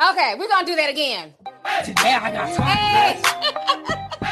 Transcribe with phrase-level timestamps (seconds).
[0.00, 1.34] Okay, we're gonna do that again.
[1.84, 2.66] Today I got time.
[2.66, 3.20] Hey.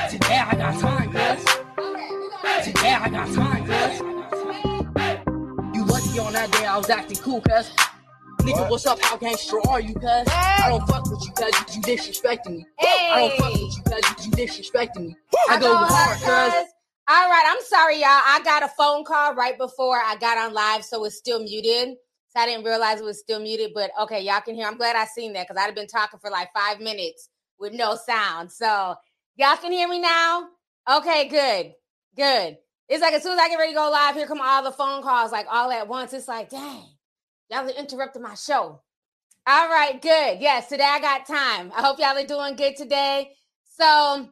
[0.11, 1.09] Today I got time.
[1.09, 4.01] Okay, Today I got time, cuz.
[5.77, 7.71] You lucky on that day I was acting cool, cuz.
[8.41, 8.99] Nigga, what's up?
[9.03, 10.27] How gangster are you, cuz?
[10.27, 11.77] I don't fuck with you, cuz.
[11.77, 12.67] You disrespecting me.
[12.81, 14.25] I don't fuck with you, cuz.
[14.25, 15.17] You disrespecting me.
[15.51, 16.65] I go hard, cuz.
[17.11, 18.09] All right, I'm sorry, y'all.
[18.09, 21.97] I got a phone call right before I got on live, so it's still muted.
[22.29, 24.67] So I didn't realize it was still muted, but okay, y'all can hear.
[24.67, 27.73] I'm glad I seen that because I'd have been talking for like five minutes with
[27.73, 28.53] no sound.
[28.53, 28.95] So
[29.37, 30.49] y'all can hear me now.
[30.91, 31.73] Okay, good,
[32.17, 32.59] good.
[32.89, 34.73] It's like as soon as I get ready to go live, here come all the
[34.73, 36.13] phone calls, like all at once.
[36.13, 36.85] It's like, dang,
[37.51, 38.83] y'all are interrupting my show.
[39.47, 40.41] All right, good.
[40.41, 41.73] Yes, today I got time.
[41.75, 43.31] I hope y'all are doing good today.
[43.79, 44.29] So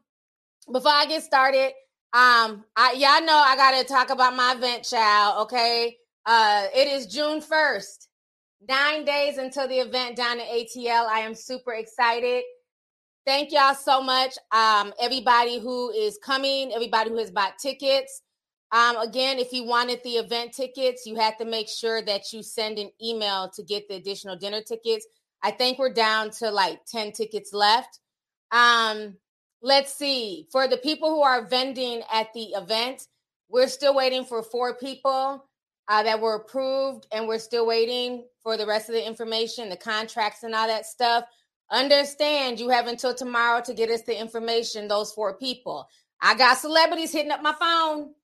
[0.70, 1.72] before I get started,
[2.12, 5.42] um, I y'all know I gotta talk about my event, child.
[5.44, 5.96] Okay.
[6.26, 8.08] Uh it is June 1st.
[8.68, 11.06] Nine days until the event down at ATL.
[11.06, 12.42] I am super excited.
[13.24, 14.34] Thank y'all so much.
[14.52, 18.22] Um, everybody who is coming, everybody who has bought tickets.
[18.72, 22.42] Um, again, if you wanted the event tickets, you have to make sure that you
[22.42, 25.06] send an email to get the additional dinner tickets.
[25.42, 28.00] I think we're down to like 10 tickets left.
[28.50, 29.16] Um,
[29.62, 30.46] let's see.
[30.50, 33.06] For the people who are vending at the event,
[33.48, 35.45] we're still waiting for four people
[35.88, 39.76] uh, that were approved, and we're still waiting for the rest of the information, the
[39.76, 41.24] contracts, and all that stuff.
[41.70, 45.88] Understand you have until tomorrow to get us the information, those four people.
[46.20, 48.14] I got celebrities hitting up my phone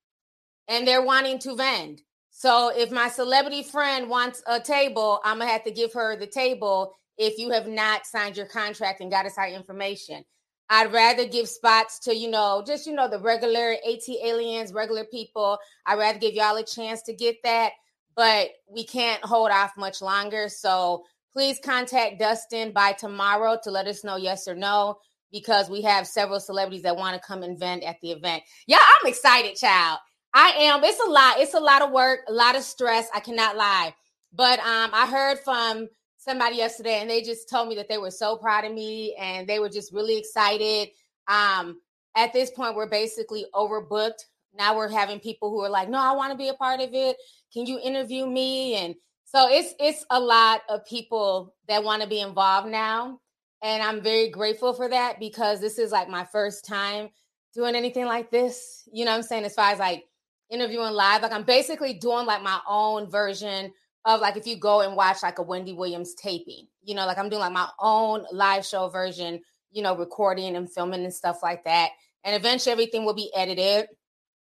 [0.69, 2.03] and they're wanting to vend.
[2.31, 6.27] So if my celebrity friend wants a table, I'm gonna have to give her the
[6.27, 10.25] table if you have not signed your contract and got us our information.
[10.71, 15.05] I'd rather give spots to, you know, just, you know, the regular AT aliens, regular
[15.05, 15.59] people.
[15.87, 17.73] I'd rather give y'all a chance to get that,
[18.17, 20.49] but we can't hold off much longer.
[20.49, 24.97] So please contact Dustin by tomorrow to let us know yes or no,
[25.31, 28.43] because we have several celebrities that want to come and vend at the event.
[28.67, 29.99] Yeah, I'm excited, child.
[30.35, 30.83] I am.
[30.85, 31.39] It's a lot.
[31.39, 33.09] It's a lot of work, a lot of stress.
[33.15, 33.95] I cannot lie.
[34.33, 35.89] But um, I heard from
[36.23, 39.49] somebody yesterday and they just told me that they were so proud of me and
[39.49, 40.91] they were just really excited.
[41.27, 41.81] Um,
[42.17, 44.27] at this point, we're basically overbooked.
[44.57, 46.91] Now we're having people who are like, no, I want to be a part of
[46.93, 47.17] it.
[47.53, 48.77] Can you interview me?
[48.77, 48.95] And
[49.25, 53.19] so it's it's a lot of people that want to be involved now.
[53.63, 57.09] And I'm very grateful for that because this is like my first time
[57.55, 58.89] doing anything like this.
[58.93, 59.45] You know what I'm saying?
[59.45, 60.05] As far as like
[60.51, 63.73] interviewing live, like I'm basically doing like my own version
[64.05, 67.19] of like if you go and watch like a Wendy Williams taping, you know, like
[67.19, 69.41] I'm doing like my own live show version,
[69.71, 71.91] you know, recording and filming and stuff like that.
[72.25, 73.89] And eventually everything will be edited.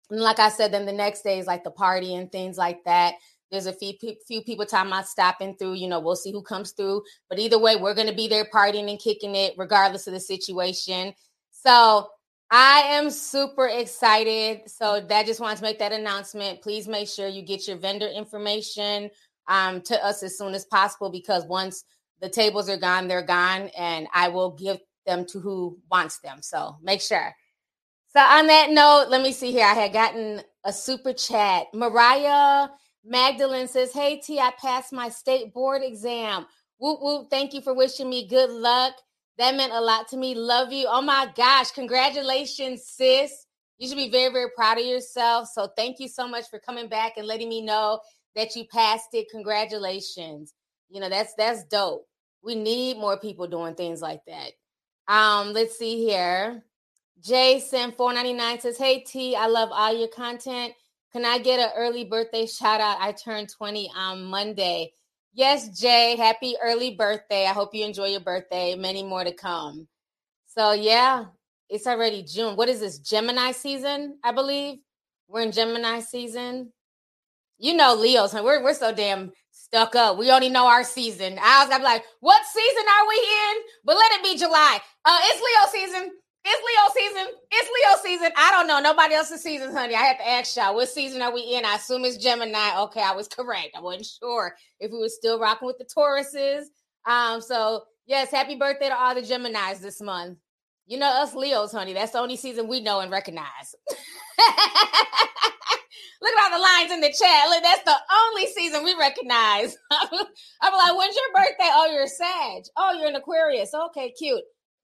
[0.09, 2.83] And like I said, then the next day is like the party and things like
[2.85, 3.15] that.
[3.51, 3.93] There's a few
[4.27, 5.75] few people time about stopping through.
[5.75, 7.03] You know, we'll see who comes through.
[7.29, 11.13] But either way, we're to be there partying and kicking it, regardless of the situation.
[11.51, 12.09] So
[12.51, 14.69] I am super excited.
[14.69, 16.61] So that just wanted to make that announcement.
[16.61, 19.09] Please make sure you get your vendor information
[19.47, 21.83] um, to us as soon as possible because once
[22.21, 26.41] the tables are gone, they're gone, and I will give them to who wants them.
[26.41, 27.35] So make sure.
[28.07, 29.65] So on that note, let me see here.
[29.65, 31.67] I had gotten a super chat.
[31.73, 32.69] Mariah
[33.03, 36.45] Magdalene says, Hey T, I passed my state board exam.
[36.77, 37.27] Whoop whoop.
[37.29, 38.93] Thank you for wishing me good luck.
[39.37, 40.33] That meant a lot to me.
[40.33, 40.87] Love you.
[40.89, 41.71] Oh my gosh.
[41.71, 43.45] Congratulations, sis.
[43.77, 45.49] You should be very, very proud of yourself.
[45.53, 47.99] So thank you so much for coming back and letting me know
[48.35, 49.29] that you passed it.
[49.31, 50.53] Congratulations.
[50.89, 52.07] You know, that's that's dope.
[52.43, 54.51] We need more people doing things like that.
[55.07, 56.63] Um, let's see here.
[57.21, 60.73] Jason 499 says, Hey T, I love all your content.
[61.11, 62.97] Can I get an early birthday shout out?
[62.99, 64.91] I turned 20 on Monday.
[65.33, 67.45] Yes, Jay, happy early birthday.
[67.45, 68.75] I hope you enjoy your birthday.
[68.75, 69.87] Many more to come.
[70.47, 71.25] So, yeah,
[71.69, 72.55] it's already June.
[72.55, 72.99] What is this?
[72.99, 74.79] Gemini season, I believe.
[75.27, 76.71] We're in Gemini season.
[77.57, 80.17] You know, Leo's, we're, we're so damn stuck up.
[80.17, 81.37] We only know our season.
[81.41, 83.63] I was gonna be like, what season are we in?
[83.83, 84.79] But let it be July.
[85.05, 86.11] Uh, it's Leo season.
[86.47, 87.33] It's Leo season.
[87.51, 88.31] It's Leo season.
[88.37, 88.79] I don't know.
[88.79, 89.95] Nobody else's season, honey.
[89.95, 91.65] I had to ask y'all, what season are we in?
[91.65, 92.81] I assume it's Gemini.
[92.83, 93.71] Okay, I was correct.
[93.75, 96.65] I wasn't sure if we were still rocking with the Tauruses.
[97.07, 100.37] Um, so yes, happy birthday to all the Geminis this month.
[100.87, 101.93] You know, us Leos, honey.
[101.93, 103.75] That's the only season we know and recognize.
[106.21, 107.49] Look at all the lines in the chat.
[107.49, 107.95] Look, that's the
[108.27, 109.77] only season we recognize.
[109.91, 111.69] I'm like, when's your birthday?
[111.71, 112.63] Oh, you're Sag.
[112.77, 113.73] Oh, you're an Aquarius.
[113.73, 114.41] Okay, cute.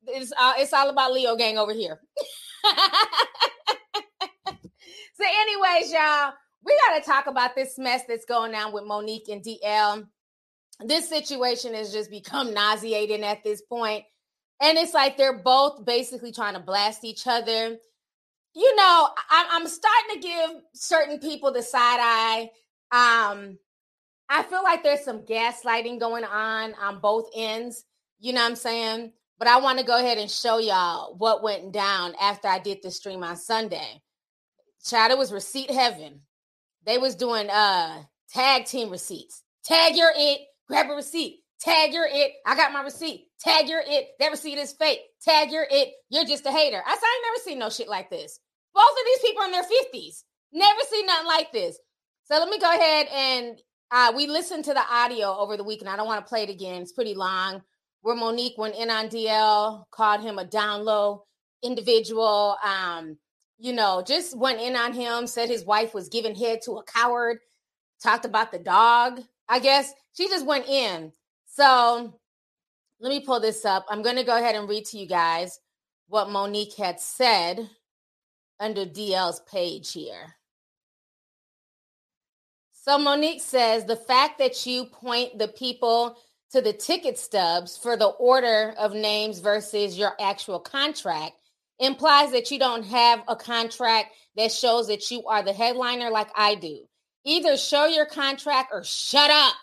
[0.07, 2.00] It's uh, it's all about Leo gang over here.
[2.63, 2.74] so,
[5.24, 6.33] anyways, y'all,
[6.65, 10.07] we got to talk about this mess that's going on with Monique and DL.
[10.86, 14.03] this situation has just become nauseating at this point.
[14.62, 17.78] And it's like they're both basically trying to blast each other.
[18.54, 22.50] You know, I'm, starting to give certain people the side eye.
[22.92, 23.58] Um,
[24.30, 27.86] I feel like there's some gaslighting going on on both ends.
[28.19, 29.13] You know what I'm saying?
[29.40, 32.80] But I want to go ahead and show y'all what went down after I did
[32.84, 34.02] the stream on Sunday.
[34.86, 36.22] Child, was receipt heaven.
[36.86, 39.44] They was doing uh tag team receipts.
[39.63, 41.41] Tag your it, grab a receipt.
[41.62, 42.31] Tag your it.
[42.46, 43.28] I got my receipt.
[43.40, 44.10] Tag your it.
[44.19, 45.00] That receipt is fake.
[45.24, 45.90] Tag your it.
[46.10, 46.81] You're just a hater.
[46.86, 48.40] I said I never seen no shit like this.
[48.74, 50.24] Both of these people in their 50s.
[50.54, 51.78] Never seen nothing like this.
[52.25, 53.60] So let me go ahead and
[53.92, 55.90] uh, we listened to the audio over the weekend.
[55.90, 56.81] I don't want to play it again.
[56.81, 57.62] It's pretty long.
[58.02, 61.25] Where Monique went in on DL, called him a down low
[61.62, 62.58] individual.
[62.63, 63.18] Um,
[63.60, 66.84] you know, just went in on him, said his wife was giving head to a
[66.84, 67.38] coward,
[68.02, 69.22] talked about the dog.
[69.48, 71.12] I guess she just went in.
[71.53, 72.13] So
[73.01, 73.86] let me pull this up.
[73.89, 75.59] I'm going to go ahead and read to you guys
[76.07, 77.69] what Monique had said
[78.59, 80.36] under DL's page here.
[82.71, 86.18] So Monique says the fact that you point the people
[86.51, 91.33] to the ticket stubs for the order of names versus your actual contract
[91.80, 96.30] implies that you don't have a contract that shows that you are the headliner like
[96.36, 96.80] I do.
[97.25, 99.53] Either show your contract or shut up.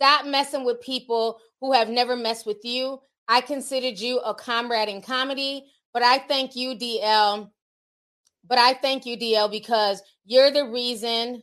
[0.00, 3.00] Stop messing with people who have never messed with you.
[3.26, 7.50] I considered you a comrade in comedy, but I thank you, DL.
[8.48, 11.42] But I thank you, DL, because you're the reason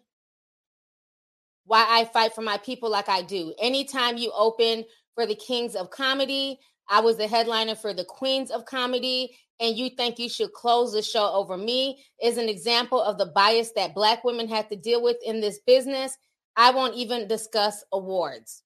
[1.65, 3.53] why I fight for my people like I do.
[3.59, 4.85] Anytime you open
[5.15, 6.59] for the Kings of Comedy,
[6.89, 10.93] I was the headliner for the Queens of Comedy, and you think you should close
[10.93, 14.75] the show over me is an example of the bias that Black women have to
[14.75, 16.17] deal with in this business.
[16.55, 18.63] I won't even discuss awards.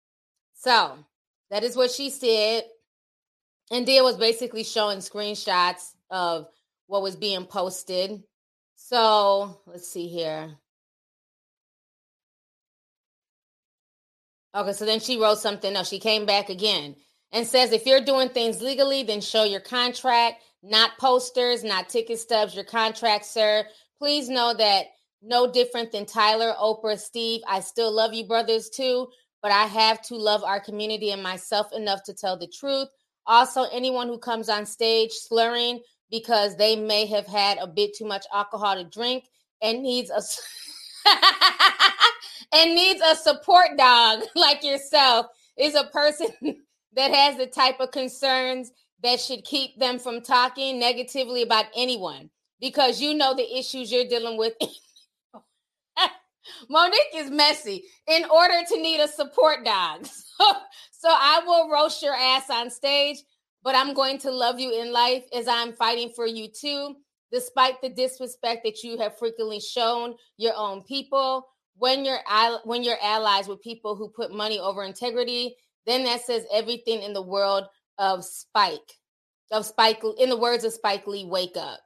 [0.53, 0.97] So
[1.49, 2.63] that is what she said.
[3.71, 6.47] And DL was basically showing screenshots of
[6.87, 8.23] what was being posted.
[8.75, 10.57] So let's see here.
[14.55, 15.89] Okay, so then she wrote something else.
[15.89, 16.95] She came back again
[17.31, 22.19] and says if you're doing things legally, then show your contract, not posters, not ticket
[22.19, 23.65] stubs, your contract, sir.
[23.99, 24.85] Please know that
[25.21, 27.41] no different than Tyler, Oprah, Steve.
[27.47, 29.07] I still love you, brothers, too,
[29.41, 32.87] but I have to love our community and myself enough to tell the truth.
[33.25, 38.05] Also, anyone who comes on stage slurring because they may have had a bit too
[38.05, 39.25] much alcohol to drink
[39.61, 40.21] and needs a
[42.53, 45.27] and needs a support dog like yourself
[45.57, 46.27] is a person
[46.95, 48.71] that has the type of concerns
[49.03, 52.29] that should keep them from talking negatively about anyone
[52.59, 54.53] because you know the issues you're dealing with.
[56.69, 60.07] Monique is messy in order to need a support dog.
[61.01, 63.19] So, I will roast your ass on stage,
[63.63, 66.95] but I'm going to love you in life as I'm fighting for you too,
[67.31, 71.47] despite the disrespect that you have frequently shown your own people.
[71.77, 72.19] When you're
[72.65, 75.55] when you're allies with people who put money over integrity,
[75.85, 77.63] then that says everything in the world
[77.97, 78.97] of Spike,
[79.51, 81.79] of Spike, in the words of Spike Lee, wake up.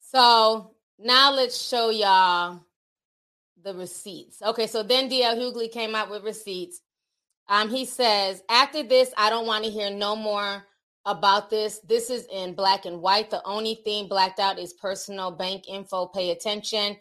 [0.00, 0.73] So
[1.04, 2.60] now let's show y'all
[3.62, 4.42] the receipts.
[4.42, 6.80] Okay, so then DL Hughley came out with receipts.
[7.48, 10.64] Um, he says, after this, I don't want to hear no more
[11.04, 11.80] about this.
[11.80, 13.30] This is in black and white.
[13.30, 16.06] The only thing blacked out is personal bank info.
[16.06, 16.96] Pay attention.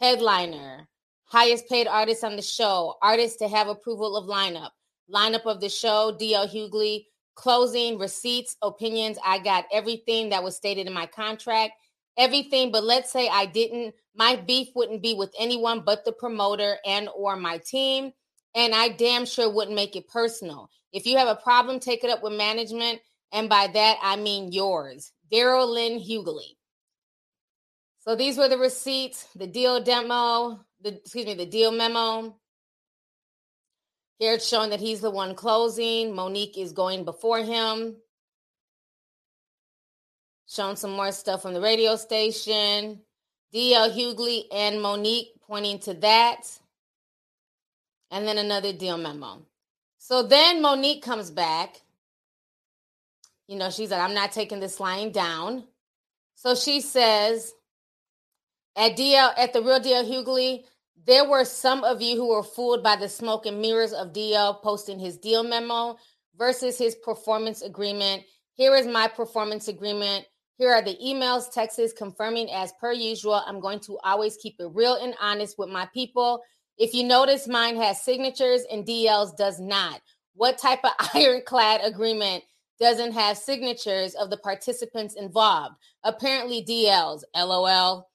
[0.00, 0.88] Headliner,
[1.24, 4.70] highest paid artist on the show, artist to have approval of lineup,
[5.12, 9.18] lineup of the show, DL Hughley, closing, receipts, opinions.
[9.24, 11.72] I got everything that was stated in my contract,
[12.18, 12.70] everything.
[12.70, 17.08] But let's say I didn't, my beef wouldn't be with anyone but the promoter and
[17.16, 18.12] or my team.
[18.54, 20.68] And I damn sure wouldn't make it personal.
[20.92, 23.00] If you have a problem, take it up with management.
[23.32, 26.56] And by that, I mean yours, Darryl Lynn Hughley.
[28.00, 32.36] So these were the receipts, the deal demo, the excuse me, the deal memo.
[34.18, 36.14] Here it's showing that he's the one closing.
[36.14, 37.96] Monique is going before him.
[40.48, 43.00] Showing some more stuff from the radio station.
[43.54, 46.42] DL Hughley and Monique pointing to that.
[48.10, 49.42] And then another deal memo.
[49.98, 51.82] So then Monique comes back.
[53.46, 55.64] You know, she's like, I'm not taking this line down.
[56.34, 57.52] So she says,
[58.76, 60.64] at DL at the real DL Hughley,
[61.06, 64.62] there were some of you who were fooled by the smoke and mirrors of DL
[64.62, 65.96] posting his deal memo
[66.36, 68.22] versus his performance agreement.
[68.54, 70.26] Here is my performance agreement.
[70.58, 73.40] Here are the emails, texts confirming as per usual.
[73.46, 76.42] I'm going to always keep it real and honest with my people.
[76.76, 80.00] If you notice, mine has signatures and DL's does not.
[80.34, 82.42] What type of ironclad agreement
[82.80, 85.76] doesn't have signatures of the participants involved?
[86.02, 87.24] Apparently, DL's.
[87.36, 88.08] LOL.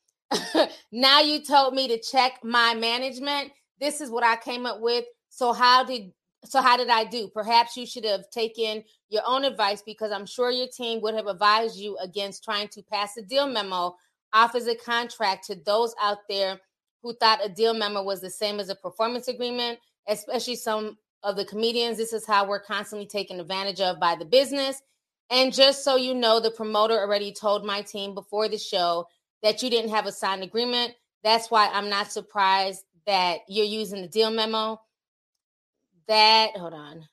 [0.91, 3.51] now you told me to check my management.
[3.79, 5.05] This is what I came up with.
[5.29, 6.11] So how did
[6.45, 7.27] so how did I do?
[7.27, 11.27] Perhaps you should have taken your own advice because I'm sure your team would have
[11.27, 13.95] advised you against trying to pass a deal memo
[14.33, 16.59] off as a contract to those out there
[17.01, 21.35] who thought a deal memo was the same as a performance agreement, especially some of
[21.35, 21.97] the comedians.
[21.97, 24.81] This is how we're constantly taken advantage of by the business.
[25.29, 29.07] And just so you know, the promoter already told my team before the show
[29.41, 30.93] that you didn't have a signed agreement.
[31.23, 34.79] That's why I'm not surprised that you're using the deal memo
[36.07, 37.07] that hold on.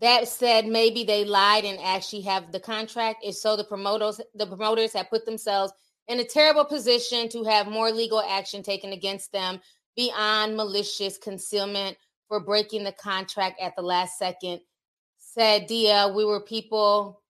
[0.00, 4.46] That said maybe they lied and actually have the contract if so the promoters the
[4.46, 5.72] promoters have put themselves
[6.08, 9.60] in a terrible position to have more legal action taken against them
[9.96, 11.96] beyond malicious concealment
[12.28, 14.60] for breaking the contract at the last second.
[15.18, 17.22] Said dia we were people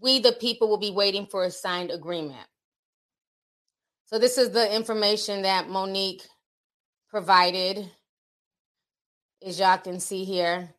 [0.00, 2.46] we the people will be waiting for a signed agreement.
[4.06, 6.22] So this is the information that monique
[7.08, 7.90] provided
[9.44, 10.70] as y'all can see here.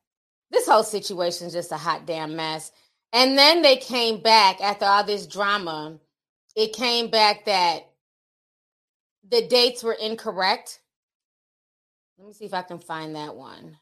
[0.52, 2.72] This whole situation is just a hot damn mess.
[3.14, 6.00] And then they came back after all this drama.
[6.56, 7.90] It came back that
[9.30, 10.80] the dates were incorrect.
[12.18, 13.78] Let me see if I can find that one.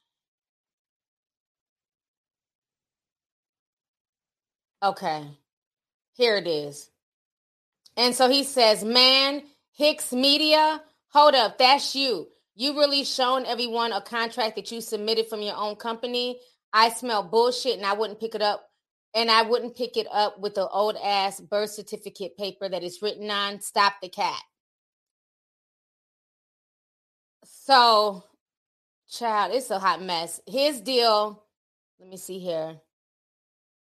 [4.81, 5.23] Okay,
[6.13, 6.89] here it is.
[7.95, 12.27] And so he says, Man, Hicks Media, hold up, that's you.
[12.55, 16.39] You really shown everyone a contract that you submitted from your own company.
[16.71, 18.69] I smell bullshit and I wouldn't pick it up.
[19.15, 23.01] And I wouldn't pick it up with the old ass birth certificate paper that is
[23.01, 24.41] written on Stop the Cat.
[27.43, 28.23] So,
[29.07, 30.41] child, it's a hot mess.
[30.47, 31.43] His deal,
[31.99, 32.77] let me see here,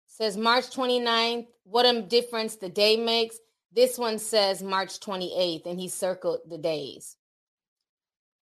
[0.07, 1.49] says March 29th.
[1.65, 3.37] What a difference the day makes.
[3.73, 7.17] This one says March 28th, and he circled the days.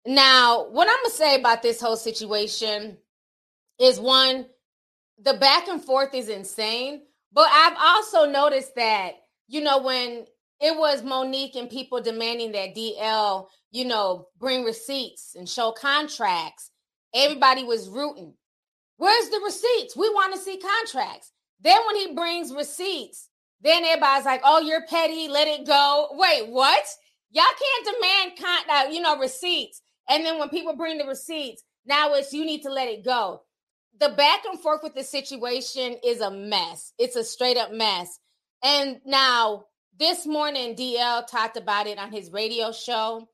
[0.07, 2.99] Now, what I'm to say about this whole situation
[3.81, 4.47] is one,
[5.23, 7.03] the back and forth is insane.
[7.33, 9.13] But I've also noticed that,
[9.49, 10.27] you know, when
[10.61, 16.71] it was Monique and people demanding that DL, you know, bring receipts and show contracts,
[17.15, 18.35] everybody was rooting.
[18.99, 19.97] Where's the receipts?
[19.97, 21.33] We want to see contracts.
[21.61, 23.29] Then when he brings receipts,
[23.63, 25.29] then everybody's like, "Oh, you're petty.
[25.29, 26.85] Let it go." Wait, what?
[27.31, 31.63] Y'all can't demand con- uh, you know receipts and then when people bring the receipts,
[31.87, 33.43] now it's you need to let it go.
[34.01, 36.93] The back and forth with the situation is a mess.
[36.99, 38.19] It's a straight up mess.
[38.63, 39.65] And now
[39.99, 43.29] this morning, DL talked about it on his radio show.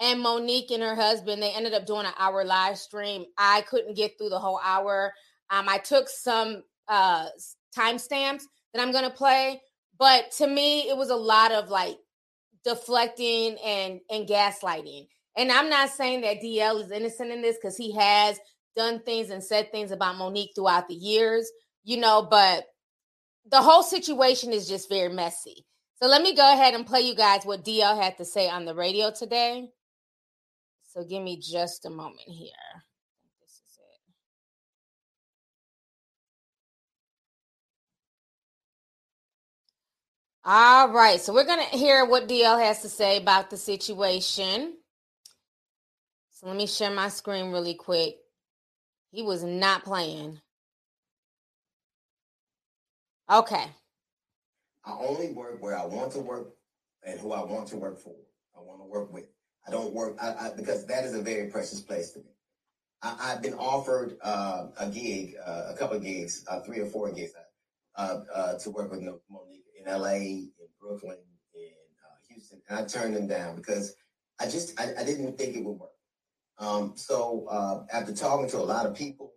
[0.00, 3.24] And Monique and her husband, they ended up doing an hour live stream.
[3.36, 5.12] I couldn't get through the whole hour.
[5.50, 7.26] Um, I took some uh
[7.76, 9.60] timestamps that I'm gonna play,
[9.98, 11.98] but to me, it was a lot of like
[12.64, 15.08] deflecting and and gaslighting.
[15.38, 18.40] And I'm not saying that DL is innocent in this because he has
[18.74, 21.48] done things and said things about Monique throughout the years,
[21.84, 22.64] you know, but
[23.48, 25.64] the whole situation is just very messy.
[26.02, 28.64] So let me go ahead and play you guys what DL had to say on
[28.64, 29.68] the radio today.
[30.92, 32.50] So give me just a moment here.
[33.40, 34.00] This is it.
[40.44, 44.77] All right, so we're going to hear what DL has to say about the situation.
[46.38, 48.18] So let me share my screen really quick.
[49.10, 50.40] He was not playing.
[53.28, 53.64] Okay.
[54.84, 56.54] I only work where I want to work
[57.04, 58.14] and who I want to work for.
[58.56, 59.24] I want to work with.
[59.66, 62.30] I don't work I, I, because that is a very precious place to me.
[63.02, 66.86] I, have been offered uh, a gig, uh, a couple of gigs, uh, three or
[66.86, 67.32] four gigs,
[67.96, 71.18] uh, uh, to work with Monique in LA, in Brooklyn,
[71.52, 71.70] in
[72.04, 73.96] uh, Houston, and I turned them down because
[74.40, 75.90] I just I, I didn't think it would work.
[76.58, 79.32] Um, so uh, after talking to a lot of people,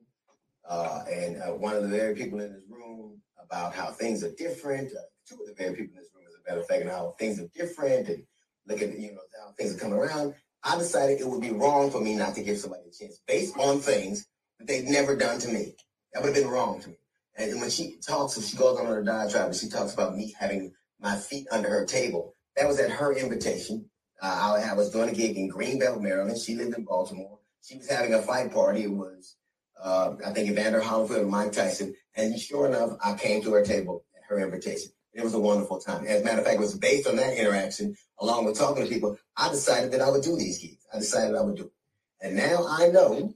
[0.69, 4.31] uh, and uh, one of the very people in this room about how things are
[4.37, 6.81] different, uh, two of the very people in this room, as a matter of fact,
[6.81, 8.23] and how things are different, and
[8.67, 10.35] look at you know how things are coming around.
[10.63, 13.57] I decided it would be wrong for me not to give somebody a chance based
[13.57, 14.27] on things
[14.59, 15.75] that they've never done to me.
[16.13, 16.97] That would have been wrong to me.
[17.37, 20.73] And when she talks, she goes on her diatribe, and she talks about me having
[20.99, 22.35] my feet under her table.
[22.57, 23.89] That was at her invitation.
[24.21, 26.39] Uh, I, was doing a gig in Greenbelt, Maryland.
[26.39, 27.39] She lived in Baltimore.
[27.63, 28.83] She was having a fight party.
[28.83, 29.35] It was,
[29.81, 31.95] uh, I think, Evander Holyfield and Mike Tyson.
[32.15, 34.91] And sure enough, I came to her table at her invitation.
[35.13, 36.05] It was a wonderful time.
[36.05, 38.89] As a matter of fact, it was based on that interaction, along with talking to
[38.89, 40.85] people, I decided that I would do these gigs.
[40.93, 41.71] I decided I would do it.
[42.21, 43.33] And now I know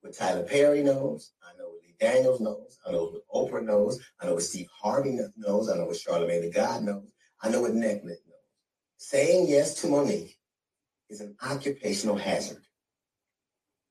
[0.00, 1.32] what Tyler Perry knows.
[1.42, 2.78] I know what Lee Daniels knows.
[2.86, 4.00] I know what Oprah knows.
[4.20, 5.68] I know what Steve Harvey knows.
[5.68, 7.12] I know what Charlamagne the God knows.
[7.42, 8.00] I know what knows.
[9.02, 10.36] Saying yes to Monique
[11.08, 12.62] is an occupational hazard.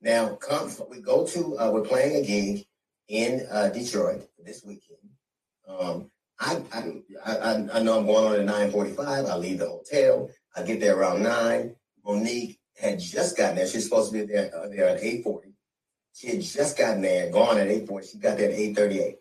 [0.00, 2.64] Now, come, we go to, uh, we're playing a gig
[3.08, 5.00] in uh, Detroit this weekend.
[5.68, 6.92] Um, I, I,
[7.26, 9.28] I, I know I'm going on at 9.45.
[9.28, 10.30] I leave the hotel.
[10.54, 11.74] I get there around 9.
[12.04, 13.66] Monique had just gotten there.
[13.66, 15.52] She's supposed to be there, uh, there at 8.40.
[16.14, 18.12] She had just gotten there, gone at 8.40.
[18.12, 19.16] She got there at 8.38.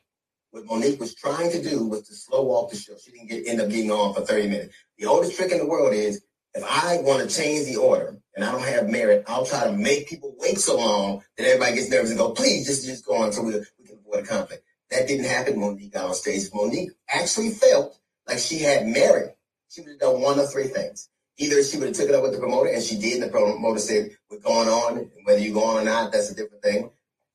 [0.51, 2.93] What Monique was trying to do was to slow walk the show.
[2.97, 4.75] She didn't get, end up getting on for 30 minutes.
[4.97, 6.23] The oldest trick in the world is
[6.55, 9.73] if I want to change the order and I don't have merit, I'll try to
[9.73, 13.15] make people wait so long that everybody gets nervous and go, please just, just go
[13.15, 14.63] on so we, we can avoid a conflict.
[14.89, 15.59] That didn't happen.
[15.59, 16.49] Monique got on stage.
[16.51, 19.37] Monique actually felt like she had merit.
[19.69, 21.09] She would have done one of three things.
[21.37, 23.27] Either she would have took it up with the promoter, and she did, and the
[23.29, 25.09] promoter said, "We're going on.
[25.23, 26.89] Whether you go on or not, that's a different thing."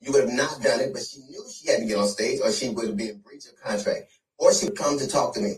[0.05, 2.41] You would have not done it, but she knew she had to get on stage,
[2.43, 5.35] or she would have been in breach of contract, or she would come to talk
[5.35, 5.55] to me.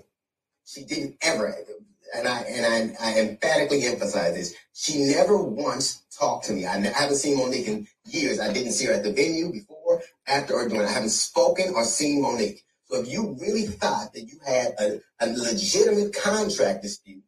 [0.67, 1.55] She didn't ever,
[2.17, 4.55] and I and I, I emphatically emphasize this.
[4.75, 6.67] She never once talked to me.
[6.67, 8.41] I, I haven't seen Monique in years.
[8.41, 10.87] I didn't see her at the venue before, after, or during.
[10.89, 12.65] I haven't spoken or seen Monique.
[12.87, 17.23] So if you really thought that you had a, a legitimate contract dispute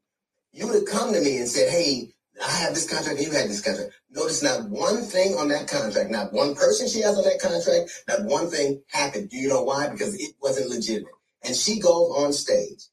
[0.52, 2.10] you would have come to me and said, hey,
[2.44, 3.92] I have this contract and you had this contract.
[4.10, 7.90] Notice not one thing on that contract, not one person she has on that contract,
[8.08, 9.28] not one thing happened.
[9.28, 9.88] Do you know why?
[9.88, 11.12] Because it wasn't legitimate.
[11.44, 12.84] And she goes on stage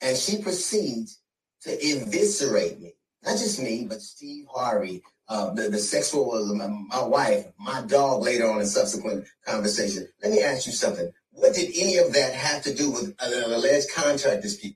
[0.00, 1.20] and she proceeds
[1.62, 2.94] to eviscerate me.
[3.22, 7.82] Not just me, but Steve Harvey, uh, the, the sexual, uh, my, my wife, my
[7.82, 10.08] dog later on in subsequent conversation.
[10.22, 11.12] Let me ask you something.
[11.32, 14.74] What did any of that have to do with an alleged contract dispute?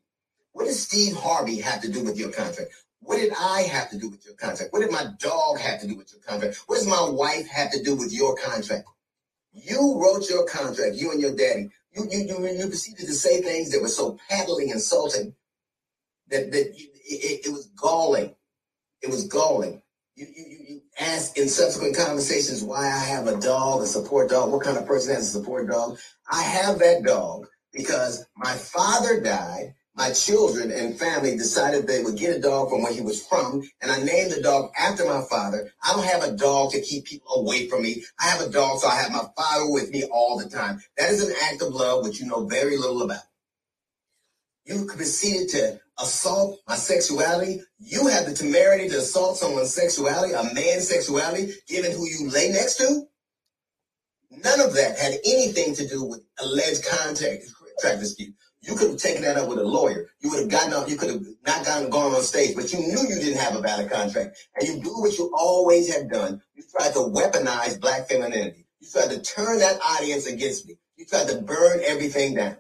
[0.53, 2.71] What does Steve Harvey have to do with your contract?
[3.05, 4.73] What did I have to do with your contract?
[4.73, 6.63] What did my dog have to do with your contract?
[6.67, 8.89] What does my wife have to do with your contract?
[9.53, 11.69] You wrote your contract, you and your daddy.
[11.93, 15.35] You you you, you proceeded to say things that were so patently insulting
[16.29, 18.35] that that you, it, it, was galling.
[19.03, 19.83] It was galling.
[20.17, 24.51] You, you, you asked in subsequent conversations why I have a dog, a support dog.
[24.51, 25.99] What kind of person has a support dog?
[26.31, 32.17] I have that dog because my father died my children and family decided they would
[32.17, 35.23] get a dog from where he was from, and I named the dog after my
[35.31, 35.71] father.
[35.85, 38.03] I don't have a dog to keep people away from me.
[38.19, 40.81] I have a dog, so I have my father with me all the time.
[40.99, 43.23] That is an act of love which you know very little about.
[44.65, 47.61] You proceeded to assault my sexuality.
[47.79, 52.51] You have the temerity to assault someone's sexuality, a man's sexuality, given who you lay
[52.51, 53.05] next to.
[54.31, 57.45] None of that had anything to do with alleged contact,
[57.81, 58.35] contract dispute.
[58.67, 60.09] You could have taken that up with a lawyer.
[60.21, 60.89] You would have gotten up.
[60.89, 63.61] You could have not gotten gone on stage, but you knew you didn't have a
[63.61, 66.41] valid contract, and you do what you always have done.
[66.55, 68.65] You tried to weaponize black femininity.
[68.81, 70.79] You tried to turn that audience against me.
[70.97, 72.57] You tried to burn everything down,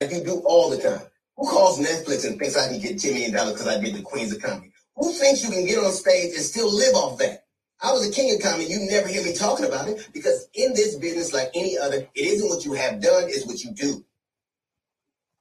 [0.00, 1.06] like you do all the time.
[1.36, 4.02] Who calls Netflix and thinks I can get ten million dollars because I did the
[4.02, 4.72] Queens of Comedy?
[4.96, 7.46] Who thinks you can get on stage and still live off that?
[7.82, 8.66] I was a king of comedy.
[8.66, 12.10] You never hear me talking about it because in this business, like any other, it
[12.14, 14.04] isn't what you have done, it's what you do.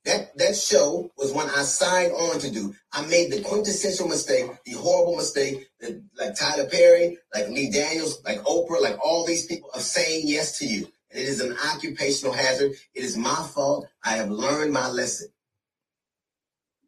[0.04, 2.74] That that show was one I signed on to do.
[2.92, 8.24] I made the quintessential mistake, the horrible mistake that like Tyler Perry, like Lee Daniels,
[8.26, 10.88] like Oprah, like all these people of saying yes to you.
[11.12, 12.72] And it is an occupational hazard.
[12.96, 13.88] It is my fault.
[14.04, 15.28] I have learned my lesson.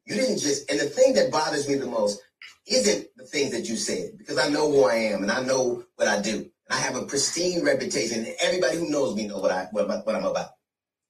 [0.06, 2.20] You didn't just and the thing that bothers me the most
[2.66, 5.84] isn't the things that you said, because I know who I am and I know
[5.98, 6.38] what I do.
[6.38, 8.26] And I have a pristine reputation.
[8.26, 10.50] And everybody who knows me know what I what, what I'm about.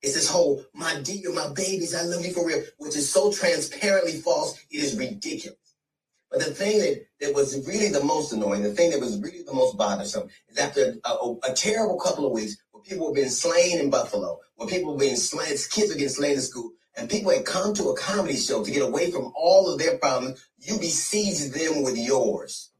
[0.03, 3.31] It's this whole, my dear, my babies, I love you for real, which is so
[3.31, 5.57] transparently false, it is ridiculous.
[6.29, 9.43] But the thing that, that was really the most annoying, the thing that was really
[9.43, 13.13] the most bothersome, is after a, a, a terrible couple of weeks where people were
[13.13, 16.71] being slain in Buffalo, where people were being slain, kids were getting slain in school,
[16.97, 19.97] and people had come to a comedy show to get away from all of their
[19.99, 22.72] problems, you besiege them with yours.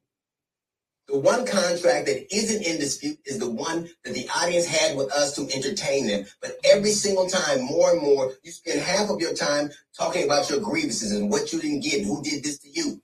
[1.07, 5.11] The one contract that isn't in dispute is the one that the audience had with
[5.11, 6.25] us to entertain them.
[6.41, 10.49] But every single time, more and more, you spend half of your time talking about
[10.49, 13.01] your grievances and what you didn't get, and who did this to you.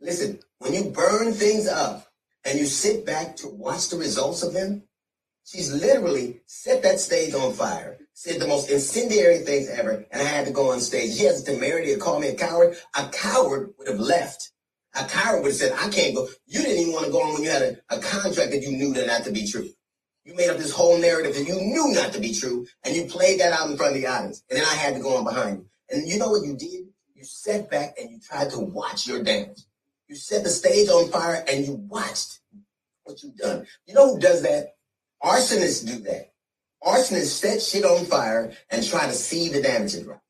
[0.00, 2.12] Listen, when you burn things up
[2.44, 4.84] and you sit back to watch the results of them,
[5.44, 10.24] she's literally set that stage on fire, said the most incendiary things ever, and I
[10.24, 11.16] had to go on stage.
[11.16, 12.76] She has the temerity to call me a coward.
[12.96, 14.52] A coward would have left
[14.98, 16.28] a coward would have said, I can't go.
[16.46, 18.72] You didn't even want to go on when you had a, a contract that you
[18.72, 19.68] knew that not to be true.
[20.24, 23.04] You made up this whole narrative that you knew not to be true, and you
[23.04, 24.42] played that out in front of the audience.
[24.50, 25.66] And then I had to go on behind you.
[25.90, 26.86] And you know what you did?
[27.14, 29.66] You sat back and you tried to watch your dance.
[30.08, 32.40] You set the stage on fire and you watched
[33.04, 33.66] what you've done.
[33.86, 34.74] You know who does that?
[35.22, 36.32] Arsonists do that.
[36.82, 40.20] Arsonists set shit on fire and try to see the damage it wrought.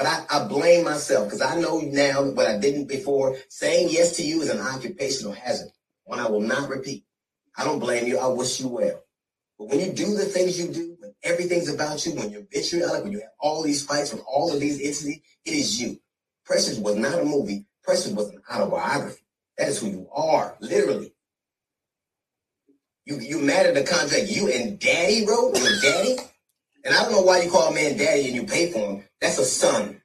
[0.00, 3.36] But I, I blame myself because I know now what I didn't before.
[3.50, 5.72] Saying yes to you is an occupational hazard,
[6.04, 7.04] one I will not repeat.
[7.54, 8.16] I don't blame you.
[8.16, 9.04] I wish you well.
[9.58, 13.02] But when you do the things you do, when everything's about you, when you're vitriolic,
[13.02, 16.00] when you have all these fights with all of these entities, it is you.
[16.46, 17.66] Precious was not a movie.
[17.84, 19.20] Precious was an autobiography.
[19.58, 21.12] That is who you are, literally.
[23.04, 26.16] You you mad at the contract you and daddy wrote with daddy?
[26.86, 29.04] And I don't know why you call a man daddy and you pay for him.
[29.20, 30.02] That's a son.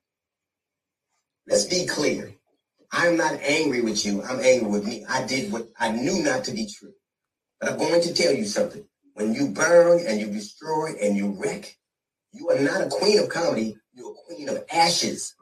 [1.47, 2.35] Let's be clear.
[2.91, 4.23] I'm not angry with you.
[4.23, 5.05] I'm angry with me.
[5.09, 6.93] I did what I knew not to be true.
[7.59, 8.85] But I'm going to tell you something.
[9.13, 11.77] When you burn and you destroy and you wreck,
[12.33, 13.77] you are not a queen of comedy.
[13.93, 15.35] You're a queen of ashes.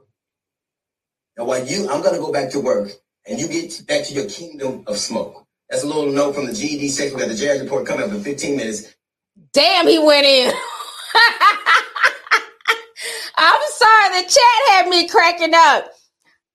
[1.38, 2.92] Now, while you, I'm going to go back to work
[3.26, 5.46] and you get back to your kingdom of smoke.
[5.70, 7.16] That's a little note from the GED section.
[7.16, 8.94] We got the jazz report coming up in 15 minutes.
[9.54, 10.54] Damn, he went in.
[13.38, 15.92] I'm sorry, the chat had me cracking up.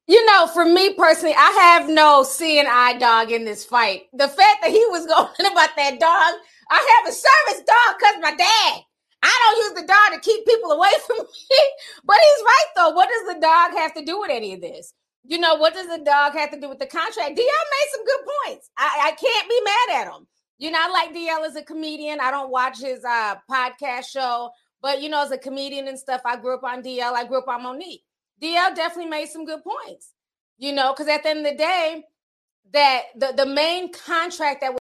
[0.06, 4.04] You know, for me personally, I have no seeing eye dog in this fight.
[4.14, 6.40] The fact that he was going about that dog,
[6.70, 8.82] I have a service dog because my dad.
[9.20, 11.58] I don't use the dog to keep people away from me.
[12.04, 12.90] But he's right though.
[12.90, 14.94] What does the dog have to do with any of this?
[15.24, 17.30] You know, what does the dog have to do with the contract?
[17.30, 18.70] DL made some good points.
[18.78, 20.26] I, I can't be mad at him.
[20.58, 22.20] You know, I like DL as a comedian.
[22.20, 24.50] I don't watch his uh, podcast show,
[24.82, 27.12] but you know, as a comedian and stuff, I grew up on DL.
[27.12, 28.02] I grew up on Mo'Nique.
[28.42, 30.12] DL definitely made some good points.
[30.58, 32.04] You know, because at the end of the day,
[32.72, 34.78] that the, the main contract that was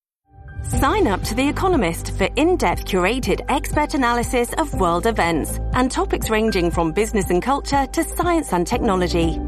[0.80, 5.90] Sign up to The Economist for in depth curated expert analysis of world events and
[5.90, 9.38] topics ranging from business and culture to science and technology.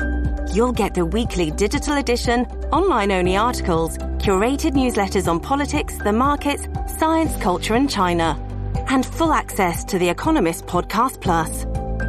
[0.53, 6.69] You'll get the weekly digital edition, online only articles, curated newsletters on politics, the markets,
[6.99, 8.39] science, culture, and China,
[8.89, 11.65] and full access to The Economist Podcast Plus.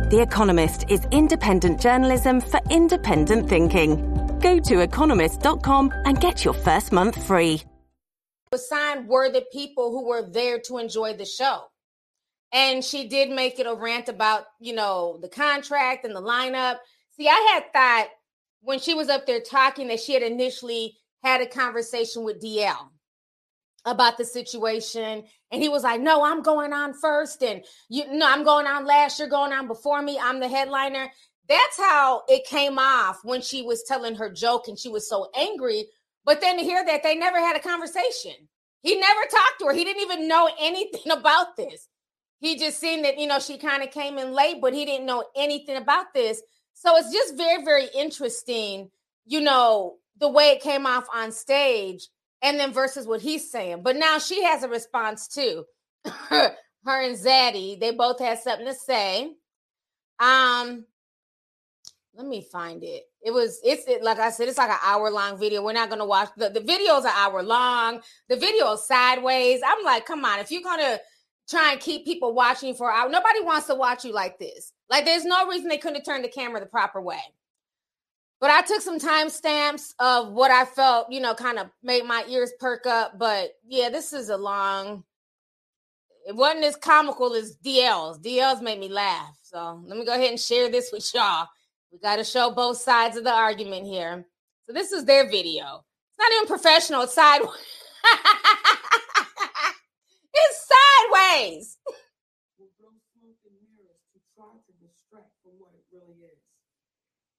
[0.09, 4.39] The Economist is independent journalism for independent thinking.
[4.39, 7.61] Go to economist.com and get your first month free.
[8.55, 11.63] Signed were the people who were there to enjoy the show.
[12.53, 16.77] And she did make it a rant about, you know, the contract and the lineup.
[17.17, 18.07] See, I had thought
[18.61, 22.89] when she was up there talking that she had initially had a conversation with DL
[23.87, 25.23] about the situation.
[25.51, 28.85] And he was like no i'm going on first and you know i'm going on
[28.85, 31.09] last you're going on before me i'm the headliner.
[31.49, 35.29] That's how it came off when she was telling her joke and she was so
[35.33, 35.85] angry.
[36.25, 38.33] But then to hear that they never had a conversation.
[38.81, 39.73] He never talked to her.
[39.73, 41.87] He didn't even know anything about this.
[42.39, 45.05] He just seen that you know she kind of came in late but he didn't
[45.05, 46.41] know anything about this.
[46.79, 48.91] So it's just very, very interesting,
[49.25, 52.07] you know, the way it came off on stage
[52.41, 53.81] and then versus what he's saying.
[53.83, 55.65] But now she has a response too.
[56.29, 59.33] her, and Zaddy, they both had something to say.
[60.19, 60.85] Um,
[62.15, 63.03] let me find it.
[63.21, 65.63] It was it's it, like I said, it's like an hour long video.
[65.63, 68.01] We're not gonna watch the the video's an hour long.
[68.29, 69.61] The video is sideways.
[69.65, 70.99] I'm like, come on, if you're gonna
[71.49, 74.73] try and keep people watching for an hour, nobody wants to watch you like this.
[74.89, 77.21] Like there's no reason they couldn't have turned the camera the proper way.
[78.39, 82.23] But I took some timestamps of what I felt, you know, kind of made my
[82.29, 83.17] ears perk up.
[83.17, 85.03] But yeah, this is a long.
[86.27, 88.19] It wasn't as comical as DL's.
[88.19, 89.35] DL's made me laugh.
[89.41, 91.47] So let me go ahead and share this with y'all.
[91.91, 94.25] We got to show both sides of the argument here.
[94.67, 95.83] So this is their video.
[96.11, 97.03] It's not even professional.
[97.03, 97.49] It's sideways.
[100.33, 101.77] it's sideways.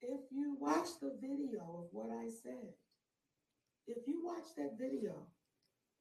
[0.08, 2.72] if you watch the video of what I said,
[3.86, 5.26] if you watch that video,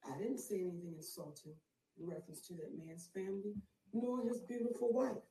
[0.06, 1.52] I didn't say anything insulting
[2.00, 3.54] in reference to that man's family
[3.92, 5.22] nor his beautiful wife.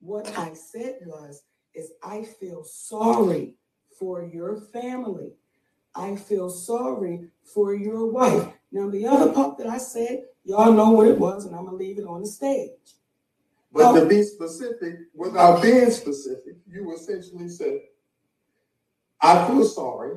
[0.00, 1.42] What I said was,
[1.74, 3.54] is I feel sorry
[3.98, 5.32] for your family.
[5.94, 8.48] I feel sorry for your wife.
[8.72, 11.78] Now, the other part that I said, y'all know what it was, and I'm going
[11.78, 12.70] to leave it on the stage.
[13.72, 17.80] But to be specific, without being specific, you essentially said,
[19.20, 20.16] I feel sorry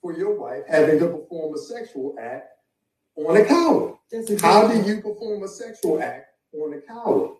[0.00, 2.48] for your wife having to perform a sexual act
[3.16, 3.94] on a coward.
[4.40, 7.36] How do you perform a sexual act on a coward?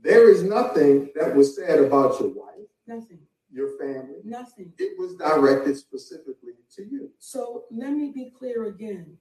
[0.00, 2.66] There is nothing that was said about your wife.
[2.86, 3.20] Nothing.
[3.50, 4.20] Your family.
[4.24, 4.72] Nothing.
[4.78, 7.10] It was directed specifically to you.
[7.18, 9.16] So let me be clear again.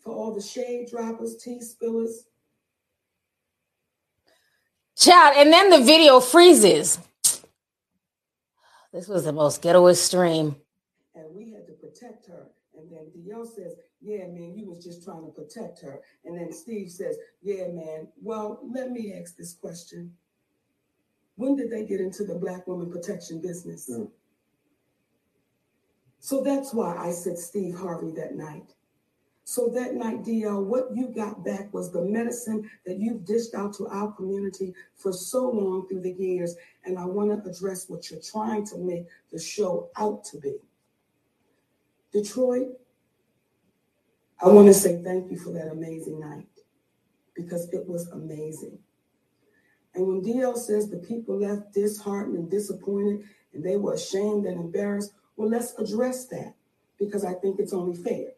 [0.00, 2.26] For all the shade droppers, tea spillers.
[4.96, 6.98] Child, and then the video freezes.
[8.98, 10.56] This was the most ghettoest stream.
[11.14, 12.48] And we had to protect her.
[12.76, 16.00] And then DL says, Yeah, man, you was just trying to protect her.
[16.24, 18.08] And then Steve says, Yeah, man.
[18.20, 20.12] Well, let me ask this question.
[21.36, 23.88] When did they get into the black woman protection business?
[23.88, 24.10] Mm.
[26.18, 28.74] So that's why I said Steve Harvey that night.
[29.48, 33.72] So that night, DL, what you got back was the medicine that you've dished out
[33.76, 36.54] to our community for so long through the years.
[36.84, 40.56] And I want to address what you're trying to make the show out to be.
[42.12, 42.78] Detroit,
[44.42, 46.46] I want to say thank you for that amazing night
[47.34, 48.78] because it was amazing.
[49.94, 53.22] And when DL says the people left disheartened and disappointed
[53.54, 56.52] and they were ashamed and embarrassed, well, let's address that
[56.98, 58.32] because I think it's only fair.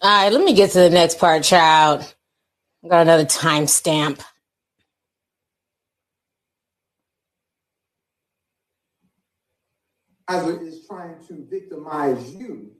[0.00, 2.14] All right, let me get to the next part, child.
[2.84, 4.20] I got another timestamp.
[10.28, 12.70] As it is trying to victimize you,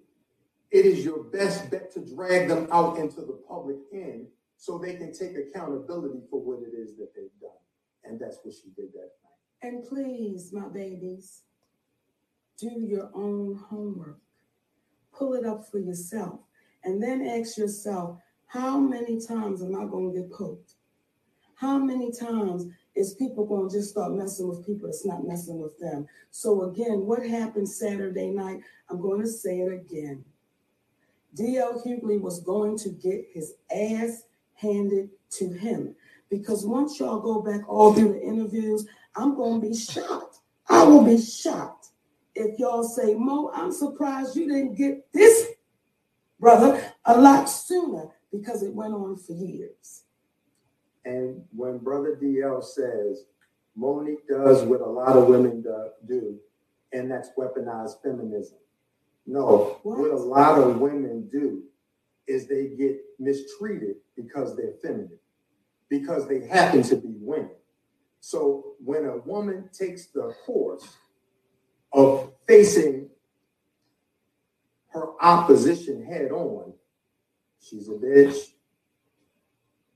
[0.71, 4.95] it is your best bet to drag them out into the public end so they
[4.95, 7.51] can take accountability for what it is that they've done.
[8.05, 9.63] And that's what she did that night.
[9.63, 11.43] And please, my babies,
[12.59, 14.21] do your own homework.
[15.13, 16.41] Pull it up for yourself.
[16.89, 20.73] And then ask yourself, how many times am I going to get poked?
[21.55, 22.65] How many times
[22.97, 26.07] is people going to just start messing with people that's not messing with them?
[26.31, 28.63] So, again, what happened Saturday night?
[28.89, 30.25] I'm going to say it again.
[31.35, 31.83] D.L.
[31.85, 34.23] Hughley was going to get his ass
[34.55, 35.95] handed to him
[36.31, 40.39] because once y'all go back all through the interviews, I'm going to be shocked.
[40.71, 41.89] I will be shocked
[42.35, 45.49] if y'all say, Mo, I'm surprised you didn't get this,
[46.49, 50.05] brother, a lot sooner because it went on for years.
[51.05, 53.25] And when Brother DL says,
[53.77, 55.65] Monique does what a lot of women
[56.07, 56.39] do,
[56.93, 58.59] and that's weaponized feminism.
[59.27, 59.99] No, what?
[59.99, 61.63] what a lot of women do
[62.27, 65.19] is they get mistreated because they're feminine,
[65.89, 67.51] because they happen to be women.
[68.21, 70.97] So when a woman takes the course
[71.93, 73.08] of facing
[75.01, 76.73] her opposition head on,
[77.61, 78.37] she's a bitch.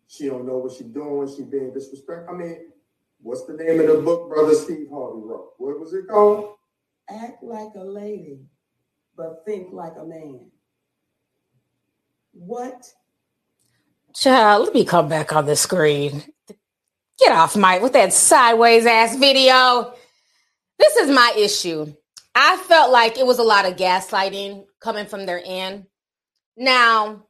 [0.08, 1.28] She don't know what she's doing.
[1.34, 2.34] She being disrespectful.
[2.34, 2.58] I mean,
[3.22, 5.52] what's the name of the book Brother Steve Harvey wrote?
[5.56, 6.56] What was it called?
[7.08, 8.40] Act like a lady,
[9.16, 10.50] but think like a man.
[12.32, 12.92] What?
[14.14, 16.22] Child, let me come back on the screen.
[17.18, 19.94] Get off Mike with that sideways ass video.
[20.78, 21.94] This is my issue.
[22.34, 25.86] I felt like it was a lot of gaslighting coming from their end.
[26.56, 27.26] Now,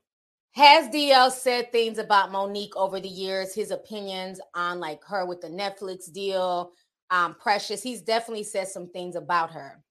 [0.52, 5.40] has DL said things about Monique over the years, his opinions on like her with
[5.40, 6.72] the Netflix deal,
[7.10, 7.82] um, Precious.
[7.82, 9.82] He's definitely said some things about her.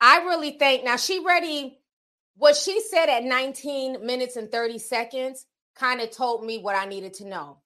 [0.00, 1.78] I really think now she ready.
[2.36, 6.86] What she said at 19 minutes and 30 seconds kind of told me what I
[6.86, 7.58] needed to know.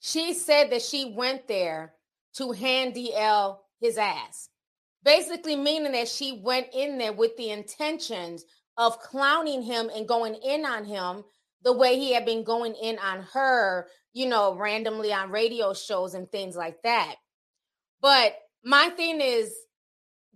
[0.00, 1.94] She said that she went there
[2.36, 4.48] to hand DL his ass.
[5.06, 8.44] Basically, meaning that she went in there with the intentions
[8.76, 11.22] of clowning him and going in on him
[11.62, 16.14] the way he had been going in on her, you know, randomly on radio shows
[16.14, 17.14] and things like that.
[18.02, 19.54] But my thing is,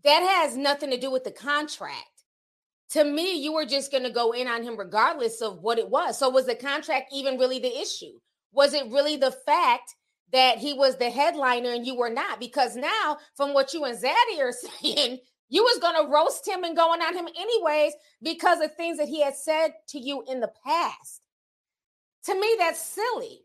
[0.04, 2.04] that has nothing to do with the contract.
[2.90, 5.90] To me, you were just going to go in on him regardless of what it
[5.90, 6.16] was.
[6.16, 8.20] So, was the contract even really the issue?
[8.52, 9.96] Was it really the fact
[10.32, 12.40] that he was the headliner and you were not?
[12.40, 16.64] Because now, from what you and Zaddy are saying, you was going to roast him
[16.64, 20.40] and going on him anyways because of things that he had said to you in
[20.40, 21.26] the past.
[22.26, 23.40] To me, that's silly.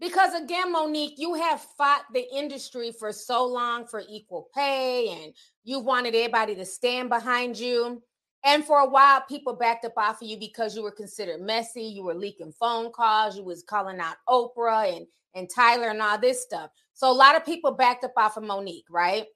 [0.00, 5.32] Because again, Monique, you have fought the industry for so long for equal pay and
[5.64, 8.02] you wanted everybody to stand behind you.
[8.48, 11.82] And for a while, people backed up off of you because you were considered messy.
[11.82, 13.36] You were leaking phone calls.
[13.36, 16.70] You was calling out Oprah and and Tyler and all this stuff.
[16.94, 19.26] So a lot of people backed up off of Monique, right?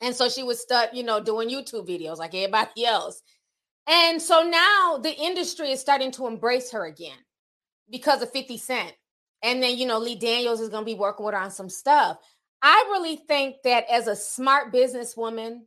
[0.00, 3.22] And so she was stuck, you know, doing YouTube videos like everybody else.
[3.86, 7.16] And so now the industry is starting to embrace her again
[7.88, 8.92] because of 50 Cent.
[9.44, 11.68] And then, you know, Lee Daniels is going to be working with her on some
[11.68, 12.18] stuff.
[12.60, 15.60] I really think that as a smart businesswoman,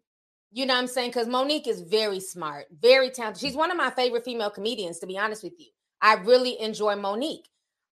[0.52, 1.10] you know what I'm saying?
[1.10, 3.42] Because Monique is very smart, very talented.
[3.42, 5.68] She's one of my favorite female comedians, to be honest with you.
[6.02, 7.48] I really enjoy Monique.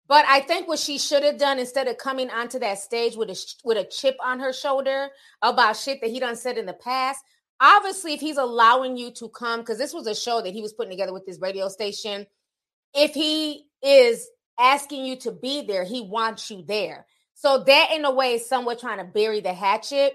[0.08, 3.30] But I think what she should have done instead of coming onto that stage with
[3.30, 5.10] a with a chip on her shoulder
[5.42, 7.24] about shit that he done said in the past.
[7.62, 10.74] Obviously, if he's allowing you to come, because this was a show that he was
[10.74, 12.26] putting together with this radio station,
[12.94, 14.28] if he is
[14.60, 17.06] asking you to be there, he wants you there.
[17.36, 20.14] So that in a way is somewhat trying to bury the hatchet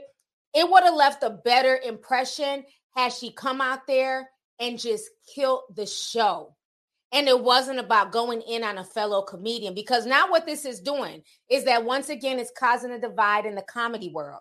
[0.57, 2.65] it would have left a better impression
[2.97, 6.57] had she come out there and just killed the show.
[7.13, 10.81] And it wasn't about going in on a fellow comedian because now what this is
[10.81, 14.41] doing is that once again it's causing a divide in the comedy world.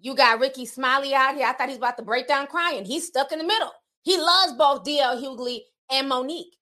[0.00, 1.46] You got Rickey Smiley out here.
[1.46, 2.86] I thought he's about to break down crying.
[2.86, 3.70] He's stuck in the middle.
[4.02, 5.60] He loves both DL Hughley
[5.90, 6.56] and Monique,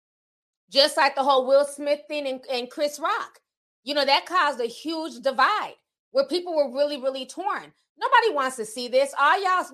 [0.69, 3.39] just like the whole Will Smith thing and, and Chris Rock.
[3.85, 5.75] You know, that caused a huge divide
[6.11, 7.73] where people were really, really torn.
[8.01, 9.13] Nobody wants to see this.
[9.21, 9.67] All y'all,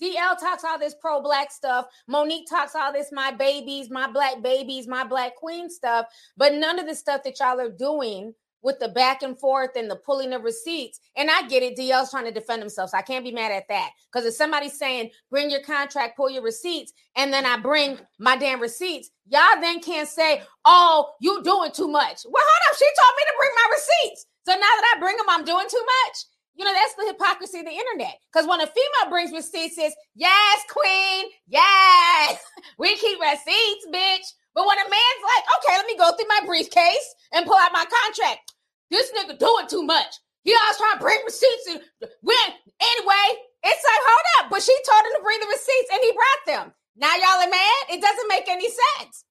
[0.00, 1.86] DL talks all this pro black stuff.
[2.08, 6.06] Monique talks all this my babies, my black babies, my black queen stuff.
[6.36, 9.90] But none of the stuff that y'all are doing with the back and forth and
[9.90, 10.98] the pulling of receipts.
[11.16, 11.76] And I get it.
[11.76, 12.90] DL's trying to defend himself.
[12.90, 13.90] So I can't be mad at that.
[14.10, 18.36] Because if somebody's saying, bring your contract, pull your receipts, and then I bring my
[18.36, 22.22] damn receipts, y'all then can't say, oh, you doing too much.
[22.24, 22.78] Well, hold up.
[22.78, 24.26] She told me to bring my receipts.
[24.46, 26.16] So now that I bring them, I'm doing too much.
[26.54, 28.14] You know, that's the hypocrisy of the internet.
[28.32, 32.38] Because when a female brings receipts, says, yes, queen, yes,
[32.78, 34.26] we keep receipts, bitch.
[34.54, 37.72] But when a man's like, okay, let me go through my briefcase and pull out
[37.72, 38.54] my contract.
[38.90, 40.14] This nigga doing too much.
[40.44, 41.80] He always trying to bring receipts and
[42.20, 42.48] when
[42.80, 43.26] anyway,
[43.64, 44.50] it's like, hold up.
[44.50, 46.74] But she told him to bring the receipts and he brought them.
[46.96, 47.82] Now y'all are mad?
[47.90, 49.24] It doesn't make any sense.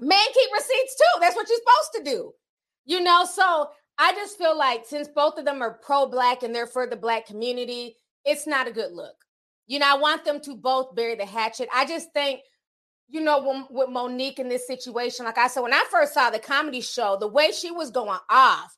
[0.00, 1.20] Men keep receipts too.
[1.20, 2.32] That's what you're supposed to do.
[2.84, 3.70] You know, so
[4.02, 7.24] I just feel like since both of them are pro-black and they're for the black
[7.24, 9.14] community, it's not a good look.
[9.68, 11.68] You know, I want them to both bury the hatchet.
[11.72, 12.40] I just think,
[13.08, 16.30] you know, when, with Monique in this situation, like I said, when I first saw
[16.30, 18.76] the comedy show, the way she was going off,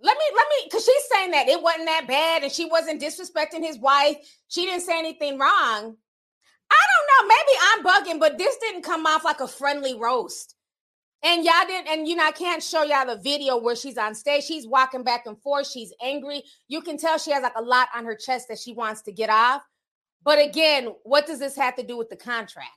[0.00, 3.02] let me, let me, because she's saying that it wasn't that bad and she wasn't
[3.02, 4.18] disrespecting his wife.
[4.46, 5.96] She didn't say anything wrong.
[6.70, 7.34] I don't know.
[7.34, 10.54] Maybe I'm bugging, but this didn't come off like a friendly roast.
[11.22, 14.14] And y'all didn't, and you know, I can't show y'all the video where she's on
[14.14, 14.44] stage.
[14.44, 15.66] She's walking back and forth.
[15.66, 16.42] She's angry.
[16.68, 19.12] You can tell she has like a lot on her chest that she wants to
[19.12, 19.62] get off.
[20.22, 22.70] But again, what does this have to do with the contract?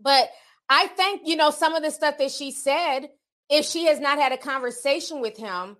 [0.00, 0.28] But
[0.68, 3.08] I think, you know, some of the stuff that she said,
[3.48, 5.76] if she has not had a conversation with him,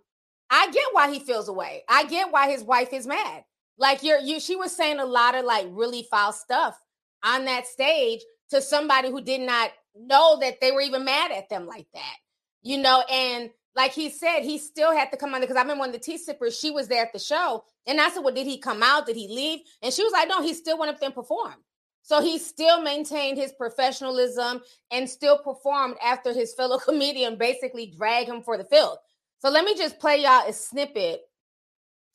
[0.51, 1.83] I get why he feels away.
[1.89, 3.45] I get why his wife is mad.
[3.77, 6.79] Like you're you she was saying a lot of like really foul stuff
[7.25, 11.49] on that stage to somebody who did not know that they were even mad at
[11.49, 12.17] them like that,
[12.63, 13.03] you know.
[13.11, 15.99] And like he said, he still had to come on because I remember when the
[15.99, 18.83] tea sippers, she was there at the show, and I said, Well, did he come
[18.83, 19.07] out?
[19.07, 19.61] Did he leave?
[19.83, 21.63] And she was like, No, he still went up there and performed.
[22.03, 28.29] So he still maintained his professionalism and still performed after his fellow comedian basically dragged
[28.29, 28.99] him for the field.
[29.39, 31.23] So let me just play y'all a snippet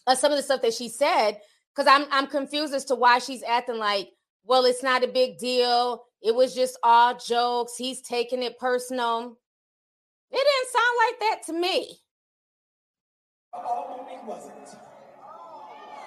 [0.07, 1.39] of some of the stuff that she said
[1.75, 4.09] because I'm I'm confused as to why she's acting like,
[4.43, 6.03] well, it's not a big deal.
[6.21, 7.77] It was just all jokes.
[7.77, 9.37] He's taking it personal.
[10.31, 11.99] It didn't sound like that to me.
[13.53, 14.77] All Monique wasn't.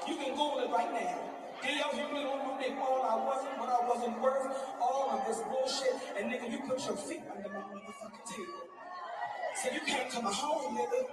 [0.06, 1.18] You can Google it right now.
[1.62, 5.94] DL Hughley on Monique, all I wasn't, what I wasn't worth, all of this bullshit,
[6.18, 8.62] and nigga, you put your feet under my motherfucking table.
[9.62, 11.06] So you came to my home, nigga,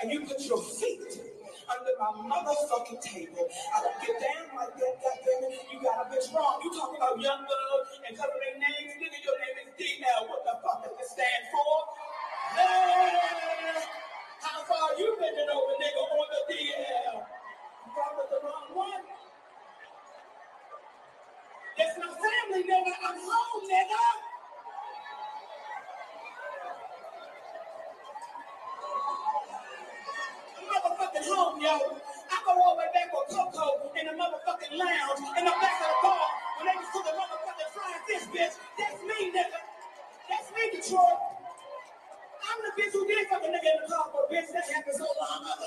[0.00, 1.20] and you put your feet
[1.68, 3.44] under my motherfucking table.
[3.76, 5.52] I don't get down like that, goddammit.
[5.72, 6.60] You got a bitch wrong.
[6.64, 9.18] You talking about young love and cover their names, nigga.
[9.24, 10.28] Your name is DL.
[10.28, 11.72] What the fuck does it stand for?
[12.56, 13.84] Hey,
[14.40, 17.16] how far you bending over, nigga, on the DL?
[17.22, 19.04] You probably the wrong one.
[21.78, 22.94] It's my family, nigga.
[23.04, 24.04] I'm home, nigga.
[30.72, 31.76] motherfucking home, yo.
[32.52, 36.76] The back Coco in the motherfucking lounge in the back of the bar when they
[36.92, 37.70] cooking motherfucking
[38.06, 38.54] fish, bitch.
[38.78, 39.60] That's me, nigga.
[40.28, 41.18] That's me, Detroit.
[42.44, 44.52] I'm the bitch who did fuck a nigga in the car bitch.
[44.52, 45.66] That happened so long ago.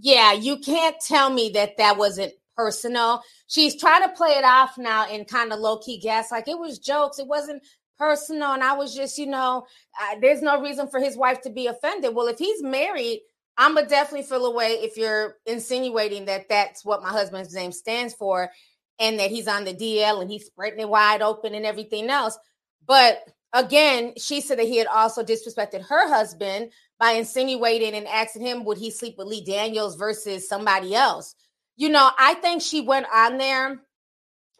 [0.00, 3.22] Yeah, you can't tell me that that wasn't personal.
[3.48, 6.58] She's trying to play it off now in kind of low key gas, like it
[6.58, 7.18] was jokes.
[7.18, 7.62] It wasn't
[7.98, 9.66] personal and I was just, you know,
[10.00, 12.14] uh, there's no reason for his wife to be offended.
[12.14, 13.20] Well, if he's married,
[13.58, 18.14] I'm gonna definitely feel away if you're insinuating that that's what my husband's name stands
[18.14, 18.50] for
[18.98, 22.38] and that he's on the DL and he's spreading it wide open and everything else.
[22.86, 28.42] But again, she said that he had also disrespected her husband by insinuating and asking
[28.42, 31.34] him would he sleep with Lee Daniels versus somebody else.
[31.76, 33.80] You know, I think she went on there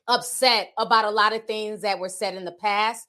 [0.09, 3.07] upset about a lot of things that were said in the past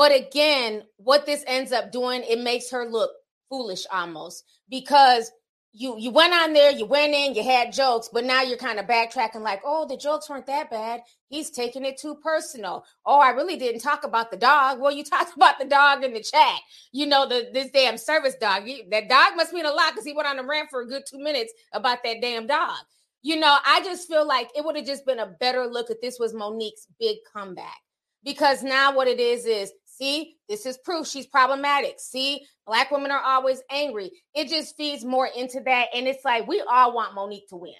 [0.00, 3.10] but again, what this ends up doing, it makes her look
[3.50, 5.30] foolish almost because
[5.72, 8.78] you you went on there, you went in, you had jokes, but now you're kind
[8.78, 11.02] of backtracking like, oh, the jokes weren't that bad.
[11.28, 12.82] He's taking it too personal.
[13.04, 14.80] Oh, I really didn't talk about the dog.
[14.80, 16.60] Well, you talked about the dog in the chat.
[16.92, 18.62] You know, the this damn service dog.
[18.90, 21.02] that dog must mean a lot because he went on a rant for a good
[21.06, 22.78] two minutes about that damn dog.
[23.20, 26.00] you know, I just feel like it would have just been a better look if
[26.00, 27.82] this was Monique's big comeback.
[28.24, 32.00] Because now what it is is, see, this is proof she's problematic.
[32.00, 34.10] See, black women are always angry.
[34.34, 35.88] It just feeds more into that.
[35.94, 37.74] And it's like, we all want Monique to win.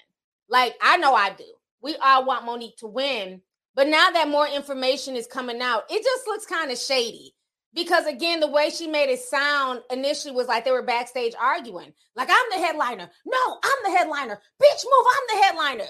[0.49, 1.45] Like, I know I do.
[1.81, 3.41] We all want Monique to win.
[3.73, 7.33] But now that more information is coming out, it just looks kind of shady
[7.73, 11.93] because again the way she made it sound initially was like they were backstage arguing
[12.15, 15.89] like i'm the headliner no i'm the headliner bitch move i'm the headliner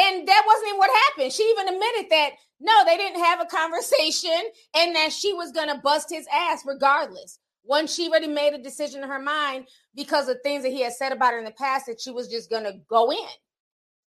[0.00, 2.30] and that wasn't even what happened she even admitted that
[2.60, 4.42] no they didn't have a conversation
[4.76, 9.02] and that she was gonna bust his ass regardless once she already made a decision
[9.02, 11.86] in her mind because of things that he had said about her in the past
[11.86, 13.28] that she was just gonna go in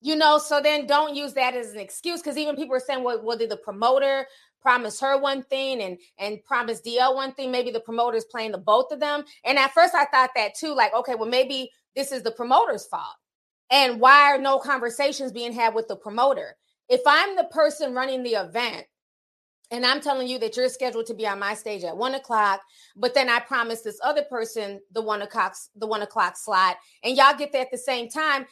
[0.01, 3.03] you know so then don't use that as an excuse because even people are saying
[3.03, 4.25] well, well did the promoter
[4.61, 7.51] promise her one thing and and promise DL one thing.
[7.51, 9.23] Maybe the promoter's playing the both of them.
[9.43, 12.85] And at first I thought that too, like, okay, well, maybe this is the promoter's
[12.85, 13.15] fault.
[13.71, 16.57] And why are no conversations being had with the promoter?
[16.89, 18.85] If I'm the person running the event
[19.71, 22.61] and I'm telling you that you're scheduled to be on my stage at one o'clock,
[22.97, 27.15] but then I promise this other person the one o'clock the one o'clock slot, and
[27.15, 28.45] y'all get there at the same time.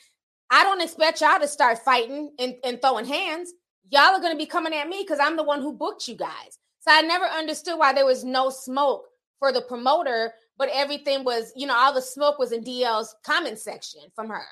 [0.49, 3.53] I don't expect y'all to start fighting and, and throwing hands
[3.89, 6.59] y'all are to be coming at me because I'm the one who booked you guys.
[6.81, 9.05] So I never understood why there was no smoke
[9.39, 13.59] for the promoter, but everything was, you know, all the smoke was in DL's comment
[13.59, 14.45] section from her,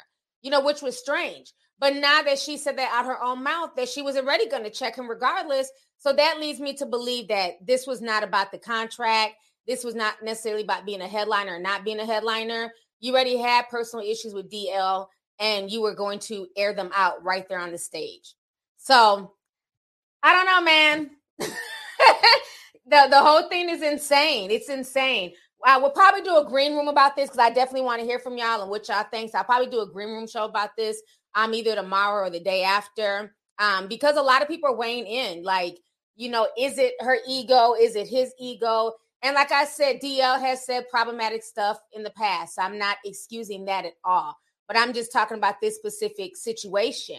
[0.48, 1.52] you know, which was strange.
[1.78, 4.64] But now that she said that out her own mouth, that she was already going
[4.64, 5.70] to check him regardless.
[5.98, 9.34] So that leads me to believe that this was not about the contract.
[9.68, 12.72] This was not necessarily about being a headliner or not being a headliner.
[13.02, 17.22] You already had personal issues with DL and you were going to air them out
[17.26, 18.36] right there on the stage.
[18.78, 19.34] So
[20.24, 21.10] I don't know, man.
[21.40, 24.50] the the whole thing is insane.
[24.50, 25.34] It's insane.
[25.66, 28.20] I will probably do a green room about this because I definitely want to hear
[28.20, 29.32] from y'all and what y'all think.
[29.32, 31.02] So I'll probably do a green room show about this
[31.36, 33.34] um either tomorrow or the day after.
[33.60, 35.80] Um, because a lot of people are weighing in, like,
[36.16, 37.74] you know, is it her ego?
[37.74, 38.94] Is it his ego?
[39.24, 42.56] And like I said, DL has said problematic stuff in the past.
[42.56, 44.38] So I'm not excusing that at all.
[44.68, 47.18] But I'm just talking about this specific situation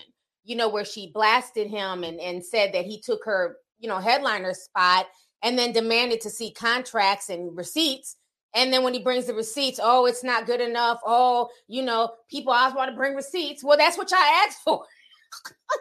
[0.49, 3.99] you know, where she blasted him and, and said that he took her, you know,
[3.99, 5.07] headliner spot
[5.43, 8.17] and then demanded to see contracts and receipts.
[8.55, 11.01] And then when he brings the receipts, oh, it's not good enough.
[11.05, 13.63] Oh, you know, people always want to bring receipts.
[13.63, 14.85] Well, that's what y'all asked for.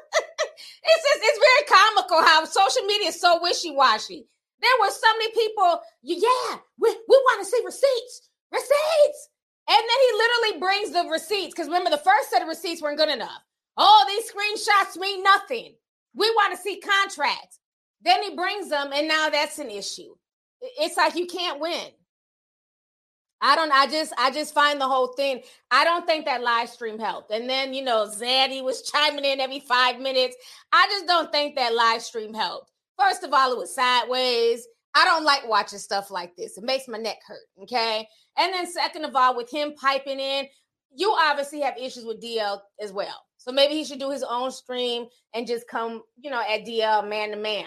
[0.83, 4.27] it's just it's very comical how social media is so wishy-washy.
[4.61, 9.29] There were so many people, yeah, we, we want to see receipts, receipts.
[9.69, 12.97] And then he literally brings the receipts because remember, the first set of receipts weren't
[12.97, 13.43] good enough.
[13.77, 15.75] Oh, these screenshots mean nothing.
[16.15, 17.59] We want to see contracts.
[18.01, 20.15] Then he brings them, and now that's an issue.
[20.79, 21.91] It's like you can't win.
[23.41, 23.71] I don't.
[23.71, 24.13] I just.
[24.17, 25.41] I just find the whole thing.
[25.71, 27.31] I don't think that live stream helped.
[27.31, 30.35] And then you know, Zaddy was chiming in every five minutes.
[30.71, 32.71] I just don't think that live stream helped.
[32.99, 34.67] First of all, it was sideways.
[34.95, 36.57] I don't like watching stuff like this.
[36.57, 37.37] It makes my neck hurt.
[37.61, 38.07] Okay.
[38.37, 40.47] And then second of all, with him piping in,
[40.95, 43.25] you obviously have issues with DL as well.
[43.37, 47.07] So maybe he should do his own stream and just come, you know, at DL
[47.07, 47.65] man to man.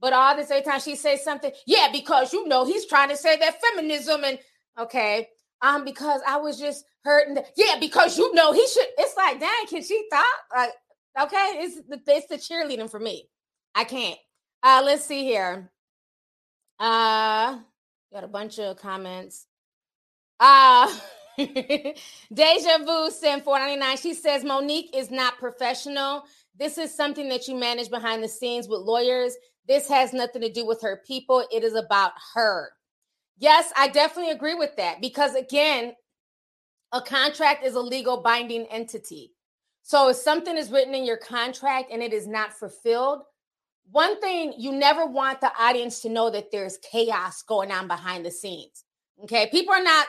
[0.00, 3.16] But all this every time she says something, yeah, because you know he's trying to
[3.16, 4.38] say that feminism and
[4.78, 5.28] okay,
[5.62, 7.34] um, because I was just hurting.
[7.34, 8.86] The, yeah, because you know he should.
[8.98, 10.72] It's like, dang, can she thought like,
[11.20, 13.28] okay, it's the it's the cheerleading for me.
[13.74, 14.18] I can't.
[14.62, 15.70] Uh, let's see here.
[16.78, 17.58] Uh,
[18.12, 19.46] got a bunch of comments.
[20.38, 20.92] Uh
[21.38, 23.96] Deja Vu sent 499.
[23.96, 26.24] She says Monique is not professional.
[26.58, 29.34] This is something that you manage behind the scenes with lawyers.
[29.66, 31.44] This has nothing to do with her people.
[31.52, 32.72] It is about her.
[33.40, 35.94] Yes, I definitely agree with that because again,
[36.92, 39.32] a contract is a legal binding entity.
[39.82, 43.22] So if something is written in your contract and it is not fulfilled,
[43.90, 48.24] one thing you never want the audience to know that there's chaos going on behind
[48.24, 48.84] the scenes.
[49.24, 49.48] Okay.
[49.50, 50.06] People are not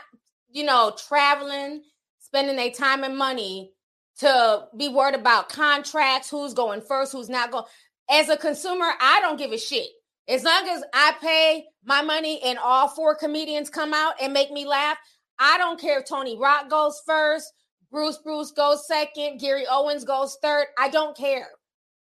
[0.51, 1.81] you know, traveling,
[2.19, 3.71] spending their time and money
[4.19, 7.65] to be worried about contracts, who's going first, who's not going.
[8.09, 9.87] As a consumer, I don't give a shit.
[10.27, 14.51] As long as I pay my money and all four comedians come out and make
[14.51, 14.97] me laugh,
[15.39, 17.51] I don't care if Tony Rock goes first,
[17.91, 20.67] Bruce Bruce goes second, Gary Owens goes third.
[20.77, 21.49] I don't care.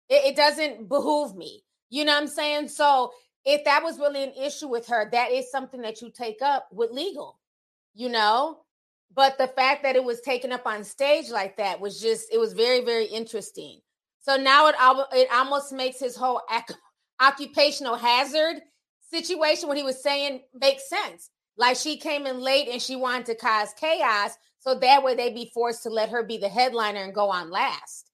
[0.09, 1.63] It, it doesn't behoove me.
[1.89, 2.67] You know what I'm saying?
[2.67, 3.11] So
[3.45, 6.67] if that was really an issue with her, that is something that you take up
[6.71, 7.39] with legal
[7.93, 8.59] you know
[9.15, 12.37] but the fact that it was taken up on stage like that was just it
[12.37, 13.79] was very very interesting
[14.21, 14.75] so now it
[15.13, 16.41] it almost makes his whole
[17.21, 18.61] occupational hazard
[19.09, 23.25] situation what he was saying makes sense like she came in late and she wanted
[23.25, 27.03] to cause chaos so that way they'd be forced to let her be the headliner
[27.03, 28.09] and go on last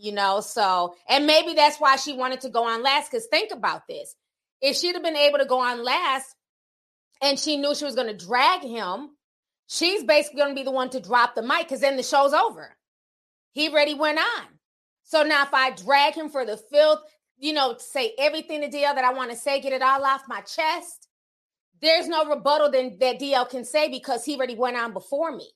[0.00, 0.40] you know.
[0.40, 3.10] So, and maybe that's why she wanted to go on last.
[3.10, 4.16] Because think about this:
[4.60, 6.34] if she'd have been able to go on last,
[7.22, 9.10] and she knew she was going to drag him,
[9.68, 11.60] she's basically going to be the one to drop the mic.
[11.60, 12.76] Because then the show's over.
[13.52, 14.46] He already went on.
[15.04, 17.00] So now, if I drag him for the filth,
[17.40, 20.22] you know, say everything to DL that I want to say, get it all off
[20.28, 21.08] my chest.
[21.80, 25.48] There's no rebuttal then that DL can say because he already went on before me.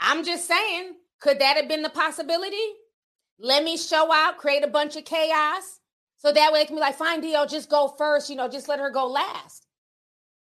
[0.00, 2.56] I'm just saying, could that have been the possibility?
[3.38, 5.80] Let me show out, create a bunch of chaos.
[6.16, 8.68] So that way it can be like, fine, DL, just go first, you know, just
[8.68, 9.66] let her go last.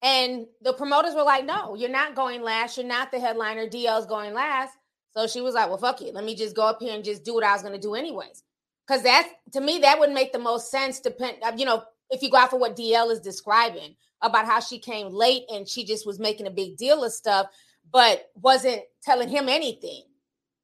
[0.02, 2.76] And the promoters were like, no, you're not going last.
[2.76, 3.66] You're not the headliner.
[3.66, 4.72] DL's going last.
[5.16, 6.14] So she was like, well, fuck it.
[6.14, 7.94] Let me just go up here and just do what I was going to do
[7.94, 8.44] anyways.
[8.86, 12.22] Because that, to me, that would make the most sense, depend, uh, you know, if
[12.22, 15.84] you go out for what DL is describing about how she came late and she
[15.84, 17.46] just was making a big deal of stuff,
[17.92, 20.02] but wasn't telling him anything.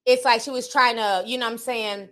[0.07, 2.09] It's like she was trying to, you know I'm saying?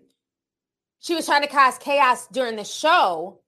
[1.00, 3.40] She was trying to cause chaos during the show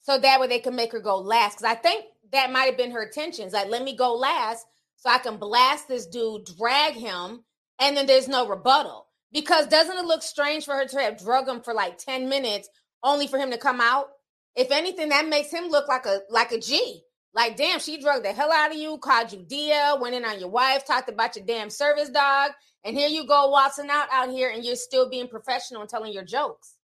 [0.00, 1.58] so that way they can make her go last.
[1.58, 3.52] Because I think that might have been her intentions.
[3.52, 7.44] Like, let me go last so I can blast this dude, drag him,
[7.78, 9.03] and then there's no rebuttal.
[9.34, 12.68] Because doesn't it look strange for her to have drug him for like 10 minutes
[13.02, 14.06] only for him to come out?
[14.54, 17.02] If anything, that makes him look like a like a G.
[17.34, 20.38] Like, damn, she drug the hell out of you, called you DL, went in on
[20.38, 22.52] your wife, talked about your damn service dog,
[22.84, 26.12] and here you go waltzing out out here, and you're still being professional and telling
[26.12, 26.76] your jokes.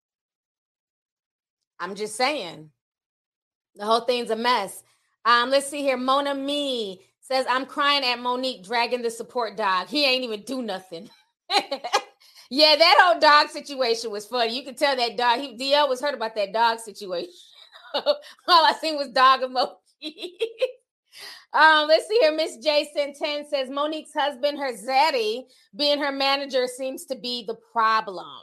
[1.79, 2.71] I'm just saying,
[3.77, 4.83] the whole thing's a mess.
[5.25, 5.97] Um, let's see here.
[5.97, 9.87] Mona Me says, "I'm crying at Monique dragging the support dog.
[9.87, 11.09] He ain't even do nothing."
[12.51, 14.57] yeah, that whole dog situation was funny.
[14.57, 15.39] You could tell that dog.
[15.39, 17.33] He, DL was hurt about that dog situation.
[17.95, 18.17] All
[18.49, 19.71] I seen was dog emoji.
[21.53, 22.35] um, let's see here.
[22.35, 25.45] Miss Jason 10 says Monique's husband, her Zaddy,
[25.77, 28.43] being her manager, seems to be the problem.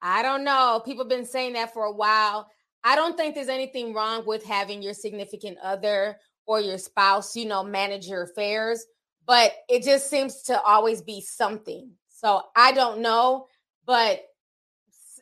[0.00, 0.80] I don't know.
[0.84, 2.48] People have been saying that for a while.
[2.84, 7.46] I don't think there's anything wrong with having your significant other or your spouse, you
[7.46, 8.84] know, manage your affairs,
[9.26, 11.90] but it just seems to always be something.
[12.24, 13.48] So I don't know,
[13.84, 14.22] but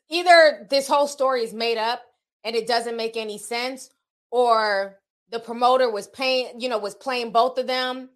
[0.09, 2.01] either this whole story is made up
[2.45, 3.91] and it doesn't make any sense,
[4.31, 5.01] or
[5.31, 8.11] the promoter was paying, you know, was playing both of them,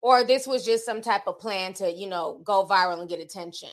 [0.00, 3.18] or this was just some type of plan to, you know, go viral and get
[3.18, 3.70] attention.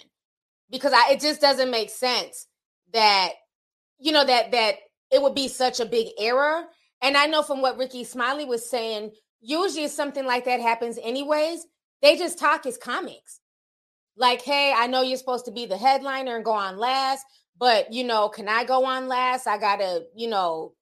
[0.71, 2.47] Because I, it just doesn't make sense
[2.93, 3.33] that,
[3.99, 4.75] you know, that that
[5.11, 6.63] it would be such a big error.
[7.01, 11.63] And I know from what Rickey Smiley was saying, usually something like that happens anyways,
[12.01, 13.39] they just talk as comics.
[14.17, 17.25] Like, hey, I know you're supposed to be the headliner and go on last,
[17.57, 19.47] but you know, can I go on last?
[19.47, 20.73] I gotta, you know,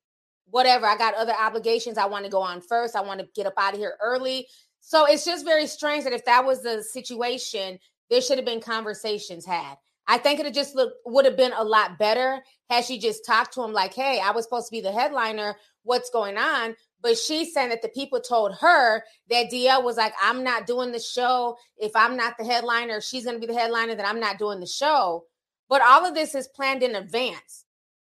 [0.50, 0.86] whatever.
[0.86, 1.98] I got other obligations.
[1.98, 2.96] I want to go on first.
[2.96, 4.48] I want to get up out of here early.
[4.80, 7.80] So it's just very strange that if that was the situation,
[8.10, 9.76] there should have been conversations had.
[10.08, 13.64] I think it just would have been a lot better had she just talked to
[13.64, 15.58] him like, "Hey, I was supposed to be the headliner.
[15.86, 20.14] What's going on?" But she's saying that the people told her that DL was like,
[20.22, 21.58] "I'm not doing the show.
[21.78, 23.96] If I'm not the headliner, she's going to be the headliner.
[23.96, 25.24] Then I'm not doing the show."
[25.70, 27.66] But all of this is planned in advance.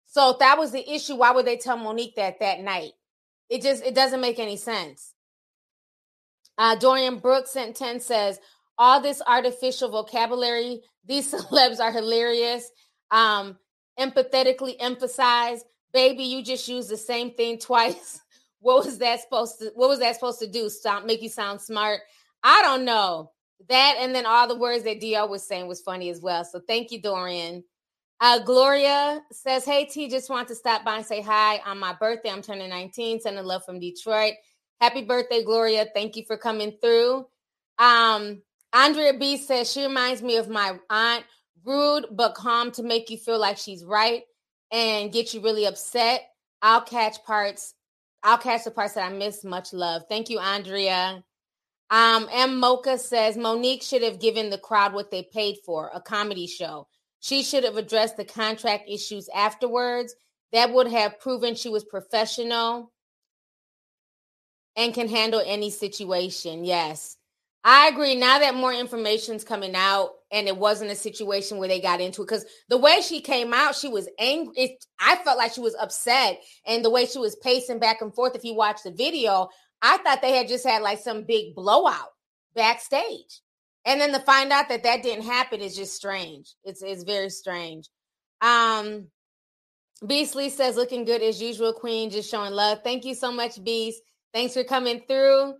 [0.06, 2.92] So if that was the issue, why would they tell Monique that that night?
[3.50, 5.14] It just it doesn't make any sense.
[6.56, 8.38] Uh, Dorian Brooks sent 10 says,
[8.78, 12.70] all this artificial vocabulary, these celebs are hilarious.
[13.10, 13.58] Um,
[13.98, 15.64] empathetically emphasize,
[15.94, 18.20] baby, you just used the same thing twice.
[18.60, 20.68] what was that supposed to what was that supposed to do?
[20.68, 22.00] Stop make you sound smart?
[22.42, 23.30] I don't know.
[23.70, 26.44] That and then all the words that DL was saying was funny as well.
[26.44, 27.64] So thank you, Dorian.
[28.20, 31.94] Uh, Gloria says, Hey T, just want to stop by and say hi on my
[31.94, 32.30] birthday.
[32.30, 34.34] I'm turning 19, sending love from Detroit.
[34.80, 35.86] Happy birthday, Gloria.
[35.94, 37.26] Thank you for coming through.
[37.78, 38.42] Um,
[38.72, 41.24] Andrea B says she reminds me of my aunt,
[41.64, 44.22] rude but calm to make you feel like she's right
[44.70, 46.22] and get you really upset.
[46.62, 47.74] I'll catch parts.
[48.22, 49.44] I'll catch the parts that I miss.
[49.44, 50.04] Much love.
[50.08, 51.22] Thank you, Andrea.
[51.90, 52.58] Um, M.
[52.58, 56.88] Mocha says Monique should have given the crowd what they paid for a comedy show.
[57.20, 60.14] She should have addressed the contract issues afterwards.
[60.52, 62.92] That would have proven she was professional
[64.76, 66.64] and can handle any situation.
[66.64, 67.16] Yes.
[67.66, 68.14] I agree.
[68.14, 72.20] Now that more information's coming out, and it wasn't a situation where they got into
[72.20, 74.54] it, because the way she came out, she was angry.
[74.56, 78.14] It, I felt like she was upset, and the way she was pacing back and
[78.14, 78.36] forth.
[78.36, 79.48] If you watch the video,
[79.80, 82.10] I thought they had just had like some big blowout
[82.54, 83.40] backstage,
[83.86, 86.52] and then to find out that that didn't happen is just strange.
[86.64, 87.88] It's it's very strange.
[88.42, 89.06] Um,
[90.06, 92.10] Beastly says, "Looking good as usual, Queen.
[92.10, 92.80] Just showing love.
[92.84, 94.02] Thank you so much, Beast.
[94.34, 95.54] Thanks for coming through."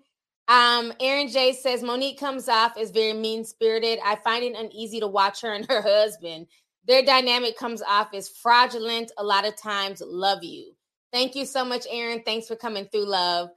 [0.49, 3.99] Um, Aaron J says Monique comes off as very mean spirited.
[4.05, 6.47] I find it uneasy to watch her and her husband.
[6.86, 9.11] Their dynamic comes off as fraudulent.
[9.16, 10.74] A lot of times, love you.
[11.12, 12.22] Thank you so much, Aaron.
[12.24, 13.49] Thanks for coming through, love.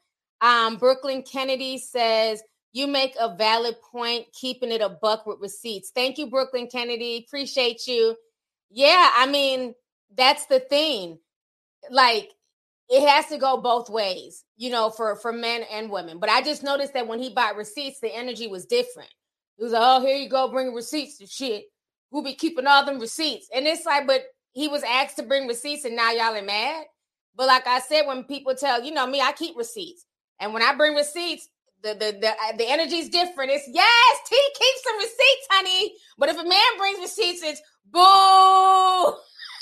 [0.41, 5.91] Um, Brooklyn Kennedy says you make a valid point, keeping it a buck with receipts.
[5.93, 7.25] Thank you, Brooklyn Kennedy.
[7.27, 8.15] Appreciate you.
[8.69, 9.73] Yeah, I mean
[10.15, 11.19] that's the thing.
[11.89, 12.31] Like
[12.89, 16.19] it has to go both ways, you know, for for men and women.
[16.19, 19.09] But I just noticed that when he bought receipts, the energy was different.
[19.57, 21.65] It was like, oh, here you go, bring receipts to shit.
[22.11, 23.49] Who be keeping all them receipts?
[23.53, 24.23] And it's like, but
[24.53, 26.85] he was asked to bring receipts, and now y'all are mad.
[27.35, 30.05] But like I said, when people tell, you know me, I keep receipts,
[30.39, 31.49] and when I bring receipts,
[31.83, 33.51] the the the, uh, the energy is different.
[33.51, 35.93] It's yes, T keeps some receipts, honey.
[36.17, 37.61] But if a man brings receipts, it's
[37.91, 39.13] boo.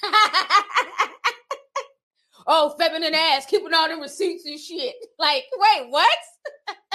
[2.47, 4.95] oh, feminine ass, keeping all the receipts and shit.
[5.17, 6.17] Like, wait, what?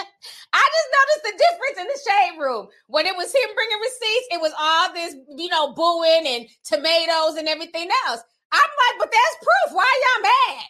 [0.52, 2.68] I just noticed the difference in the shade room.
[2.86, 7.36] When it was him bringing receipts, it was all this, you know, booing and tomatoes
[7.38, 8.20] and everything else.
[8.52, 9.76] I'm like, but that's proof.
[9.76, 10.64] Why y'all mad?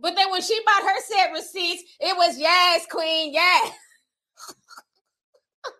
[0.00, 3.72] But then when she bought her set receipts, it was yes, queen, yes.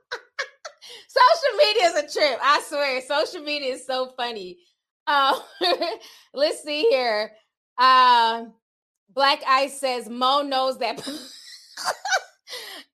[1.08, 2.40] social media is a trip.
[2.42, 4.58] I swear, social media is so funny.
[5.06, 5.38] Uh,
[6.34, 7.32] let's see here.
[7.78, 8.46] Uh,
[9.14, 11.00] Black Ice says Mo knows that.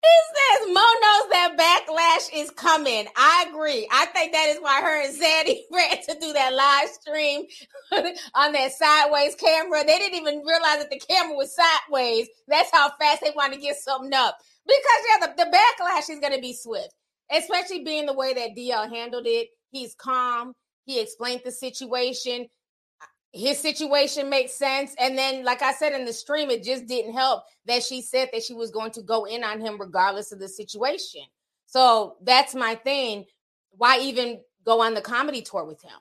[0.05, 3.07] He says Mo knows that backlash is coming.
[3.16, 3.89] I agree.
[3.91, 7.47] I think that is why her and Zaddy ran to do that live stream
[8.35, 9.82] on that sideways camera.
[9.85, 12.28] They didn't even realize that the camera was sideways.
[12.49, 14.37] That's how fast they want to get something up.
[14.66, 16.95] Because yeah, the, the backlash is going to be swift,
[17.32, 19.49] especially being the way that DL handled it.
[19.70, 20.53] He's calm.
[20.85, 22.47] He explained the situation
[23.35, 24.95] his situation makes sense.
[24.97, 28.28] And then, like I said in the stream, it just didn't help that she said
[28.32, 31.22] that she was going to go in on him regardless of the situation.
[31.66, 33.24] So that's my thing.
[33.72, 35.99] Why even go on the comedy tour with him?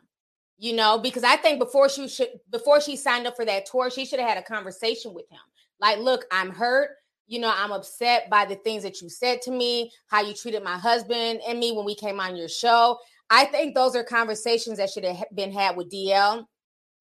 [0.59, 3.89] You know, because I think before she should before she signed up for that tour,
[3.89, 5.39] she should have had a conversation with him.
[5.79, 6.91] Like, look, I'm hurt.
[7.25, 10.63] You know, I'm upset by the things that you said to me, how you treated
[10.63, 12.99] my husband and me when we came on your show.
[13.31, 16.45] I think those are conversations that should have been had with DL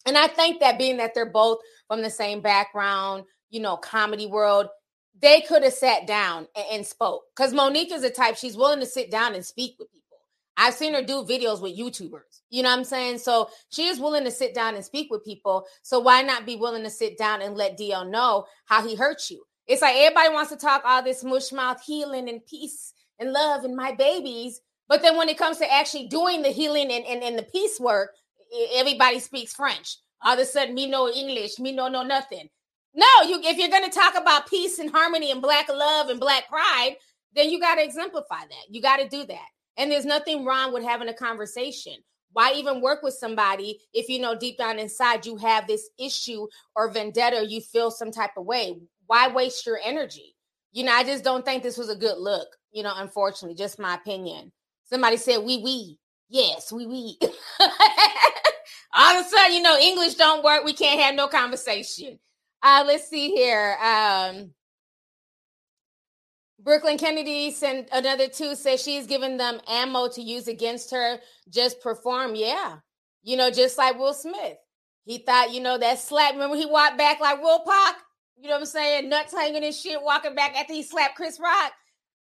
[0.07, 4.27] and I think that being that they're both from the same background, you know, comedy
[4.27, 4.69] world,
[5.21, 7.23] they could have sat down and, and spoke.
[7.37, 10.19] Because Monique is a type, she's willing to sit down and speak with people.
[10.57, 12.41] I've seen her do videos with YouTubers.
[12.51, 13.19] You know what I'm saying?
[13.19, 15.65] So she is willing to sit down and speak with people.
[15.83, 19.31] So why not be willing to sit down and let DL know how he hurt
[19.31, 19.45] you?
[19.67, 23.65] It's like everybody wants to talk all this mush mouth healing and peace and love
[23.65, 24.61] and my babies.
[24.89, 27.81] But then when it comes to actually doing the healing and, and, and the peace
[27.81, 28.11] work,
[28.75, 29.99] everybody speaks French.
[30.25, 32.49] All of a sudden, me know English, me know know nothing.
[32.95, 36.21] No, you if you're going to talk about peace and harmony and black love and
[36.21, 36.97] black pride,
[37.35, 38.65] then you got to exemplify that.
[38.69, 39.47] You got to do that.
[39.77, 41.95] And there's nothing wrong with having a conversation.
[42.33, 46.47] Why even work with somebody if you know deep down inside you have this issue
[46.77, 48.79] or vendetta, you feel some type of way?
[49.07, 50.35] Why waste your energy?
[50.73, 53.79] You know, I just don't think this was a good look, you know, unfortunately, just
[53.79, 54.53] my opinion.
[54.85, 55.99] Somebody said, we, we.
[56.29, 57.19] Yes, we, we.
[58.93, 60.65] all of a sudden, you know, English don't work.
[60.65, 62.19] We can't have no conversation.
[62.63, 63.77] Uh, let's see here.
[63.83, 64.51] Um,
[66.61, 71.19] Brooklyn Kennedy sent another two says she's giving them ammo to use against her.
[71.49, 72.77] Just perform, yeah.
[73.23, 74.59] You know, just like Will Smith.
[75.05, 76.35] He thought, you know, that slap.
[76.35, 77.97] Remember he walked back like Will Pac?
[78.37, 79.09] You know what I'm saying?
[79.09, 81.73] Nuts hanging and shit, walking back after he slapped Chris Rock.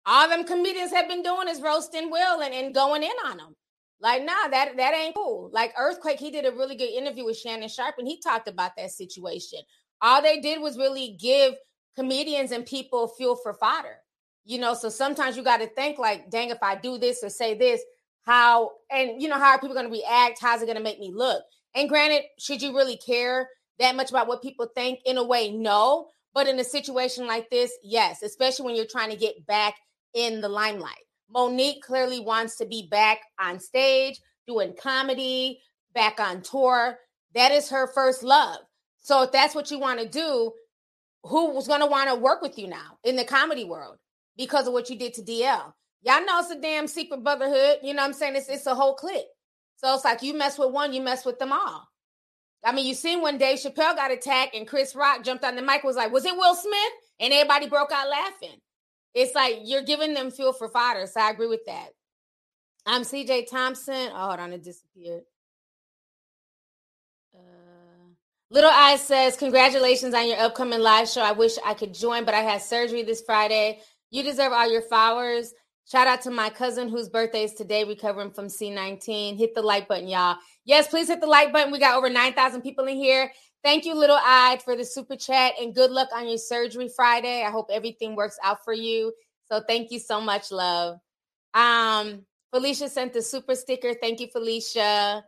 [0.04, 3.56] All them comedians have been doing is roasting Will and, and going in on him.
[4.00, 5.50] Like, nah, that that ain't cool.
[5.52, 8.72] Like Earthquake, he did a really good interview with Shannon Sharpe, and he talked about
[8.76, 9.60] that situation.
[10.00, 11.54] All they did was really give
[11.96, 13.98] comedians and people fuel for fodder.
[14.44, 17.28] You know, so sometimes you got to think like, dang, if I do this or
[17.28, 17.82] say this,
[18.22, 20.38] how and you know, how are people to react?
[20.40, 21.42] How's it to make me look?
[21.74, 25.00] And granted, should you really care that much about what people think?
[25.04, 26.08] In a way, no.
[26.34, 29.74] But in a situation like this, yes, especially when you're trying to get back
[30.14, 31.07] in the limelight.
[31.30, 35.60] Monique clearly wants to be back on stage, doing comedy,
[35.94, 36.98] back on tour.
[37.34, 38.58] That is her first love.
[38.98, 40.52] So if that's what you want to do,
[41.22, 43.96] who's going to want to work with you now in the comedy world
[44.36, 45.72] because of what you did to DL?
[46.02, 47.78] Y'all know it's a damn secret brotherhood.
[47.82, 48.36] You know what I'm saying?
[48.36, 49.26] It's, it's a whole clique.
[49.76, 51.88] So it's like you mess with one, you mess with them all.
[52.64, 55.62] I mean, you seen when Dave Chappelle got attacked and Chris Rock jumped on the
[55.62, 56.92] mic was like, was it Will Smith?
[57.20, 58.58] And everybody broke out laughing.
[59.18, 61.08] It's like you're giving them fuel for fodder.
[61.08, 61.88] So I agree with that.
[62.86, 64.10] I'm CJ Thompson.
[64.14, 65.22] Oh, hold on, it disappeared.
[67.34, 68.12] Uh,
[68.48, 71.20] Little Eyes says, Congratulations on your upcoming live show.
[71.20, 73.80] I wish I could join, but I had surgery this Friday.
[74.12, 75.52] You deserve all your flowers.
[75.90, 79.36] Shout out to my cousin whose birthday is today, recovering from C19.
[79.36, 80.36] Hit the like button, y'all.
[80.64, 81.72] Yes, please hit the like button.
[81.72, 83.32] We got over 9,000 people in here.
[83.64, 87.42] Thank you, Little Eyed, for the super chat and good luck on your surgery Friday.
[87.42, 89.12] I hope everything works out for you.
[89.50, 90.98] So thank you so much, love.
[91.54, 93.94] Um, Felicia sent the super sticker.
[93.94, 95.24] Thank you, Felicia.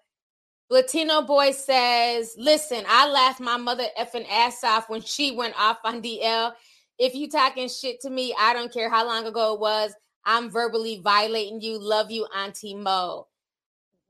[0.70, 5.78] Latino boy says, "Listen, I laughed my mother effing ass off when she went off
[5.84, 6.54] on DL.
[6.98, 9.92] If you talking shit to me, I don't care how long ago it was.
[10.24, 11.78] I'm verbally violating you.
[11.78, 13.26] Love you, Auntie Mo."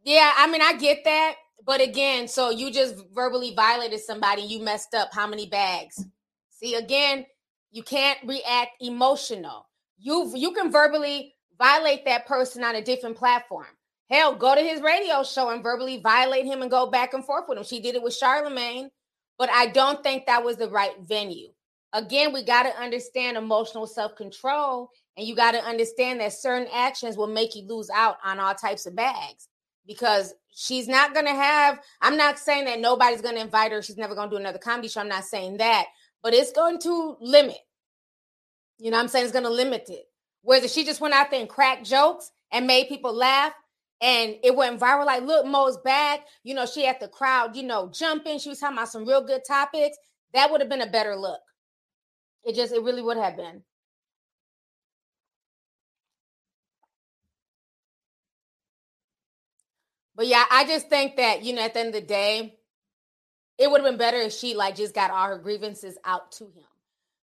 [0.02, 4.42] Yeah, I mean, I get that, but again, so you just verbally violated somebody.
[4.42, 5.10] You messed up.
[5.12, 6.04] How many bags?
[6.50, 7.26] See, again,
[7.70, 9.68] you can't react emotional.
[9.98, 13.66] You you can verbally violate that person on a different platform.
[14.10, 17.44] Hell, go to his radio show and verbally violate him and go back and forth
[17.48, 17.64] with him.
[17.64, 18.90] She did it with Charlemagne,
[19.38, 21.48] but I don't think that was the right venue.
[21.92, 26.68] Again, we got to understand emotional self control, and you got to understand that certain
[26.72, 29.48] actions will make you lose out on all types of bags
[29.90, 31.80] because she's not going to have.
[32.00, 33.82] I'm not saying that nobody's going to invite her.
[33.82, 35.00] She's never going to do another comedy show.
[35.00, 35.86] I'm not saying that,
[36.22, 37.58] but it's going to limit.
[38.78, 39.24] You know I'm saying?
[39.24, 40.04] It's going to limit it.
[40.42, 43.52] Whereas if she just went out there and cracked jokes and made people laugh,
[44.00, 45.06] and it went viral.
[45.06, 46.20] Like, look, Mo's back.
[46.44, 48.38] You know, she had the crowd, you know, jumping.
[48.38, 49.98] She was talking about some real good topics.
[50.34, 51.40] That would have been a better look.
[52.44, 53.64] It just, it really would have been.
[60.20, 62.58] But yeah, I just think that, you know, at the end of the day,
[63.56, 66.44] it would have been better if she like just got all her grievances out to
[66.44, 66.66] him.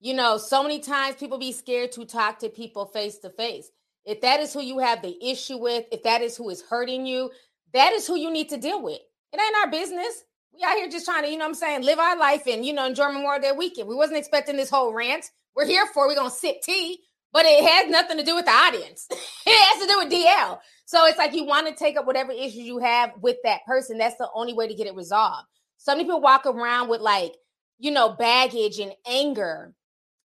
[0.02, 3.72] You know, so many times people be scared to talk to people face to face.
[4.04, 7.06] If that is who you have the issue with, if that is who is hurting
[7.06, 7.32] you,
[7.72, 9.00] that is who you need to deal with.
[9.32, 10.26] It ain't our business.
[10.54, 12.74] We out here just trying to, you know I'm saying, live our life and, you
[12.74, 13.88] know, enjoy Memorial Day weekend.
[13.88, 15.32] We wasn't expecting this whole rant.
[15.56, 17.00] We're here for We're going to sip tea,
[17.34, 19.08] but it has nothing to do with the audience.
[19.12, 20.60] it has to do with DL.
[20.86, 23.98] So it's like you want to take up whatever issues you have with that person.
[23.98, 25.48] That's the only way to get it resolved.
[25.78, 27.34] So many people walk around with like,
[27.80, 29.74] you know, baggage and anger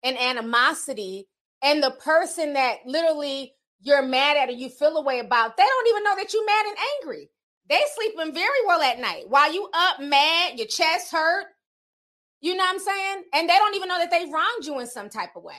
[0.02, 1.28] and animosity.
[1.62, 5.62] And the person that literally you're mad at or you feel a way about, they
[5.62, 7.30] don't even know that you're mad and angry.
[7.68, 11.46] They sleeping very well at night while you up mad, your chest hurt.
[12.40, 13.24] You know what I'm saying?
[13.34, 15.54] And they don't even know that they wronged you in some type of way.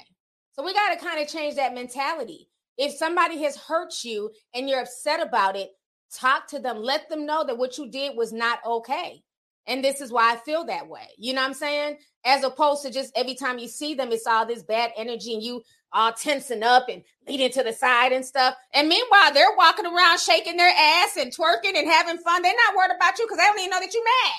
[0.57, 2.49] So we got to kind of change that mentality.
[2.77, 5.69] If somebody has hurt you and you're upset about it,
[6.11, 6.81] talk to them.
[6.81, 9.23] Let them know that what you did was not okay.
[9.67, 11.09] And this is why I feel that way.
[11.17, 11.97] You know what I'm saying?
[12.25, 15.43] As opposed to just every time you see them, it's all this bad energy and
[15.43, 15.61] you
[15.93, 18.55] all tensing up and leading to the side and stuff.
[18.73, 22.41] And meanwhile, they're walking around shaking their ass and twerking and having fun.
[22.41, 24.33] They're not worried about you because they don't even know that you're mad.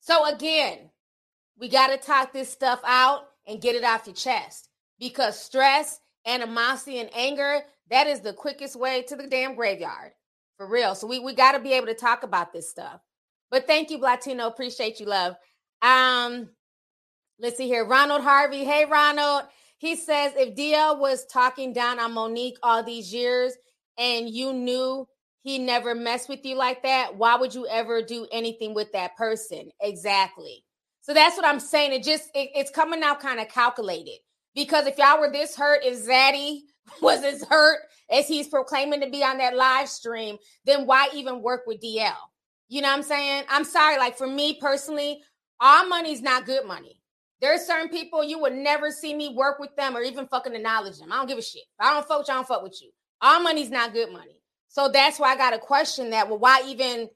[0.00, 0.90] So again,
[1.58, 4.68] we got to talk this stuff out and get it off your chest
[4.98, 10.12] because stress, animosity, and anger, that is the quickest way to the damn graveyard.
[10.56, 10.94] For real.
[10.94, 13.00] So we, we got to be able to talk about this stuff.
[13.50, 14.46] But thank you, Latino.
[14.46, 15.34] Appreciate you, love.
[15.82, 16.50] Um,
[17.40, 17.84] let's see here.
[17.84, 18.64] Ronald Harvey.
[18.64, 19.44] Hey, Ronald.
[19.78, 23.54] He says if DL was talking down on Monique all these years
[23.98, 25.08] and you knew
[25.42, 29.16] he never messed with you like that, why would you ever do anything with that
[29.16, 29.70] person?
[29.80, 30.64] Exactly.
[31.02, 31.92] So that's what I'm saying.
[31.92, 34.18] It just it, it's coming out kind of calculated
[34.54, 36.60] because if y'all were this hurt, if Zaddy
[37.02, 37.80] was as hurt
[38.10, 42.14] as he's proclaiming to be on that live stream, then why even work with DL?
[42.68, 43.44] You know what I'm saying?
[43.50, 43.98] I'm sorry.
[43.98, 45.20] Like for me personally,
[45.60, 47.00] our money's not good money.
[47.40, 50.98] There's certain people you would never see me work with them or even fucking acknowledge
[50.98, 51.12] them.
[51.12, 51.64] I don't give a shit.
[51.80, 52.90] I don't fuck I don't fuck with you.
[53.20, 54.40] Our money's not good money.
[54.68, 56.28] So that's why I got a question that.
[56.28, 57.08] Well, why even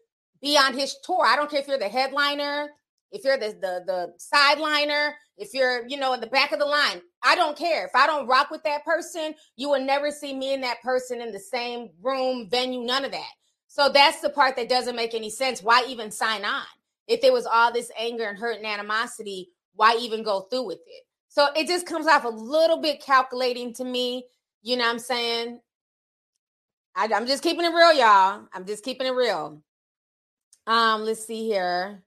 [0.42, 1.24] be on his tour?
[1.24, 2.68] I don't care if you're the headliner,
[3.16, 6.66] if you're the the, the sideliner, if you're, you know, in the back of the
[6.66, 7.00] line.
[7.22, 7.86] I don't care.
[7.86, 11.20] If I don't rock with that person, you will never see me and that person
[11.20, 13.30] in the same room, venue, none of that.
[13.68, 15.62] So that's the part that doesn't make any sense.
[15.62, 16.64] Why even sign on?
[17.08, 20.80] If there was all this anger and hurt and animosity, why even go through with
[20.86, 21.02] it?
[21.28, 24.24] So it just comes off a little bit calculating to me.
[24.62, 25.60] You know what I'm saying?
[26.94, 28.46] I, I'm just keeping it real, y'all.
[28.54, 29.62] I'm just keeping it real.
[30.66, 32.02] Um, let's see here.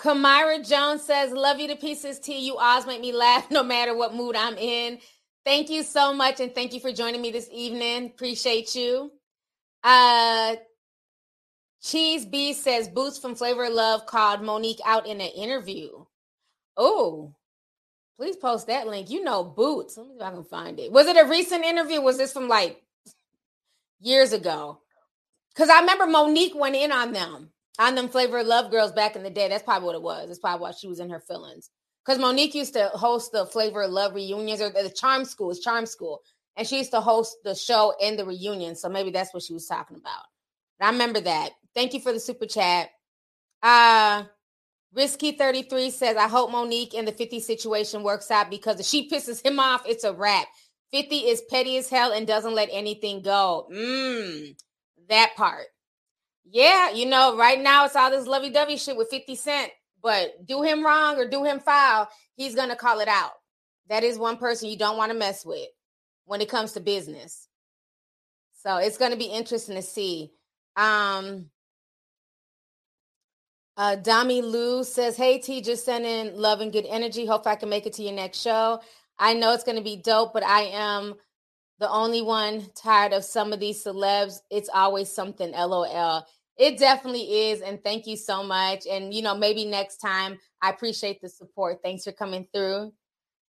[0.00, 2.38] Kamira Jones says, Love you to pieces, T.
[2.38, 4.98] You always make me laugh no matter what mood I'm in.
[5.44, 6.40] Thank you so much.
[6.40, 8.06] And thank you for joining me this evening.
[8.06, 9.12] Appreciate you.
[9.84, 10.56] Uh,
[11.82, 15.90] Cheese B says, Boots from Flavor Love called Monique out in an interview.
[16.76, 17.34] Oh,
[18.16, 19.10] please post that link.
[19.10, 19.98] You know, Boots.
[19.98, 20.92] Let me see if I can find it.
[20.92, 22.00] Was it a recent interview?
[22.00, 22.82] Was this from like
[24.00, 24.80] years ago?
[25.54, 27.50] Because I remember Monique went in on them
[27.80, 29.48] on them flavor love girls back in the day.
[29.48, 30.28] That's probably what it was.
[30.28, 31.70] That's probably why she was in her feelings.
[32.04, 35.86] because Monique used to host the Flavor Love reunions or the Charm School, it's Charm
[35.86, 36.20] School,
[36.56, 38.76] and she used to host the show and the reunion.
[38.76, 40.24] So maybe that's what she was talking about.
[40.80, 41.50] I remember that.
[41.74, 42.90] Thank you for the super chat.
[43.62, 44.24] Uh
[44.92, 49.08] Risky 33 says, I hope Monique in the 50 situation works out because if she
[49.08, 50.48] pisses him off, it's a wrap.
[50.92, 53.68] 50 is petty as hell and doesn't let anything go.
[53.72, 54.56] Mmm,
[55.08, 55.66] that part.
[56.52, 59.70] Yeah, you know, right now it's all this lovey dovey shit with 50 Cent,
[60.02, 63.30] but do him wrong or do him foul, he's going to call it out.
[63.88, 65.68] That is one person you don't want to mess with
[66.24, 67.46] when it comes to business.
[68.62, 70.32] So it's going to be interesting to see.
[70.76, 71.46] Um,
[73.76, 77.26] uh, Dami Lou says, Hey T, just send in love and good energy.
[77.26, 78.80] Hope I can make it to your next show.
[79.18, 81.14] I know it's going to be dope, but I am
[81.78, 84.40] the only one tired of some of these celebs.
[84.50, 86.26] It's always something, lol.
[86.60, 87.62] It definitely is.
[87.62, 88.86] And thank you so much.
[88.86, 91.78] And, you know, maybe next time I appreciate the support.
[91.82, 92.92] Thanks for coming through.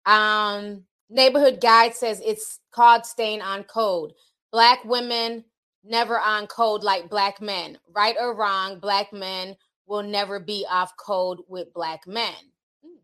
[0.05, 4.12] Um, Neighborhood Guide says it's called staying on code.
[4.51, 5.45] Black women
[5.86, 7.78] never on code like black men.
[7.95, 9.55] Right or wrong, black men
[9.86, 12.36] will never be off code with black men.
[12.84, 12.97] Hmm,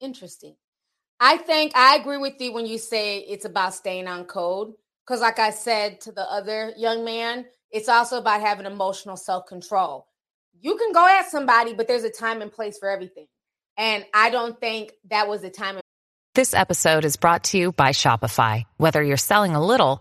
[0.00, 0.56] interesting.
[1.20, 4.72] I think I agree with you when you say it's about staying on code.
[5.06, 9.46] Because, like I said to the other young man, it's also about having emotional self
[9.46, 10.06] control.
[10.60, 13.26] You can go at somebody, but there's a time and place for everything.
[13.76, 15.80] And I don't think that was the time.
[16.36, 18.62] This episode is brought to you by Shopify.
[18.76, 20.00] Whether you're selling a little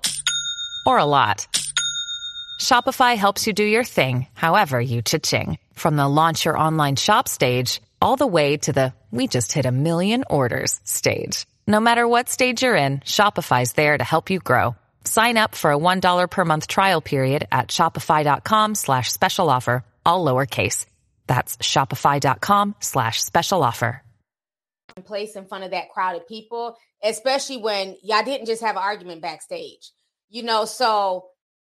[0.86, 1.48] or a lot,
[2.62, 5.58] Shopify helps you do your thing, however you cha-ching.
[5.74, 9.66] From the launch your online shop stage, all the way to the we just hit
[9.66, 11.48] a million orders stage.
[11.68, 14.76] No matter what stage you're in, Shopify's there to help you grow.
[15.06, 20.26] Sign up for a $1 per month trial period at shopify.com slash special offer, all
[20.26, 20.86] lowercase.
[21.28, 24.02] That's shopify.com slash special offer.
[25.06, 28.84] Place in front of that crowd of people, especially when y'all didn't just have an
[28.84, 29.92] argument backstage.
[30.30, 31.26] You know, so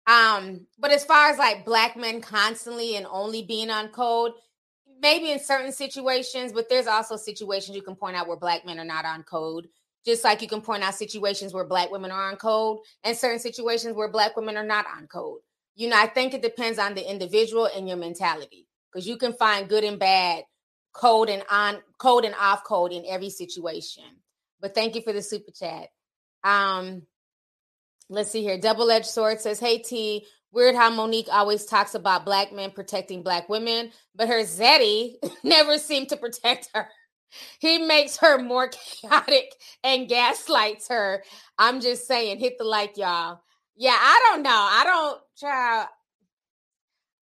[0.10, 4.32] um, but as far as like black men constantly and only being on code,
[5.02, 8.80] maybe in certain situations, but there's also situations you can point out where black men
[8.80, 9.68] are not on code.
[10.06, 13.40] Just like you can point out situations where black women are on code and certain
[13.40, 15.40] situations where black women are not on code.
[15.76, 19.34] You know, I think it depends on the individual and your mentality because you can
[19.34, 20.44] find good and bad
[20.94, 24.04] code and on code and off code in every situation.
[24.62, 25.88] But thank you for the super chat.
[26.44, 27.04] Um,
[28.10, 28.58] let's see here.
[28.58, 33.22] Double edged sword says, Hey T, Weird how Monique always talks about black men protecting
[33.22, 36.88] black women, but her Zaddy never seemed to protect her.
[37.60, 38.70] He makes her more
[39.02, 39.54] chaotic
[39.84, 41.24] and gaslights her.
[41.58, 43.42] I'm just saying, hit the like, y'all.
[43.76, 44.50] Yeah, I don't know.
[44.50, 45.88] I don't, child.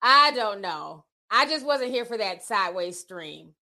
[0.02, 1.06] I don't know.
[1.30, 3.54] I just wasn't here for that sideways stream.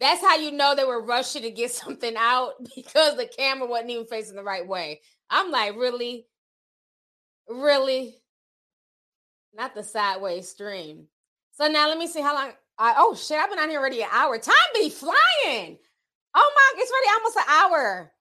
[0.00, 3.90] That's how you know they were rushing to get something out because the camera wasn't
[3.90, 5.00] even facing the right way.
[5.30, 6.26] I'm like, really?
[7.48, 8.22] Really?
[9.54, 11.06] not the sideways stream.
[11.52, 12.52] So now let me see how long.
[12.78, 14.38] I, oh shit, I've been on here already an hour.
[14.38, 15.78] Time be flying.
[16.34, 18.12] Oh my, it's already almost an hour.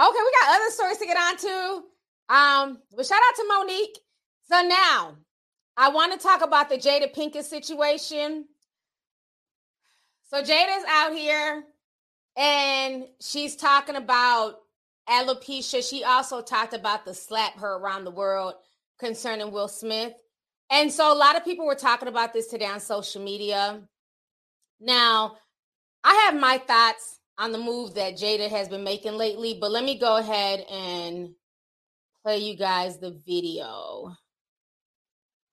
[0.00, 1.82] Okay, we got other stories to get on to.
[2.34, 3.98] Um, but shout out to Monique.
[4.50, 5.16] So now
[5.76, 8.46] I want to talk about the Jada Pinkett situation.
[10.30, 11.64] So Jada's out here
[12.36, 14.56] and she's talking about
[15.08, 15.88] alopecia.
[15.88, 18.54] She also talked about the slap her around the world
[18.98, 20.12] concerning Will Smith.
[20.70, 23.80] And so a lot of people were talking about this today on social media.
[24.80, 25.36] Now,
[26.04, 29.84] I have my thoughts on the move that Jada has been making lately, but let
[29.84, 31.34] me go ahead and
[32.22, 34.16] play you guys the video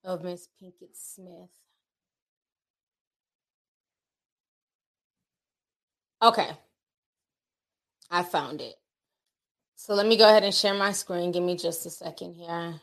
[0.04, 1.50] of Miss Pinkett Smith.
[6.22, 6.50] Okay.
[8.10, 8.76] I found it.
[9.76, 11.32] So let me go ahead and share my screen.
[11.32, 12.82] Give me just a second here.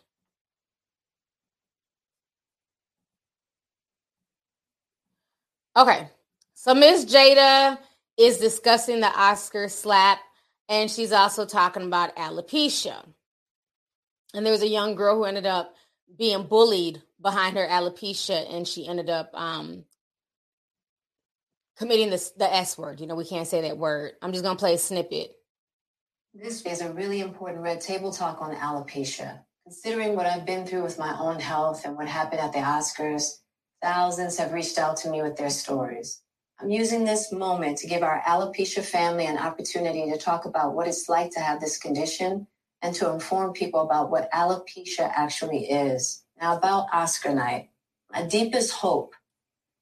[5.77, 6.09] Okay.
[6.63, 7.77] So Miss Jada
[8.17, 10.21] is discussing the Oscar slap,
[10.69, 13.05] and she's also talking about alopecia.
[14.33, 15.75] And there was a young girl who ended up
[16.17, 19.85] being bullied behind her alopecia, and she ended up um,
[21.79, 23.01] committing the, the S word.
[23.01, 24.13] You know, we can't say that word.
[24.23, 25.33] I'm just to play a snippet.
[26.33, 29.41] This is a really important red table talk on alopecia.
[29.65, 33.33] Considering what I've been through with my own health and what happened at the Oscars,
[33.83, 36.22] Thousands have reached out to me with their stories.
[36.63, 40.87] I'm using this moment to give our alopecia family an opportunity to talk about what
[40.87, 42.47] it's like to have this condition
[42.81, 46.23] and to inform people about what alopecia actually is.
[46.41, 47.71] Now, about Oscar night,
[48.13, 49.15] my deepest hope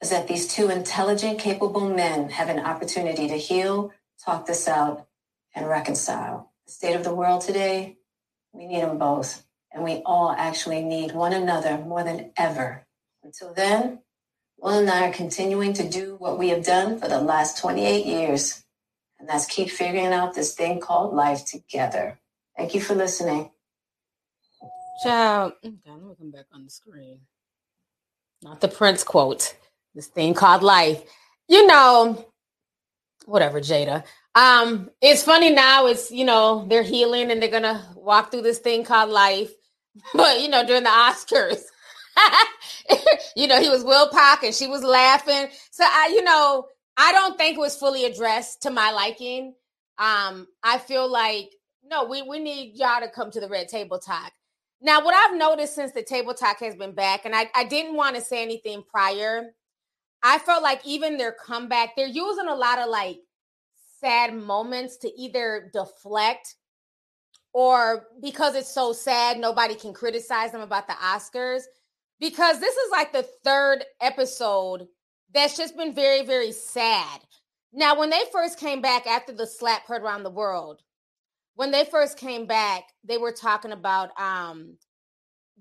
[0.01, 3.93] is that these two intelligent, capable men have an opportunity to heal,
[4.24, 5.07] talk this out,
[5.55, 6.51] and reconcile.
[6.66, 7.99] The state of the world today,
[8.55, 9.45] we need them both.
[9.70, 12.87] And we all actually need one another more than ever.
[13.22, 13.99] Until then,
[14.61, 18.04] Will and I are continuing to do what we have done for the last 28
[18.04, 18.62] years,
[19.18, 22.20] and that's keep figuring out this thing called life together.
[22.56, 23.50] Thank you for listening.
[25.02, 27.20] Child, okay, let me come back on the screen.
[28.42, 29.56] Not the Prince quote.
[29.94, 31.02] This thing called life.
[31.48, 32.26] You know,
[33.26, 34.04] whatever, Jada.
[34.34, 35.86] Um, it's funny now.
[35.86, 39.52] It's you know they're healing and they're gonna walk through this thing called life.
[40.14, 41.62] But you know during the Oscars,
[43.36, 45.49] you know he was Will Pack and she was laughing.
[45.70, 46.66] So I, you know,
[46.97, 49.55] I don't think it was fully addressed to my liking.
[49.99, 51.51] Um, I feel like
[51.84, 54.32] no, we we need y'all to come to the red table talk.
[54.82, 57.97] Now, what I've noticed since the table talk has been back, and I, I didn't
[57.97, 59.51] want to say anything prior,
[60.22, 63.18] I felt like even their comeback, they're using a lot of like
[64.01, 66.57] sad moments to either deflect
[67.53, 71.62] or because it's so sad, nobody can criticize them about the Oscars.
[72.20, 74.86] Because this is like the third episode
[75.32, 77.20] that's just been very, very sad.
[77.72, 80.82] Now, when they first came back after the slap heard around the world,
[81.54, 84.76] when they first came back, they were talking about um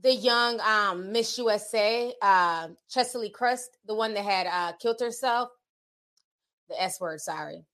[0.01, 5.49] the young um Miss USA, uh Cheslie Kryst, the one that had uh killed herself.
[6.70, 7.66] The S word, sorry.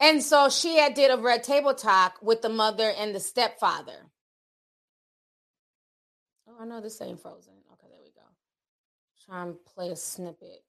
[0.00, 4.10] And so she had did a red table talk with the mother and the stepfather.
[6.48, 7.54] Oh, I know this ain't frozen.
[7.72, 8.26] Okay, there we go.
[9.28, 10.62] Try and play a snippet.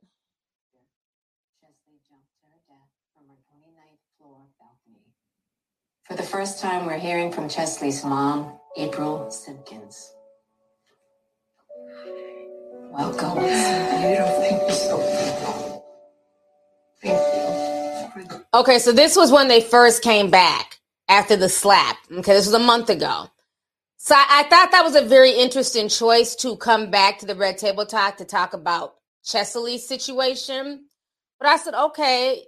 [1.61, 5.05] Cheslie jumped to her death from her 29th floor balcony.
[6.05, 10.11] For the first time, we're hearing from Cheslie's mom, April Simpkins.
[12.79, 13.37] Welcome.
[13.43, 15.81] Thank you so much.
[17.03, 18.45] Thank you.
[18.55, 20.79] Okay, so this was when they first came back
[21.09, 21.97] after the slap.
[22.11, 23.29] Okay, this was a month ago.
[24.07, 27.35] So I, I thought that was a very interesting choice to come back to the
[27.35, 28.95] Red Table Talk to talk about
[29.25, 30.85] Cheslie's situation.
[31.41, 32.45] But I said, okay,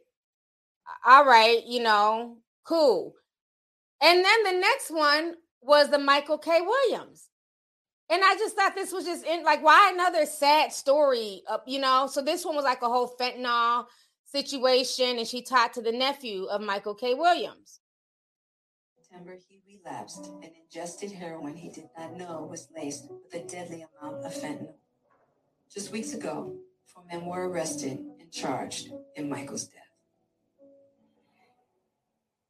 [1.05, 3.13] all right, you know, cool.
[4.01, 6.61] And then the next one was the Michael K.
[6.61, 7.27] Williams.
[8.09, 12.07] And I just thought this was just in like why another sad story, you know?
[12.09, 13.87] So this one was like a whole fentanyl
[14.23, 17.15] situation, and she talked to the nephew of Michael K.
[17.15, 17.81] Williams.
[18.95, 23.85] September, he relapsed and ingested heroin he did not know was laced with a deadly
[24.01, 24.73] amount of fentanyl.
[25.73, 26.55] Just weeks ago,
[26.87, 29.83] four men were arrested and charged in Michael's death.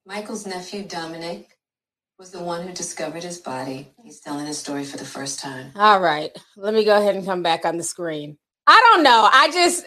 [0.05, 1.57] Michael's nephew, Dominic,
[2.17, 3.91] was the one who discovered his body.
[4.03, 5.71] He's telling his story for the first time.
[5.75, 8.37] All right, let me go ahead and come back on the screen.
[8.67, 9.29] I don't know.
[9.31, 9.85] I just,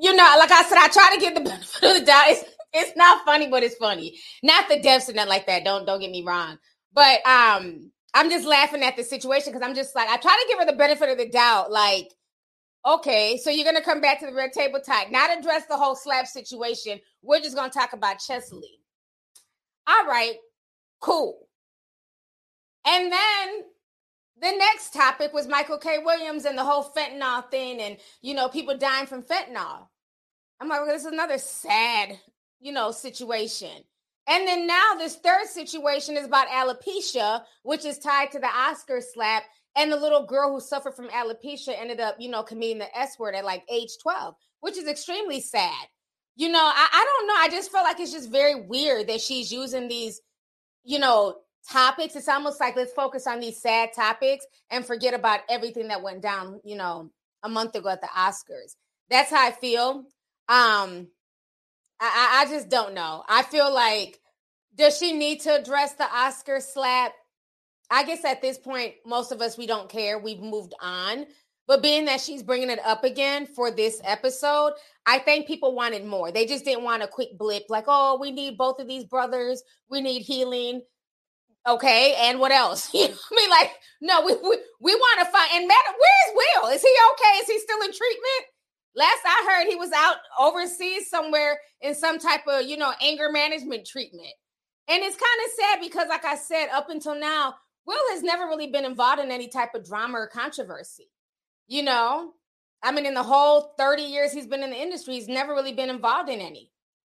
[0.00, 2.36] you know, like I said, I try to get the benefit of the doubt.
[2.76, 4.18] It's, not funny, but it's funny.
[4.42, 5.64] Not the deaths and nothing like that.
[5.64, 6.58] Don't don't get me wrong.
[6.92, 10.48] But um, I'm just laughing at the situation because I'm just like I try to
[10.48, 11.70] give her the benefit of the doubt.
[11.70, 12.12] Like,
[12.84, 15.94] okay, so you're gonna come back to the red table talk, not address the whole
[15.94, 17.00] slap situation.
[17.22, 18.80] We're just gonna talk about Cheslie.
[19.86, 20.36] All right,
[21.00, 21.46] cool.
[22.86, 23.48] And then
[24.40, 25.98] the next topic was Michael K.
[25.98, 29.88] Williams and the whole fentanyl thing, and you know, people dying from fentanyl.
[30.60, 32.18] I'm like, well, this is another sad,
[32.60, 33.84] you know, situation.
[34.28, 39.00] And then now this third situation is about alopecia, which is tied to the Oscar
[39.00, 39.44] slap.
[39.76, 43.18] And the little girl who suffered from alopecia ended up, you know, committing the S
[43.18, 45.86] word at like age 12, which is extremely sad.
[46.34, 47.34] You know, I, I don't know.
[47.36, 50.20] I just feel like it's just very weird that she's using these,
[50.84, 51.36] you know,
[51.70, 52.16] topics.
[52.16, 56.22] It's almost like let's focus on these sad topics and forget about everything that went
[56.22, 57.10] down, you know,
[57.42, 58.74] a month ago at the Oscars.
[59.08, 60.04] That's how I feel.
[60.48, 61.08] Um,
[62.00, 63.24] I, I just don't know.
[63.28, 64.20] I feel like
[64.76, 67.12] does she need to address the Oscar slap?
[67.90, 70.18] I guess at this point, most of us we don't care.
[70.18, 71.26] We've moved on.
[71.66, 74.74] But being that she's bringing it up again for this episode,
[75.04, 76.30] I think people wanted more.
[76.30, 79.62] They just didn't want a quick blip like, oh, we need both of these brothers.
[79.90, 80.82] We need healing.
[81.66, 82.90] Okay, and what else?
[82.94, 85.50] You know, I mean, like, no, we we, we want to find.
[85.54, 86.70] And matter, where's Will?
[86.70, 87.38] Is he okay?
[87.40, 88.46] Is he still in treatment?
[88.96, 93.30] Last I heard, he was out overseas somewhere in some type of, you know, anger
[93.30, 94.32] management treatment.
[94.88, 98.46] And it's kind of sad because, like I said, up until now, Will has never
[98.46, 101.10] really been involved in any type of drama or controversy.
[101.68, 102.32] You know,
[102.82, 105.72] I mean, in the whole 30 years he's been in the industry, he's never really
[105.72, 106.70] been involved in any.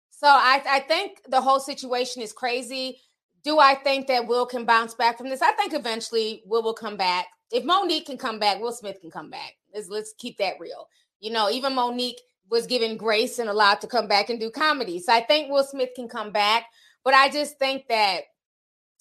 [0.10, 3.00] So I, I think the whole situation is crazy.
[3.44, 5.42] Do I think that Will can bounce back from this?
[5.42, 7.26] I think eventually Will will come back.
[7.52, 9.56] If Mo'Nique can come back, Will Smith can come back.
[9.74, 10.88] Let's, let's keep that real.
[11.24, 12.20] You know, even Mo'Nique
[12.52, 15.00] was given grace and allowed to come back and do comedy.
[15.00, 16.66] So I think Will Smith can come back,
[17.06, 18.24] but I just think that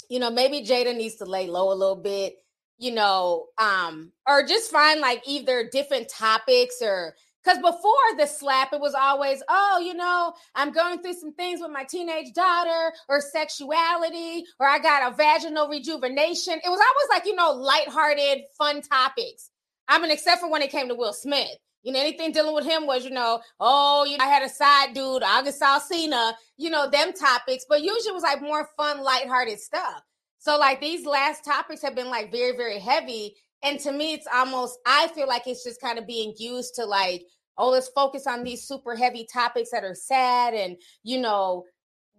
[0.09, 2.37] you know maybe Jada needs to lay low a little bit,
[2.79, 8.73] you know, um, or just find like either different topics or because before the slap,
[8.73, 12.95] it was always, oh, you know, I'm going through some things with my teenage daughter
[13.09, 16.55] or sexuality, or I got a vaginal rejuvenation.
[16.55, 19.51] It was always like, you know, lighthearted, fun topics.
[19.89, 21.59] I mean, except for when it came to Will Smith.
[21.83, 24.49] You know, anything dealing with him was, you know, oh, you know, I had a
[24.49, 29.03] side dude, August Alsina, you know, them topics, but usually it was like more fun,
[29.03, 30.03] lighthearted stuff.
[30.39, 33.35] So, like, these last topics have been like very, very heavy.
[33.63, 36.85] And to me, it's almost, I feel like it's just kind of being used to
[36.85, 37.23] like,
[37.59, 41.65] oh, let's focus on these super heavy topics that are sad and, you know,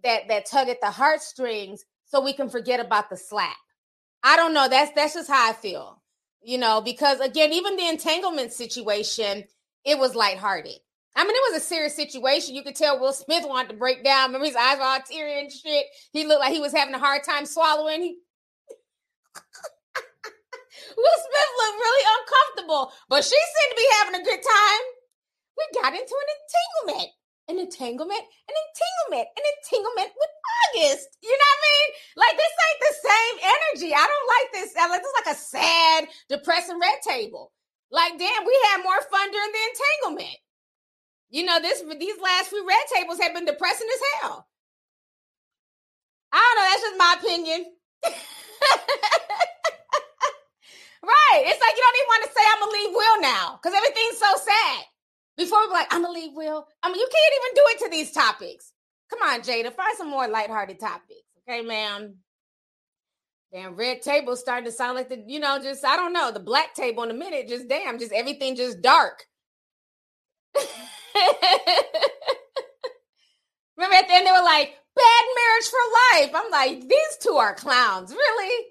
[0.03, 3.55] that that tug at the heartstrings so we can forget about the slap.
[4.23, 4.67] I don't know.
[4.69, 6.02] That's that's just how I feel.
[6.45, 9.45] You know, because again, even the entanglement situation,
[9.85, 10.79] it was lighthearted.
[11.15, 12.55] I mean, it was a serious situation.
[12.55, 14.29] You could tell Will Smith wanted to break down.
[14.29, 15.85] Remember, his eyes were all teary and shit.
[16.11, 18.01] He looked like he was having a hard time swallowing.
[18.01, 18.17] He
[20.97, 24.81] Will Smith looked really uncomfortable, but she seemed to be having a good time.
[25.57, 26.29] We got into an
[26.89, 27.11] entanglement,
[27.49, 30.33] an entanglement, an entanglement, an entanglement with
[30.63, 31.17] August.
[31.21, 31.87] You know what I mean?
[32.17, 33.91] Like this ain't the same energy.
[33.95, 34.69] I don't like this.
[34.75, 37.51] Like this is like a sad, depressing red table.
[37.91, 40.37] Like, damn, we had more fun during the entanglement.
[41.29, 44.47] You know, this these last few red tables have been depressing as hell.
[46.31, 46.69] I don't know.
[46.69, 47.65] That's just my opinion.
[51.03, 51.43] Right.
[51.51, 54.19] It's like you don't even want to say I'm gonna leave Will now because everything's
[54.23, 54.83] so sad.
[55.37, 56.67] Before we're like, I'm gonna leave Will.
[56.81, 58.71] I mean, you can't even do it to these topics.
[59.09, 61.21] Come on, Jada, find some more lighthearted topics.
[61.47, 62.15] Okay, ma'am.
[63.51, 66.39] Damn, red table starting to sound like the, you know, just I don't know, the
[66.39, 67.47] black table in a minute.
[67.47, 69.25] Just damn, just everything just dark.
[73.75, 75.77] Remember at the end they were like, bad marriage for
[76.13, 76.31] life.
[76.35, 78.65] I'm like, these two are clowns, really?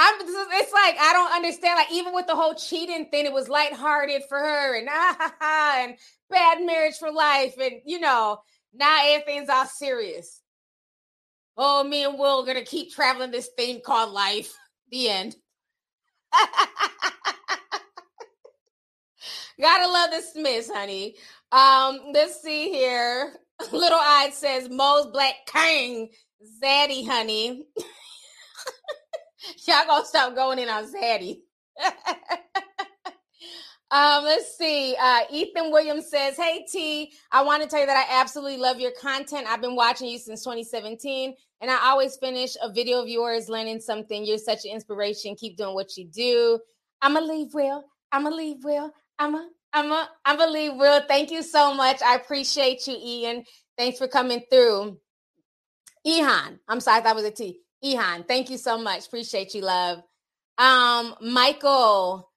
[0.00, 1.76] I'm it's like I don't understand.
[1.76, 5.96] Like even with the whole cheating thing, it was lighthearted for her and ah, and
[6.30, 8.38] bad marriage for life, and you know
[8.72, 10.40] now everything's all serious.
[11.56, 14.54] Oh, me and Will are gonna keep traveling this thing called life.
[14.92, 15.34] The end.
[19.60, 21.16] Gotta love the Smiths, honey.
[21.50, 23.32] Um, let's see here.
[23.72, 26.10] Little Eyed says Mo's Black King,
[26.62, 27.66] Zaddy, honey.
[29.66, 31.40] Y'all gonna stop going in on Zaddy.
[33.90, 34.96] um, let's see.
[35.00, 38.80] Uh, Ethan Williams says, Hey T, I want to tell you that I absolutely love
[38.80, 39.46] your content.
[39.48, 43.80] I've been watching you since 2017, and I always finish a video of yours learning
[43.80, 44.24] something.
[44.24, 45.36] You're such an inspiration.
[45.36, 46.58] Keep doing what you do.
[47.00, 47.84] I'ma leave Will.
[48.10, 48.92] I'ma leave Will.
[49.18, 51.02] I'ma I'm a I'm a leave Will.
[51.06, 52.02] Thank you so much.
[52.02, 53.44] I appreciate you, Ian.
[53.76, 54.98] Thanks for coming through.
[56.06, 56.58] Ihan.
[56.68, 57.60] I'm sorry, that was a T.
[57.84, 59.06] Ihan, thank you so much.
[59.06, 60.02] Appreciate you, love.
[60.58, 62.28] Um, Michael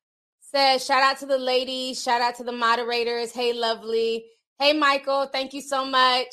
[0.42, 3.32] says, shout out to the ladies, shout out to the moderators.
[3.32, 4.26] Hey, lovely.
[4.60, 6.28] Hey, Michael, thank you so much.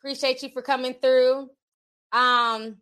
[0.00, 1.48] Appreciate you for coming through.
[2.12, 2.76] Um,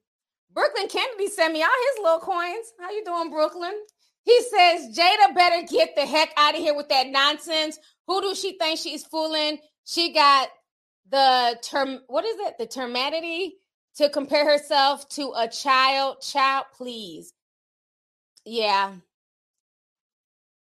[0.53, 2.73] Brooklyn Kennedy sent me all his little coins.
[2.81, 3.75] How you doing, Brooklyn?
[4.25, 7.79] He says Jada better get the heck out of here with that nonsense.
[8.09, 9.59] Who do she think she's fooling?
[9.85, 10.49] She got
[11.09, 12.01] the term.
[12.09, 12.59] What is it?
[12.59, 13.53] The termatity
[13.97, 16.21] to compare herself to a child.
[16.21, 17.33] Child, please.
[18.45, 18.93] Yeah.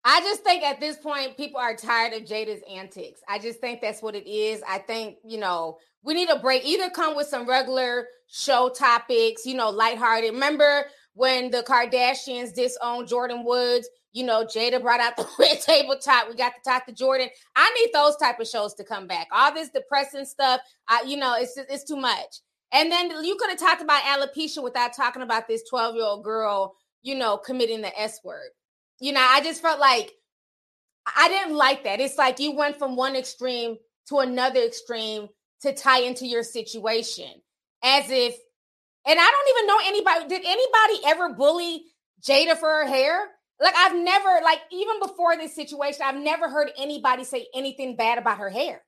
[0.05, 3.21] I just think at this point, people are tired of Jada's antics.
[3.29, 4.61] I just think that's what it is.
[4.69, 6.65] I think, you know, we need a break.
[6.65, 10.33] Either come with some regular show topics, you know, lighthearted.
[10.33, 13.89] Remember when the Kardashians disowned Jordyn Woods?
[14.13, 16.29] You know, Jada brought out the red table talk.
[16.29, 17.29] We got to talk to Jordyn.
[17.55, 19.29] I need those type of shows to come back.
[19.31, 22.41] All this depressing stuff, I, you know, it's it's too much.
[22.73, 26.25] And then you could have talked about alopecia without talking about this 12 year old
[26.25, 28.51] girl, you know, committing the S word.
[29.01, 30.13] You know, I just felt like
[31.17, 32.01] I didn't like that.
[32.01, 33.77] It's like you went from one extreme
[34.09, 35.29] to another extreme
[35.63, 37.31] to tie into your situation
[37.85, 38.37] as if,
[39.07, 40.29] and I don't even know anybody.
[40.29, 41.85] Did anybody ever bully
[42.23, 43.29] Jada for her hair?
[43.61, 48.19] Like, I've never, like, even before this situation, I've never heard anybody say anything bad
[48.19, 48.83] about her hair.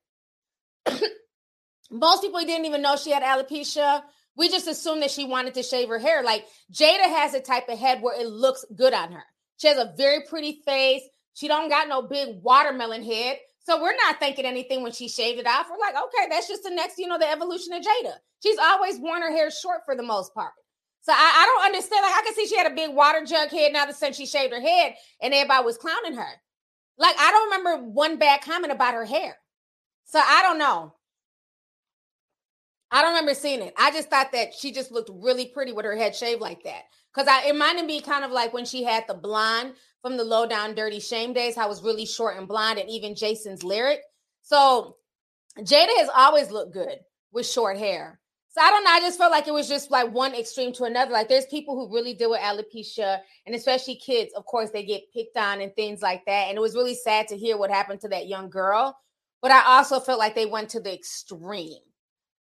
[1.90, 4.02] Most people didn't even know she had alopecia.
[4.36, 6.22] We just assumed that she wanted to shave her hair.
[6.22, 9.24] Like Jada has a type of head where it looks good on her.
[9.58, 11.02] She has a very pretty face.
[11.34, 13.38] She don't got no big watermelon head.
[13.64, 15.68] So we're not thinking anything when she shaved it off.
[15.70, 18.14] We're like, okay, that's just the next, you know, the evolution of Jada.
[18.42, 20.52] She's always worn her hair short for the most part.
[21.00, 22.02] So I, I don't understand.
[22.02, 24.26] Like I can see she had a big water jug head now that since she
[24.26, 26.28] shaved her head and everybody was clowning her.
[26.98, 29.36] Like I don't remember one bad comment about her hair.
[30.06, 30.94] So I don't know.
[32.90, 33.74] I don't remember seeing it.
[33.78, 36.82] I just thought that she just looked really pretty with her head shaved like that.
[37.14, 40.24] Cause I it reminded me kind of like when she had the blonde from the
[40.24, 43.62] low down dirty shame days, how it was really short and blonde, and even Jason's
[43.62, 44.00] lyric.
[44.42, 44.96] So
[45.58, 46.98] Jada has always looked good
[47.32, 48.20] with short hair.
[48.50, 48.90] So I don't know.
[48.90, 51.10] I just felt like it was just like one extreme to another.
[51.10, 54.32] Like there's people who really deal with alopecia, and especially kids.
[54.34, 56.48] Of course, they get picked on and things like that.
[56.48, 58.96] And it was really sad to hear what happened to that young girl.
[59.42, 61.80] But I also felt like they went to the extreme.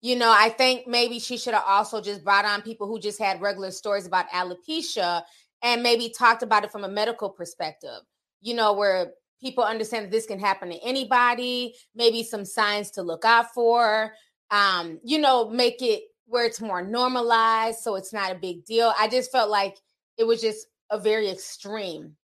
[0.00, 3.18] You know, I think maybe she should have also just brought on people who just
[3.18, 5.22] had regular stories about alopecia
[5.62, 8.00] and maybe talked about it from a medical perspective.
[8.40, 13.02] You know, where people understand that this can happen to anybody, maybe some signs to
[13.02, 14.12] look out for
[14.50, 18.92] um, you know, make it where it's more normalized so it's not a big deal.
[18.98, 19.76] I just felt like
[20.16, 22.16] it was just a very extreme,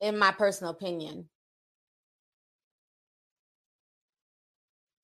[0.00, 1.28] in my personal opinion.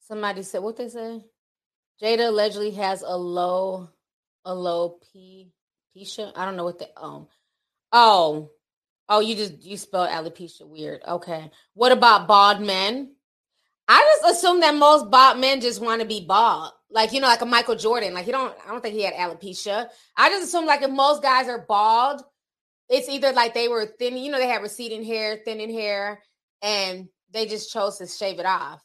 [0.00, 1.20] Somebody said what they say.
[2.02, 3.88] Jada allegedly has a low,
[4.44, 5.52] a low P
[5.96, 6.32] alopecia.
[6.34, 7.28] I don't know what the um.
[7.92, 8.50] Oh,
[9.08, 11.02] oh, you just you spelled alopecia weird.
[11.06, 11.50] Okay.
[11.74, 13.12] What about bald men?
[13.88, 16.72] I just assume that most bald men just want to be bald.
[16.90, 18.14] Like, you know, like a Michael Jordan.
[18.14, 19.88] Like, he don't, I don't think he had alopecia.
[20.16, 22.22] I just assume, like, if most guys are bald,
[22.88, 26.20] it's either like they were thin, you know, they have receding hair, thinning hair,
[26.62, 28.82] and they just chose to shave it off.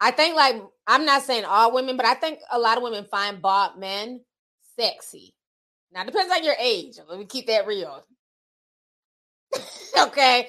[0.00, 0.56] I think, like,
[0.86, 4.20] I'm not saying all women, but I think a lot of women find bald men
[4.78, 5.34] sexy.
[5.92, 6.94] Now, it depends on your age.
[7.08, 8.04] Let me keep that real.
[9.98, 10.48] okay.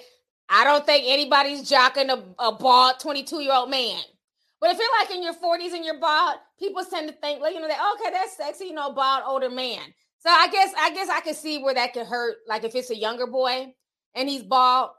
[0.50, 4.02] I don't think anybody's jocking a, a bald 22 year old man.
[4.60, 7.54] But if you're like in your 40s and you're bald, people tend to think, like,
[7.54, 9.82] you know, that okay, that's sexy, you know, bald older man.
[10.20, 12.38] So I guess I guess I could see where that could hurt.
[12.48, 13.74] Like if it's a younger boy
[14.16, 14.92] and he's bald,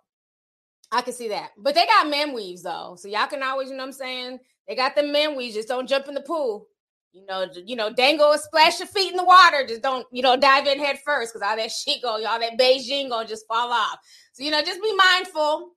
[0.90, 1.50] I can see that.
[1.58, 2.96] But they got men weaves though.
[2.98, 4.38] So y'all can always, you know what I'm saying?
[4.66, 5.54] They got the men weaves.
[5.54, 6.66] Just don't jump in the pool.
[7.12, 9.66] You know, you know, dango splash your feet in the water.
[9.66, 12.58] Just don't, you know, dive in head first because all that shit go, all that
[12.58, 13.98] Beijing gonna just fall off.
[14.32, 15.70] So, you know, just be mindful.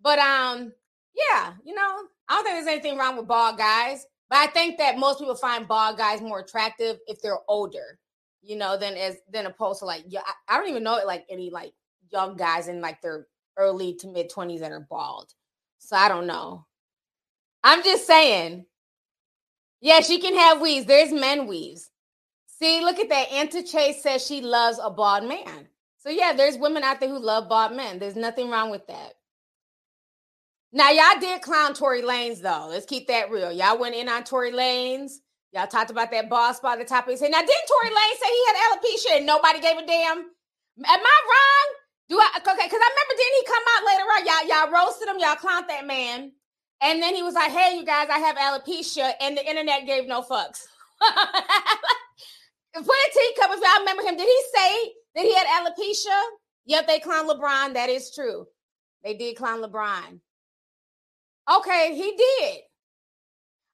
[0.00, 0.72] But um,
[1.14, 4.06] yeah, you know, I don't think there's anything wrong with bald guys.
[4.30, 7.98] But I think that most people find bald guys more attractive if they're older,
[8.42, 11.24] you know, than as than opposed to like yeah, I, I don't even know like
[11.30, 11.72] any like
[12.10, 13.26] young guys in like their
[13.58, 15.32] early to mid 20s that are bald.
[15.78, 16.66] So I don't know.
[17.62, 18.64] I'm just saying.
[19.80, 20.86] Yeah, she can have weaves.
[20.86, 21.90] There's men weaves.
[22.46, 23.28] See, look at that.
[23.28, 25.68] Anta Chase says she loves a bald man.
[25.98, 27.98] So yeah, there's women out there who love bald men.
[27.98, 29.14] There's nothing wrong with that.
[30.72, 32.66] Now y'all did clown Tory Lanez though.
[32.68, 33.52] Let's keep that real.
[33.52, 35.12] Y'all went in on Tory Lanez.
[35.52, 37.30] Y'all talked about that bald spot the top of his head.
[37.30, 40.18] Now didn't Tory Lanez say he had alopecia and nobody gave a damn?
[40.18, 40.26] Am
[40.86, 41.74] I wrong?
[42.08, 42.64] Do I okay?
[42.64, 44.24] Because I remember didn't he come out later on?
[44.26, 45.18] Y'all y'all roasted him.
[45.18, 46.32] Y'all clowned that man,
[46.82, 50.06] and then he was like, "Hey, you guys, I have alopecia," and the internet gave
[50.06, 50.64] no fucks.
[52.74, 54.16] Put a teacup if y'all remember him.
[54.16, 56.22] Did he say that he had alopecia?
[56.66, 57.74] Yep, they clown LeBron.
[57.74, 58.46] That is true.
[59.02, 60.20] They did clown LeBron.
[61.50, 62.58] Okay, he did.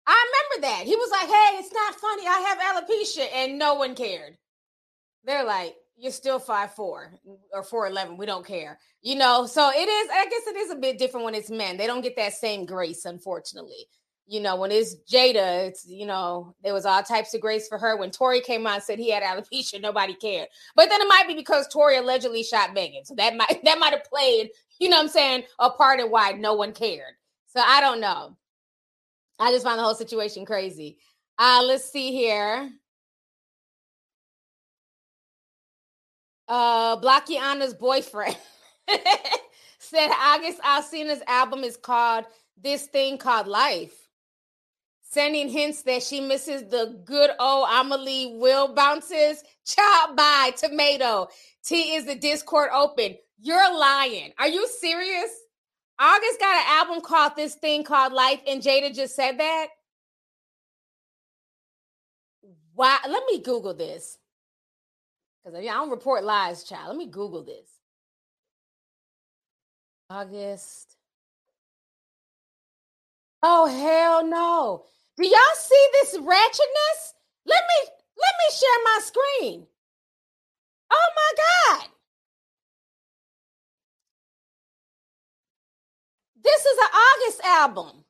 [0.07, 0.87] I remember that.
[0.87, 2.27] He was like, hey, it's not funny.
[2.27, 3.27] I have alopecia.
[3.35, 4.37] And no one cared.
[5.25, 7.13] They're like, you're still five four
[7.53, 8.19] or 4'11.
[8.19, 8.79] We don't care.
[9.03, 11.77] You know, so it is, I guess it is a bit different when it's men.
[11.77, 13.87] They don't get that same grace, unfortunately
[14.27, 17.79] you know, when it's Jada, it's you know, there was all types of grace for
[17.79, 17.97] her.
[17.97, 20.49] When Tory came on and said he had alopecia, nobody cared.
[20.75, 23.05] But then it might be because Tory allegedly shot Megan.
[23.05, 26.33] So that might that might have played, you know I'm saying, a part in why
[26.33, 27.15] no one cared.
[27.47, 28.37] So I don't know.
[29.39, 30.99] I just find the whole situation crazy.
[31.39, 32.71] Uh let's see here.
[36.49, 38.37] Uh Blackiana's boyfriend
[39.79, 42.25] said August Alsina's album is called
[42.63, 44.05] This Thing Called Life
[45.15, 49.45] sending hints that she misses the good old Amelie Will bounces.
[49.65, 51.29] Chop by tomato.
[51.65, 53.17] T is the Discord open.
[53.41, 54.33] You're lying.
[54.39, 55.31] Are you serious?
[55.99, 59.69] August got an album called This Thing Called Life, and Jada just said that.
[62.75, 62.99] Why?
[63.09, 64.19] Let me Google this.
[65.45, 66.89] Because I don't report lies, child.
[66.89, 67.69] Let me Google this.
[70.09, 70.97] August.
[73.43, 74.85] Oh, hell no.
[75.17, 77.15] Do y'all see this wretchedness?
[77.47, 79.67] Let me let me share my screen.
[80.91, 81.33] Oh my
[81.77, 81.89] God.
[86.43, 88.05] This is an August album.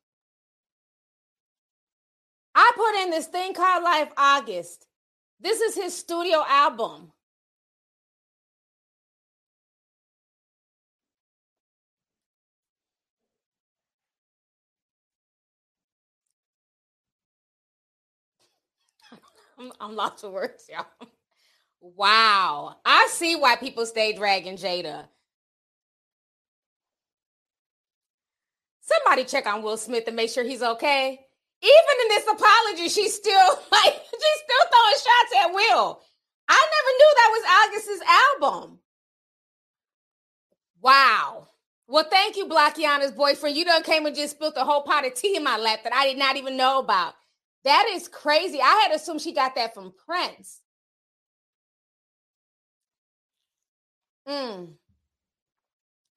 [2.55, 4.86] I put in this thing called Life August.
[5.40, 7.12] This is his studio album.
[19.59, 21.09] I'm, I'm lost for words, y'all.
[21.81, 22.76] Wow.
[22.85, 25.06] I see why people stay dragging Jada.
[28.81, 31.20] Somebody check on Will Smith and make sure he's okay.
[31.62, 33.35] Even in this apology, she's still
[33.72, 36.01] like she's still throwing shots at Will.
[36.48, 38.05] I never knew that was August's
[38.43, 38.78] album.
[40.82, 41.48] Wow.
[41.86, 43.56] Well, thank you, Blackiana's boyfriend.
[43.56, 45.94] You done came and just spilled a whole pot of tea in my lap that
[45.94, 47.14] I did not even know about.
[47.65, 48.61] That is crazy.
[48.61, 50.61] I had assumed she got that from Prince.
[54.27, 54.65] Hmm.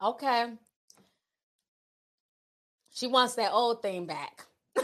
[0.02, 0.53] Okay.
[2.94, 4.45] She wants that old thing back.
[4.76, 4.84] um,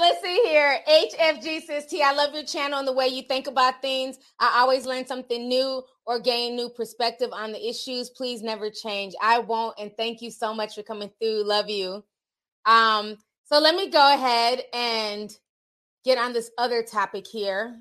[0.00, 0.78] let's see here.
[0.88, 4.18] HFG says, T, I love your channel and the way you think about things.
[4.38, 8.10] I always learn something new or gain new perspective on the issues.
[8.10, 9.14] Please never change.
[9.20, 9.78] I won't.
[9.78, 11.44] And thank you so much for coming through.
[11.44, 12.04] Love you.
[12.64, 13.16] Um,
[13.52, 15.36] so let me go ahead and
[16.06, 17.76] get on this other topic here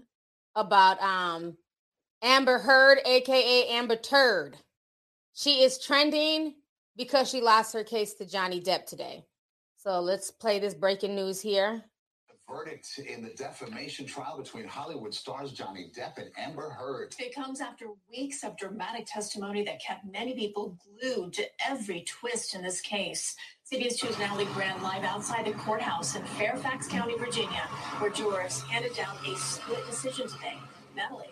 [0.53, 1.56] about um
[2.22, 4.57] Amber Heard, aka Amber Turd.
[5.34, 6.56] She is trending
[6.98, 9.23] because she lost her case to Johnny Depp today.
[9.77, 11.81] So let's play this breaking news here.
[12.49, 17.15] Verdict in the defamation trial between Hollywood stars Johnny Depp and Amber Heard.
[17.18, 22.53] It comes after weeks of dramatic testimony that kept many people glued to every twist
[22.53, 23.35] in this case.
[23.73, 27.69] CBS 2's Natalie Grant live outside the courthouse in Fairfax County, Virginia,
[27.99, 30.57] where jurors handed down a split decision today.
[30.93, 31.30] Natalie.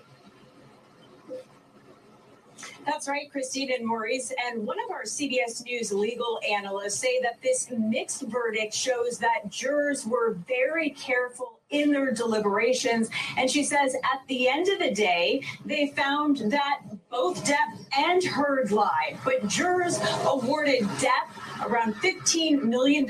[2.86, 4.32] That's right, Christine and Maurice.
[4.48, 9.50] And one of our CBS News legal analysts say that this mixed verdict shows that
[9.50, 13.10] jurors were very careful in their deliberations.
[13.38, 18.24] And she says at the end of the day, they found that both Depp and
[18.24, 19.18] Heard lied.
[19.24, 23.08] But jurors awarded Depp around $15 million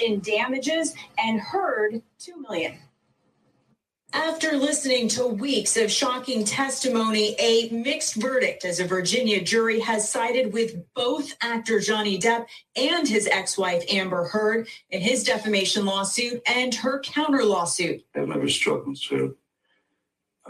[0.00, 2.78] in damages and Heard $2 million.
[4.12, 10.10] After listening to weeks of shocking testimony, a mixed verdict as a Virginia jury has
[10.10, 15.84] sided with both actor Johnny Depp and his ex wife Amber Heard in his defamation
[15.84, 18.02] lawsuit and her counter lawsuit.
[18.14, 19.36] I've never struck Sue.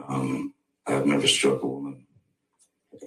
[0.08, 0.54] Um,
[0.86, 2.06] I've never struck a woman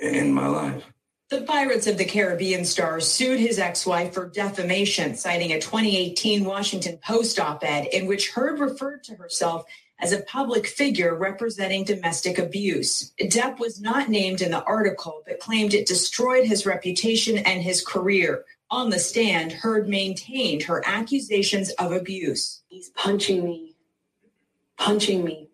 [0.01, 0.83] in my life.
[1.29, 6.43] The Pirates of the Caribbean star sued his ex wife for defamation, citing a 2018
[6.43, 9.63] Washington Post op ed in which Heard referred to herself
[10.01, 13.13] as a public figure representing domestic abuse.
[13.19, 17.85] Depp was not named in the article, but claimed it destroyed his reputation and his
[17.85, 18.43] career.
[18.71, 22.61] On the stand, Heard maintained her accusations of abuse.
[22.67, 23.75] He's punching me,
[24.77, 25.49] punching me,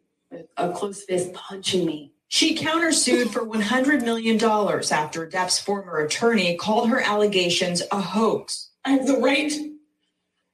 [0.56, 2.14] a close fist punching me.
[2.30, 8.70] She countersued for $100 million after Depp's former attorney called her allegations a hoax.
[8.84, 9.52] I have the right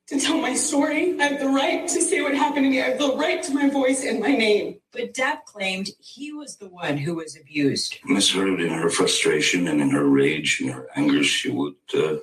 [0.08, 1.20] to tell my story.
[1.20, 2.82] I have the right to say what happened to me.
[2.82, 4.80] I have the right to my voice and my name.
[4.92, 7.98] But Depp claimed he was the one who was abused.
[8.06, 12.18] Miss Heard, in her frustration and in her rage and her anger, she would uh,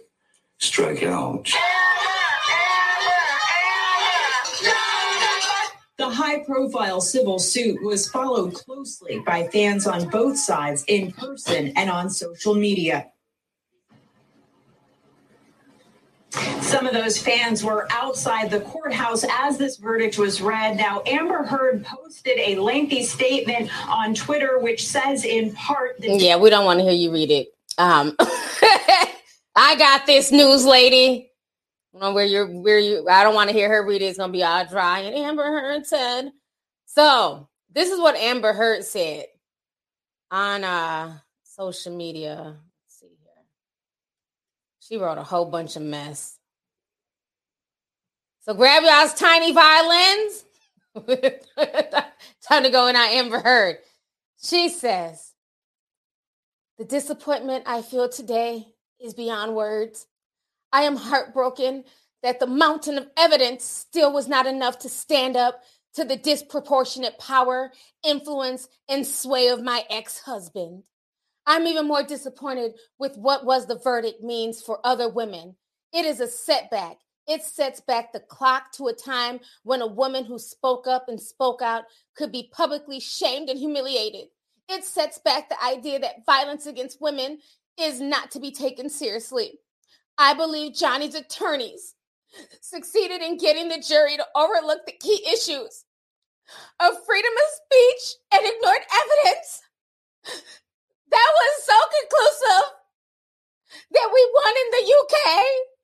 [0.59, 1.51] strike out.
[5.97, 11.73] The high profile civil suit was followed closely by fans on both sides in person
[11.77, 13.10] and on social media.
[16.71, 20.77] Some of those fans were outside the courthouse as this verdict was read.
[20.77, 26.21] Now, Amber Heard posted a lengthy statement on Twitter, which says in part that.
[26.21, 27.49] Yeah, we don't want to hear you read it.
[27.77, 31.33] Um, I got this news, lady.
[31.91, 34.05] where you're, where you, I don't want to hear her read it.
[34.05, 35.01] It's going to be all dry.
[35.01, 36.31] And Amber Heard said,
[36.87, 39.25] so this is what Amber Heard said
[40.31, 42.37] on uh, social media.
[42.85, 43.45] Let's see here.
[44.79, 46.37] She wrote a whole bunch of mess.
[48.43, 50.45] So grab y'all's tiny violins.
[52.49, 53.77] Time to go in on Amber Heard.
[54.43, 55.35] She says,
[56.79, 58.67] The disappointment I feel today
[58.99, 60.07] is beyond words.
[60.73, 61.85] I am heartbroken
[62.23, 65.63] that the mountain of evidence still was not enough to stand up
[65.95, 67.73] to the disproportionate power,
[68.05, 70.85] influence, and sway of my ex husband.
[71.47, 75.57] I'm even more disappointed with what was the verdict means for other women.
[75.93, 76.99] It is a setback.
[77.31, 81.21] It sets back the clock to a time when a woman who spoke up and
[81.21, 81.85] spoke out
[82.17, 84.27] could be publicly shamed and humiliated.
[84.69, 87.39] It sets back the idea that violence against women
[87.79, 89.61] is not to be taken seriously.
[90.19, 91.95] I believe Johnny's attorneys
[92.61, 95.85] succeeded in getting the jury to overlook the key issues
[96.81, 99.63] of freedom of speech and ignored evidence
[101.11, 102.75] that was so conclusive
[103.93, 105.80] that we won in the UK.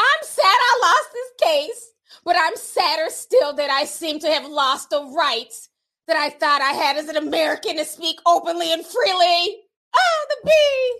[0.00, 1.92] I'm sad I lost this case,
[2.24, 5.68] But I'm sadder still that I seem to have lost the rights
[6.08, 9.62] that I thought I had as an American to speak openly and freely.
[9.94, 10.98] Ah, the bee.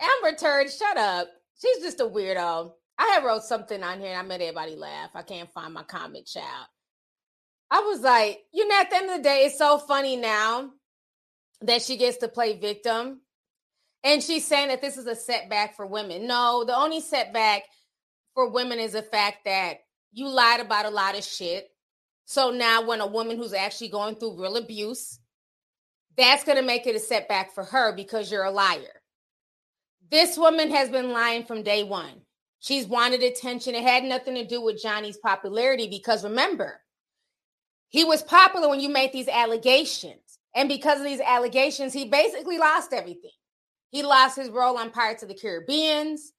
[0.00, 1.28] Amber Turd, shut up.
[1.60, 2.72] She's just a weirdo.
[2.98, 5.10] I had wrote something on here and I made everybody laugh.
[5.14, 6.66] I can't find my comment, child.
[7.70, 10.70] I was like, you know, at the end of the day, it's so funny now
[11.62, 13.20] that she gets to play victim.
[14.04, 16.26] And she's saying that this is a setback for women.
[16.26, 17.64] No, the only setback
[18.34, 19.78] for women is the fact that
[20.12, 21.68] you lied about a lot of shit.
[22.24, 25.18] So now, when a woman who's actually going through real abuse,
[26.16, 29.02] that's going to make it a setback for her because you're a liar.
[30.10, 32.22] This woman has been lying from day one.
[32.60, 33.74] She's wanted attention.
[33.74, 36.80] It had nothing to do with Johnny's popularity because remember,
[37.88, 40.38] he was popular when you made these allegations.
[40.54, 43.30] And because of these allegations, he basically lost everything.
[43.90, 46.32] He lost his role on Pirates of the Caribbeans.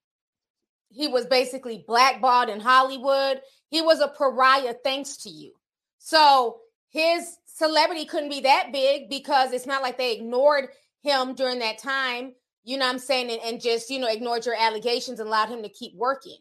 [0.90, 3.42] He was basically blackballed in Hollywood.
[3.70, 5.54] He was a pariah thanks to you.
[6.00, 6.60] So
[6.90, 10.70] his celebrity couldn't be that big because it's not like they ignored
[11.02, 14.46] him during that time, you know what I'm saying, and, and just, you know, ignored
[14.46, 16.38] your allegations and allowed him to keep working.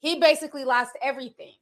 [0.00, 1.52] He basically lost everything.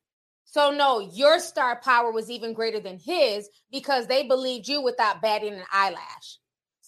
[0.44, 5.22] So, no, your star power was even greater than his because they believed you without
[5.22, 6.40] batting an eyelash.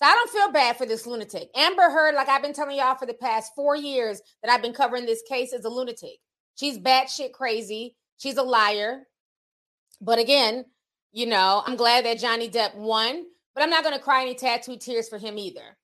[0.03, 1.49] So, I don't feel bad for this lunatic.
[1.55, 4.73] Amber Heard, like I've been telling y'all for the past four years that I've been
[4.73, 6.19] covering this case, is a lunatic.
[6.57, 7.95] She's batshit crazy.
[8.19, 9.03] She's a liar.
[10.01, 10.65] But again,
[11.13, 14.35] you know, I'm glad that Johnny Depp won, but I'm not going to cry any
[14.35, 15.77] tattoo tears for him either.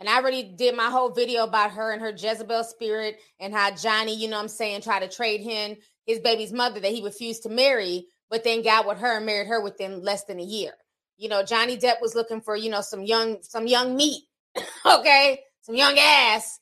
[0.00, 3.74] And I already did my whole video about her and her Jezebel spirit and how
[3.74, 5.76] Johnny, you know I'm saying, tried to trade him
[6.06, 9.48] his baby's mother that he refused to marry, but then got with her and married
[9.48, 10.72] her within less than a year.
[11.16, 14.22] You know, Johnny Depp was looking for, you know, some young, some young meat,
[14.86, 16.60] okay, some young ass.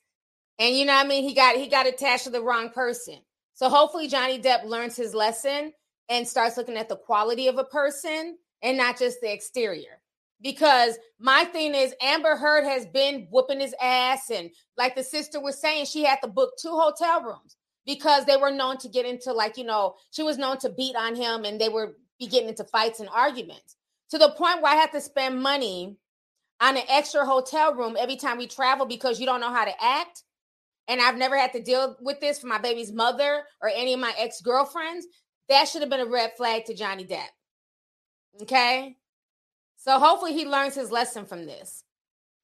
[0.59, 1.23] And you know I mean?
[1.23, 3.19] He got he got attached to the wrong person.
[3.53, 5.73] So hopefully Johnny Depp learns his lesson
[6.09, 10.01] and starts looking at the quality of a person and not just the exterior.
[10.41, 14.29] Because my thing is, Amber Heard has been whooping his ass.
[14.29, 17.55] And like the sister was saying, she had to book two hotel rooms
[17.85, 20.95] because they were known to get into, like, you know, she was known to beat
[20.95, 23.75] on him and they were be getting into fights and arguments
[24.13, 25.97] to the point where I have to spend money
[26.61, 29.83] on an extra hotel room every time we travel because you don't know how to
[29.83, 30.21] act.
[30.87, 33.99] And I've never had to deal with this for my baby's mother or any of
[33.99, 35.07] my ex girlfriends.
[35.49, 37.25] That should have been a red flag to Johnny Depp.
[38.43, 38.97] Okay.
[39.77, 41.83] So hopefully he learns his lesson from this.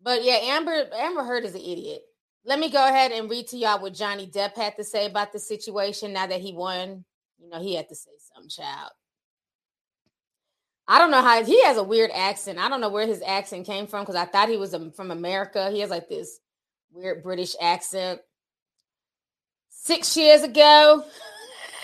[0.02, 2.02] But yeah, Amber Amber Heard is an idiot.
[2.46, 5.34] Let me go ahead and read to y'all what Johnny Depp had to say about
[5.34, 7.06] the situation now that he won.
[7.38, 8.90] You know, he had to say something, child.
[10.92, 12.58] I don't know how he has a weird accent.
[12.58, 15.12] I don't know where his accent came from because I thought he was um, from
[15.12, 15.70] America.
[15.70, 16.40] He has like this
[16.92, 18.22] weird British accent.
[19.70, 21.06] Six years ago,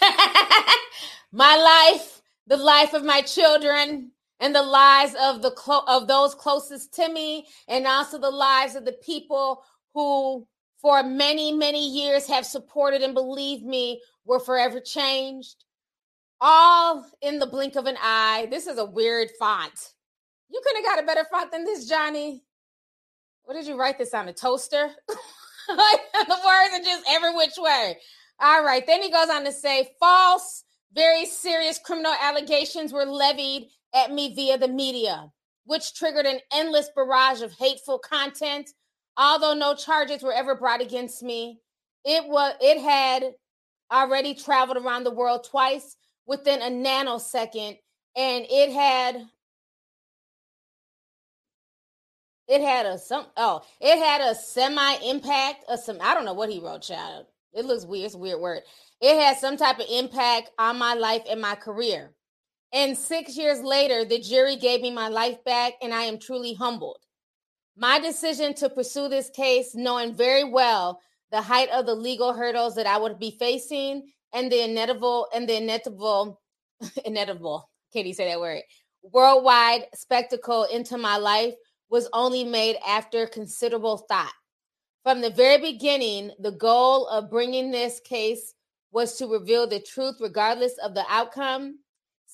[1.31, 1.55] my
[1.91, 6.95] life, the life of my children, and the lives of the clo- of those closest
[6.95, 9.63] to me, and also the lives of the people
[9.93, 10.47] who,
[10.81, 15.64] for many many years, have supported and believed me, were forever changed.
[16.41, 18.47] All in the blink of an eye.
[18.49, 19.93] This is a weird font.
[20.49, 22.43] You couldn't have got a better font than this, Johnny.
[23.43, 24.89] What did you write this on a toaster?
[25.69, 27.97] like the words are just every which way.
[28.39, 28.85] All right.
[28.85, 30.63] Then he goes on to say false,
[30.93, 35.31] very serious criminal allegations were levied at me via the media,
[35.65, 38.69] which triggered an endless barrage of hateful content.
[39.17, 41.59] Although no charges were ever brought against me,
[42.03, 43.33] it was it had
[43.91, 45.95] already traveled around the world twice
[46.25, 47.77] within a nanosecond,
[48.15, 49.27] and it had
[52.47, 56.33] it had a some oh it had a semi impact a some I don't know
[56.33, 57.25] what he wrote, child.
[57.53, 58.05] It looks weird.
[58.05, 58.63] It's weird word.
[59.01, 62.11] It had some type of impact on my life and my career.
[62.73, 66.53] And six years later, the jury gave me my life back, and I am truly
[66.53, 66.97] humbled.
[67.77, 70.99] My decision to pursue this case, knowing very well
[71.31, 75.49] the height of the legal hurdles that I would be facing and the inevitable and
[75.49, 76.39] the inevitable
[77.05, 78.61] inevitable can you say that word
[79.01, 81.53] worldwide spectacle into my life
[81.89, 84.33] was only made after considerable thought
[85.03, 88.53] from the very beginning the goal of bringing this case
[88.91, 91.79] was to reveal the truth regardless of the outcome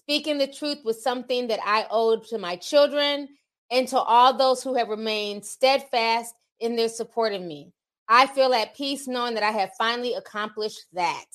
[0.01, 3.29] Speaking the truth was something that I owed to my children
[3.69, 7.71] and to all those who have remained steadfast in their support of me.
[8.07, 11.25] I feel at peace knowing that I have finally accomplished that.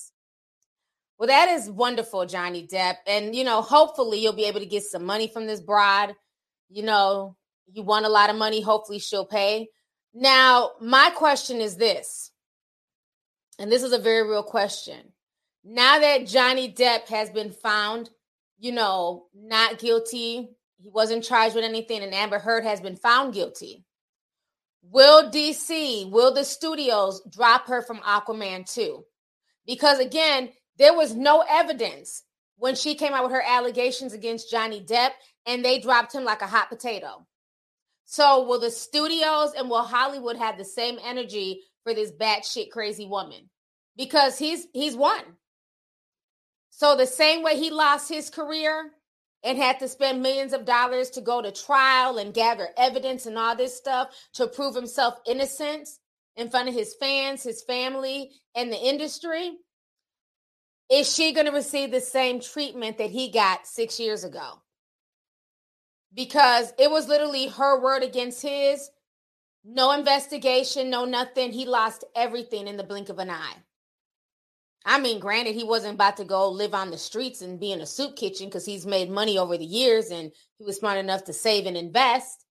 [1.18, 2.96] Well, that is wonderful, Johnny Depp.
[3.06, 6.14] And, you know, hopefully you'll be able to get some money from this broad.
[6.68, 7.36] You know,
[7.72, 8.60] you want a lot of money.
[8.60, 9.68] Hopefully she'll pay.
[10.12, 12.32] Now, my question is this
[13.58, 15.12] and this is a very real question.
[15.64, 18.10] Now that Johnny Depp has been found,
[18.58, 23.34] you know, not guilty, he wasn't charged with anything, and Amber Heard has been found
[23.34, 23.84] guilty.
[24.82, 29.02] Will DC, will the studios drop her from Aquaman 2?
[29.66, 32.22] Because again, there was no evidence
[32.56, 35.10] when she came out with her allegations against Johnny Depp,
[35.46, 37.26] and they dropped him like a hot potato.
[38.04, 43.06] So, will the studios and will Hollywood have the same energy for this batshit crazy
[43.06, 43.50] woman?
[43.96, 45.22] Because he's he's won.
[46.78, 48.90] So the same way he lost his career
[49.42, 53.38] and had to spend millions of dollars to go to trial and gather evidence and
[53.38, 55.88] all this stuff to prove himself innocent
[56.36, 59.56] in front of his fans, his family, and the industry,
[60.90, 64.62] is she going to receive the same treatment that he got six years ago?
[66.14, 68.88] Because it was literally her word against his.
[69.64, 71.52] No investigation, no nothing.
[71.52, 73.56] He lost everything in the blink of an eye.
[74.84, 77.80] I mean, granted, he wasn't about to go live on the streets and be in
[77.80, 81.24] a soup kitchen because he's made money over the years and he was smart enough
[81.24, 82.44] to save and invest.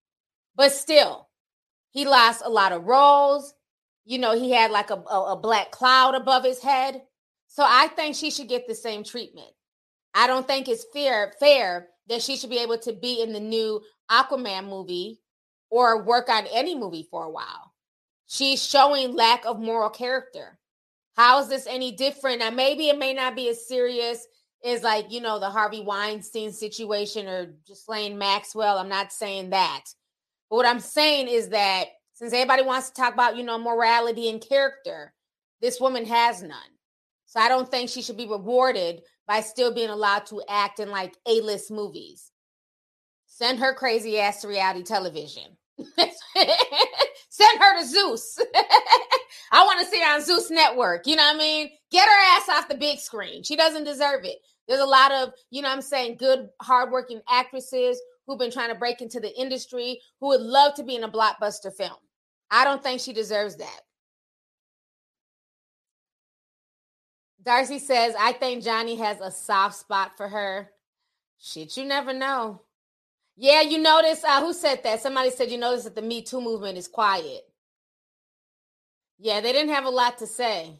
[0.53, 1.30] But still,
[1.91, 3.53] he lost a lot of roles.
[4.03, 7.02] You know, he had like a, a, a black cloud above his head.
[7.56, 9.48] So I think she should get the same treatment.
[10.14, 13.40] I don't think it's fair fair that she should be able to be in the
[13.40, 15.22] new Aquaman movie
[15.69, 17.72] or work on any movie for a while.
[18.27, 20.60] She's showing lack of moral character.
[21.15, 22.40] How is this any different?
[22.40, 24.27] Now, maybe it may not be as serious
[24.65, 28.77] as like, you know, the Harvey Weinstein situation or Ghislaine Maxwell.
[28.77, 29.86] I'm not saying that.
[30.49, 34.30] But what I'm saying is that since everybody wants to talk about, you know, morality
[34.30, 35.14] and character,
[35.61, 36.74] this woman has none.
[37.36, 40.90] So I don't think she should be rewarded by still being allowed to act in
[40.90, 42.32] like A list movies.
[43.26, 45.57] Send her crazy ass to reality television.
[45.98, 48.40] Send her to Zeus.
[49.52, 51.06] I want to see her on Zeus Network.
[51.07, 51.70] You know what I mean?
[51.91, 53.44] Get her ass off the big screen.
[53.44, 54.38] She doesn't deserve it.
[54.70, 58.80] There's a lot of, you know I'm saying, good, hardworking actresses who've been trying to
[58.80, 61.98] break into the industry who would love to be in a blockbuster film.
[62.49, 63.82] I don't think she deserves that.
[67.46, 70.72] Darcy says, I think Johnny has a soft spot for her.
[71.40, 72.62] Shit, you never know.
[73.38, 75.02] Yeah, you notice uh, who said that?
[75.02, 77.42] Somebody said you notice that the Me Too movement is quiet.
[79.20, 80.80] Yeah, they didn't have a lot to say.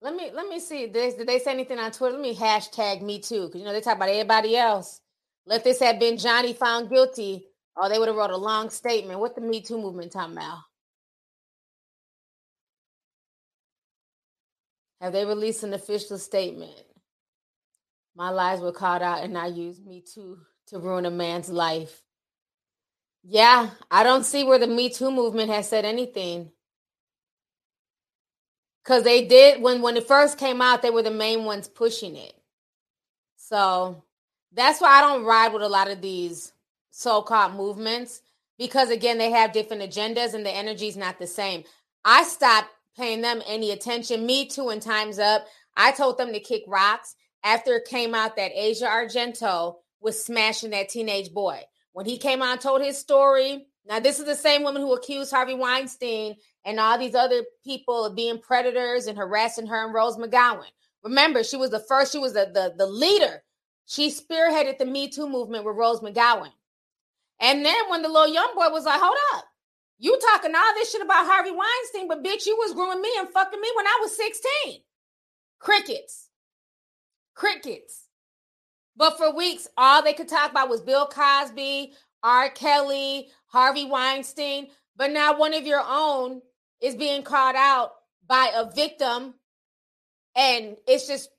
[0.00, 0.86] Let me let me see.
[0.86, 2.16] Did they, did they say anything on Twitter?
[2.16, 5.00] Let me hashtag Me Too because you know they talk about everybody else.
[5.46, 7.46] Let this have been Johnny found guilty,
[7.76, 9.20] or they would have wrote a long statement.
[9.20, 10.58] What the Me Too movement talking about?
[15.02, 16.80] Have they released an official statement?
[18.14, 20.38] My lies were called out, and I used Me Too
[20.68, 22.02] to ruin a man's life.
[23.24, 26.52] Yeah, I don't see where the Me Too movement has said anything.
[28.84, 32.14] Cause they did when when it first came out, they were the main ones pushing
[32.16, 32.34] it.
[33.36, 34.04] So
[34.52, 36.52] that's why I don't ride with a lot of these
[36.90, 38.22] so-called movements
[38.58, 41.64] because again, they have different agendas and the energy is not the same.
[42.04, 44.26] I stopped paying them any attention.
[44.26, 45.46] Me too, and Time's Up.
[45.76, 47.14] I told them to kick rocks
[47.44, 51.60] after it came out that Asia Argento was smashing that teenage boy.
[51.92, 54.94] When he came out and told his story, now this is the same woman who
[54.94, 59.94] accused Harvey Weinstein and all these other people of being predators and harassing her and
[59.94, 60.66] Rose McGowan.
[61.02, 63.42] Remember, she was the first, she was the, the, the leader.
[63.86, 66.52] She spearheaded the Me Too movement with Rose McGowan.
[67.40, 69.44] And then when the little young boy was like, hold up,
[69.98, 73.28] you talking all this shit about Harvey Weinstein, but bitch, you was grooming me and
[73.28, 74.80] fucking me when I was 16.
[75.58, 76.28] Crickets.
[77.34, 78.08] Crickets.
[78.96, 81.92] But for weeks, all they could talk about was Bill Cosby,
[82.22, 82.50] R.
[82.50, 84.68] Kelly, Harvey Weinstein.
[84.96, 86.42] But now one of your own
[86.80, 87.92] is being called out
[88.26, 89.34] by a victim,
[90.36, 91.30] and it's just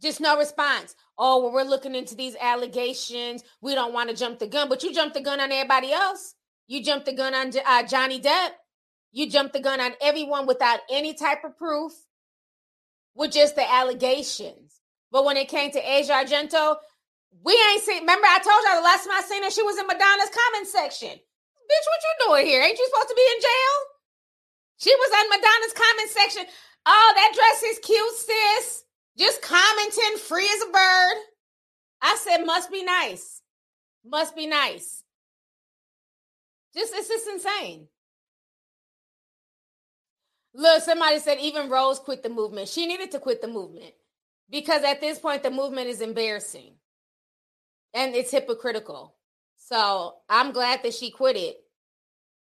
[0.00, 0.94] just no response.
[1.18, 3.42] Oh, well, we're looking into these allegations.
[3.60, 6.34] We don't want to jump the gun, but you jumped the gun on everybody else.
[6.70, 8.50] You jumped the gun on uh, Johnny Depp.
[9.10, 11.90] You jumped the gun on everyone without any type of proof,
[13.12, 14.78] with just the allegations.
[15.10, 16.76] But when it came to Asia Argento,
[17.42, 18.02] we ain't seen.
[18.02, 20.68] Remember, I told y'all the last time I seen her, she was in Madonna's comment
[20.68, 21.08] section.
[21.08, 22.62] Bitch, what you doing here?
[22.62, 23.74] Ain't you supposed to be in jail?
[24.78, 26.44] She was in Madonna's comment section.
[26.86, 28.84] Oh, that dress is cute, sis.
[29.18, 31.16] Just commenting, free as a bird.
[32.00, 33.42] I said, must be nice.
[34.04, 35.02] Must be nice.
[36.76, 37.88] Just it's just insane.
[40.54, 42.68] Look, somebody said even Rose quit the movement.
[42.68, 43.94] She needed to quit the movement
[44.50, 46.74] because at this point the movement is embarrassing
[47.94, 49.16] and it's hypocritical.
[49.56, 51.56] So I'm glad that she quit it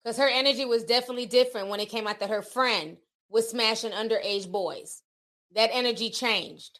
[0.04, 2.98] because her energy was definitely different when it came out that her friend
[3.30, 5.04] was smashing underage boys.
[5.56, 6.80] that energy changed.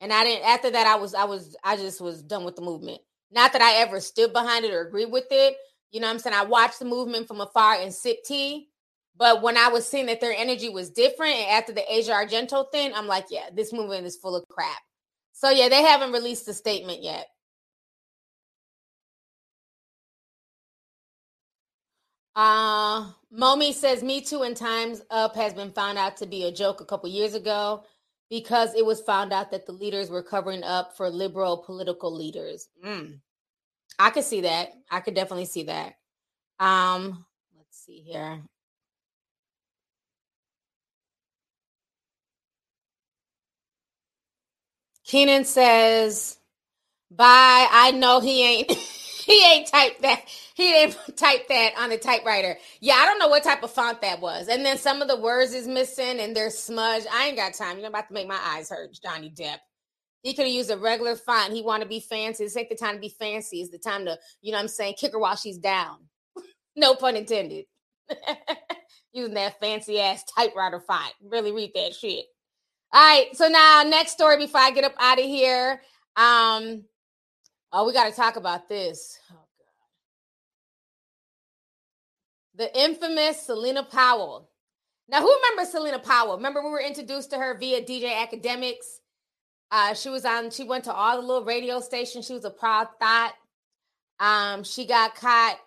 [0.00, 2.62] And I didn't after that I was I was I just was done with the
[2.62, 3.00] movement.
[3.32, 5.56] Not that I ever stood behind it or agreed with it.
[5.92, 6.36] You know what I'm saying?
[6.36, 8.68] I watched the movement from afar and sip tea.
[9.16, 12.70] But when I was seeing that their energy was different, and after the Asia Argento
[12.72, 14.80] thing, I'm like, yeah, this movement is full of crap.
[15.34, 17.28] So yeah, they haven't released a statement yet.
[22.34, 26.52] Uh Momi says Me Too and Times Up has been found out to be a
[26.52, 27.84] joke a couple years ago
[28.30, 32.68] because it was found out that the leaders were covering up for liberal political leaders.
[32.84, 33.18] Mm.
[33.98, 34.70] I could see that.
[34.90, 35.94] I could definitely see that.
[36.60, 37.24] Um,
[37.56, 38.42] let's see here.
[45.04, 46.38] Keenan says,
[47.10, 48.70] "Bye." I know he ain't.
[49.26, 50.22] he ain't typed that.
[50.54, 52.58] He didn't type that on the typewriter.
[52.80, 54.48] Yeah, I don't know what type of font that was.
[54.48, 57.06] And then some of the words is missing and they're smudged.
[57.12, 57.78] I ain't got time.
[57.78, 59.58] You're about to make my eyes hurt, Johnny Depp.
[60.22, 61.52] He could have used a regular font.
[61.52, 62.44] He want to be fancy.
[62.44, 63.60] It's like the time to be fancy.
[63.60, 65.98] It's the time to, you know what I'm saying, kick her while she's down.
[66.76, 67.66] no pun intended.
[69.12, 71.12] Using that fancy ass typewriter font.
[71.22, 72.24] Really read that shit.
[72.92, 73.26] All right.
[73.34, 75.82] So now next story before I get up out of here.
[76.16, 76.84] Um,
[77.72, 79.18] oh, we got to talk about this.
[79.32, 79.42] Oh,
[82.54, 84.50] the infamous Celina Powell.
[85.08, 86.36] Now, who remembers Celina Powell?
[86.36, 89.00] Remember we were introduced to her via DJ Akademiks.
[89.72, 90.50] Uh, she was on.
[90.50, 92.26] She went to all the little radio stations.
[92.26, 93.34] She was a proud thought.
[94.20, 95.58] Um, she got caught.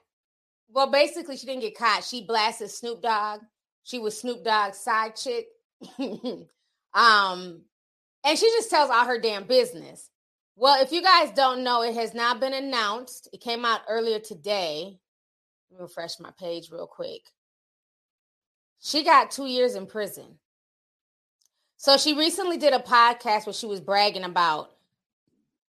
[0.70, 2.04] Well, basically, she didn't get caught.
[2.04, 3.42] She blasted Snoop Dogg.
[3.84, 5.48] She was Snoop Dogg's side chick.
[6.00, 7.62] um,
[8.24, 10.10] and she just tells all her damn business.
[10.56, 13.28] Well, if you guys don't know, it has now been announced.
[13.34, 15.00] It came out earlier today
[15.80, 17.22] refresh my page real quick.
[18.80, 20.38] She got two years in prison.
[21.86, 24.72] So she recently did a podcast where she was bragging about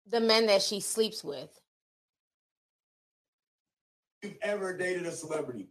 [0.09, 1.51] the men that she sleeps with.
[4.23, 5.67] You've ever dated a celebrity?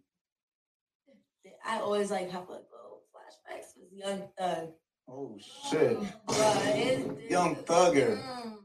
[1.66, 4.72] I always like have like little flashbacks with Young Thug.
[5.08, 5.40] Oh
[5.72, 6.00] shit.
[6.28, 8.22] But Young Thugger.
[8.22, 8.58] Mm,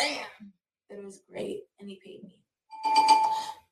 [0.00, 0.52] damn.
[0.88, 2.40] It was great and he paid me.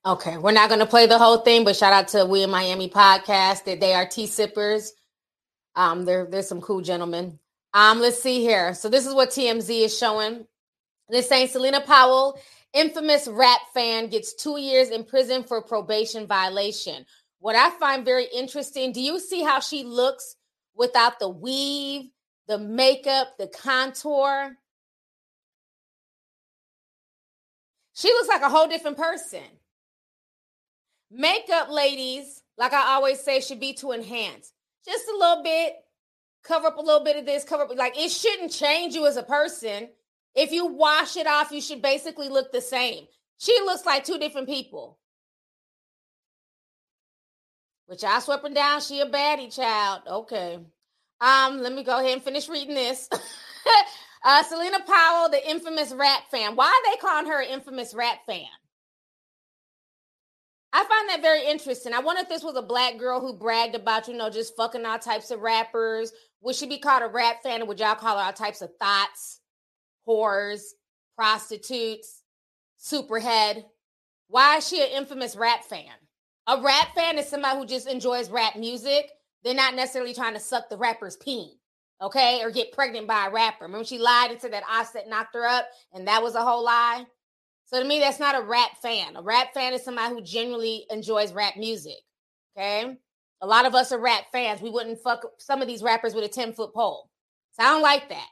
[0.05, 2.51] Okay, we're not going to play the whole thing, but shout out to We in
[2.51, 4.93] Miami podcast that they are tea sippers.
[5.75, 7.39] Um, they're they're some cool gentlemen.
[7.77, 8.73] Um, let's see here.
[8.73, 10.47] So this is what TMZ is showing.
[11.11, 12.41] They're saying Celina Powell,
[12.73, 17.05] infamous rap fan, gets two years in prison for probation violation.
[17.39, 20.37] What I find very interesting, do you see how she looks
[20.75, 22.09] without the weave,
[22.49, 24.57] the makeup, the contour?
[27.93, 29.45] She looks like a whole different person.
[31.11, 34.51] Makeup, ladies, like I always say, should be to enhance
[34.87, 35.75] just a little bit,
[36.47, 37.77] cover up a little bit of this, cover up.
[37.77, 39.89] Like it shouldn't change you as a person.
[40.35, 43.07] If you wash it off, you should basically look the same.
[43.39, 44.99] She looks like two different people.
[47.87, 48.81] Which I swept down.
[48.81, 50.03] She a baddie child.
[50.07, 50.59] Okay.
[51.21, 53.09] Um, let me go ahead and finish reading this.
[54.25, 56.57] uh, Celina Powell, the infamous rap fan.
[56.57, 58.49] Why are they calling her an infamous rap fan?
[60.73, 61.95] I find that very interesting.
[61.95, 64.85] I wonder if this was a black girl who bragged about, you know, just fucking
[64.85, 66.13] all types of rappers.
[66.43, 68.71] Would she be called a rap fan or would y'all call her all types of
[68.79, 69.41] thoughts,
[70.07, 70.63] whores,
[71.17, 72.23] prostitutes,
[72.81, 73.65] superhead?
[74.29, 75.93] Why is she an infamous rap fan?
[76.47, 79.11] A rap fan is somebody who just enjoys rap music.
[79.43, 81.51] They're not necessarily trying to suck the rapper's peen,
[82.01, 83.65] okay, or get pregnant by a rapper.
[83.65, 86.65] Remember, she lied and said that Offset knocked her up, and that was a whole
[86.65, 87.05] lie.
[87.67, 89.17] So to me, that's not a rap fan.
[89.17, 91.99] A rap fan is somebody who genuinely enjoys rap music.
[92.57, 92.97] Okay.
[93.41, 94.61] A lot of us are rap fans.
[94.61, 97.11] We wouldn't fuck some of these rappers with a 10 foot pole.
[97.53, 98.29] So I don't like that.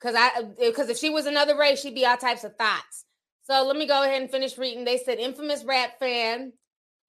[0.00, 3.04] Cause I because if she was another race, she'd be all types of thoughts.
[3.42, 4.84] So let me go ahead and finish reading.
[4.84, 6.54] They said infamous rap fan,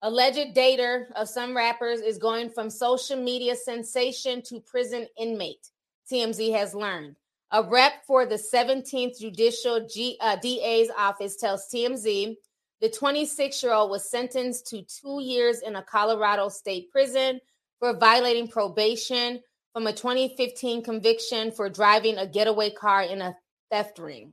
[0.02, 5.70] alleged dater of some rappers is going from social media sensation to prison inmate.
[6.10, 7.16] TMZ has learned.
[7.52, 12.36] A rep for the 17th Judicial G, uh, DA's office tells TMZ
[12.82, 17.40] the 26 year old was sentenced to two years in a Colorado state prison
[17.78, 19.40] for violating probation
[19.72, 23.36] from a 2015 conviction for driving a getaway car in a
[23.70, 24.32] theft ring.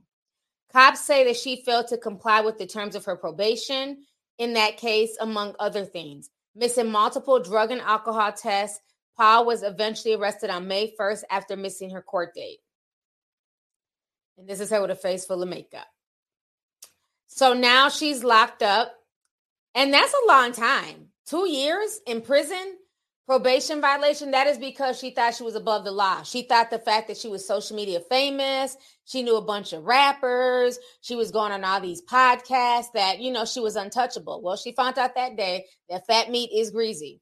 [0.72, 3.98] Cops say that she failed to comply with the terms of her probation
[4.38, 6.30] in that case, among other things.
[6.56, 8.80] Missing multiple drug and alcohol tests,
[9.16, 12.58] Powell was eventually arrested on May 1st after missing her court date.
[14.38, 15.86] And this is her with a face full of makeup.
[17.32, 18.92] So now she's locked up.
[19.74, 21.06] And that's a long time.
[21.26, 22.76] Two years in prison
[23.24, 26.24] probation violation that is because she thought she was above the law.
[26.24, 29.84] She thought the fact that she was social media famous she knew a bunch of
[29.84, 34.42] rappers she was going on all these podcasts that you know she was untouchable.
[34.42, 37.20] Well she found out that day that fat meat is greasy.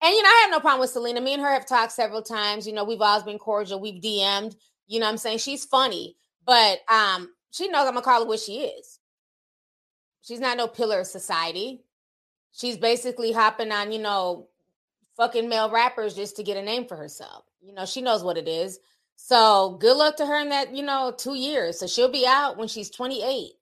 [0.00, 1.20] And you know i have no problem with celina.
[1.20, 2.64] Me and her have talked several times.
[2.64, 3.80] You know we've always been cordial.
[3.80, 4.54] We've dm'd
[4.86, 5.38] you know i'm saying?
[5.38, 6.14] She's funny.
[6.46, 9.00] But um she knows i'm gonna call her what she is
[10.22, 11.84] she's not no pillar of society
[12.52, 14.48] she's basically hopping on you know
[15.16, 17.44] fucking male rappers just to get a name for herself.
[17.60, 18.78] You know, she knows what it is.
[19.16, 21.78] So good luck to her in that, you know, two years.
[21.78, 23.52] So she'll be out when she's 28.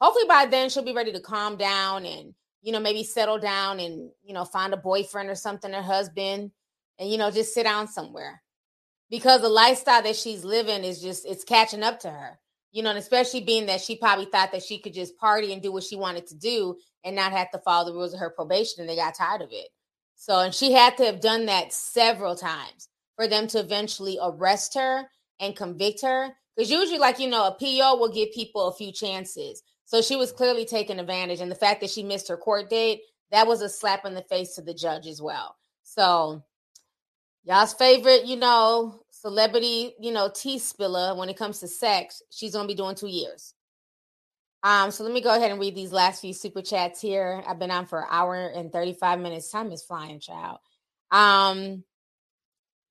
[0.00, 3.80] Hopefully by then she'll be ready to calm down and, you know, maybe settle down
[3.80, 6.52] and, you know, find a boyfriend or something, her husband,
[6.98, 8.42] and, you know, just sit down somewhere.
[9.10, 12.38] Because the lifestyle that she's living is just, it's catching up to her.
[12.72, 15.60] You know, and especially being that she probably thought that she could just party and
[15.60, 18.30] do what she wanted to do and not have to follow the rules of her
[18.30, 19.68] probation and they got tired of it.
[20.14, 24.74] So, and she had to have done that several times for them to eventually arrest
[24.74, 25.08] her
[25.40, 26.28] and convict her.
[26.54, 29.62] Because usually, like, you know, a PO will give people a few chances.
[29.86, 31.40] So she was clearly taking advantage.
[31.40, 34.22] And the fact that she missed her court date, that was a slap in the
[34.22, 35.56] face to the judge as well.
[35.82, 36.44] So,
[37.44, 42.52] y'all's favorite, you know, celebrity, you know, tea spiller when it comes to sex, she's
[42.52, 43.54] to be doing two years.
[44.62, 47.42] Um, so let me go ahead and read these last few super chats here.
[47.46, 49.50] I've been on for an hour and 35 minutes.
[49.50, 50.58] Time is flying, child.
[51.10, 51.84] Um,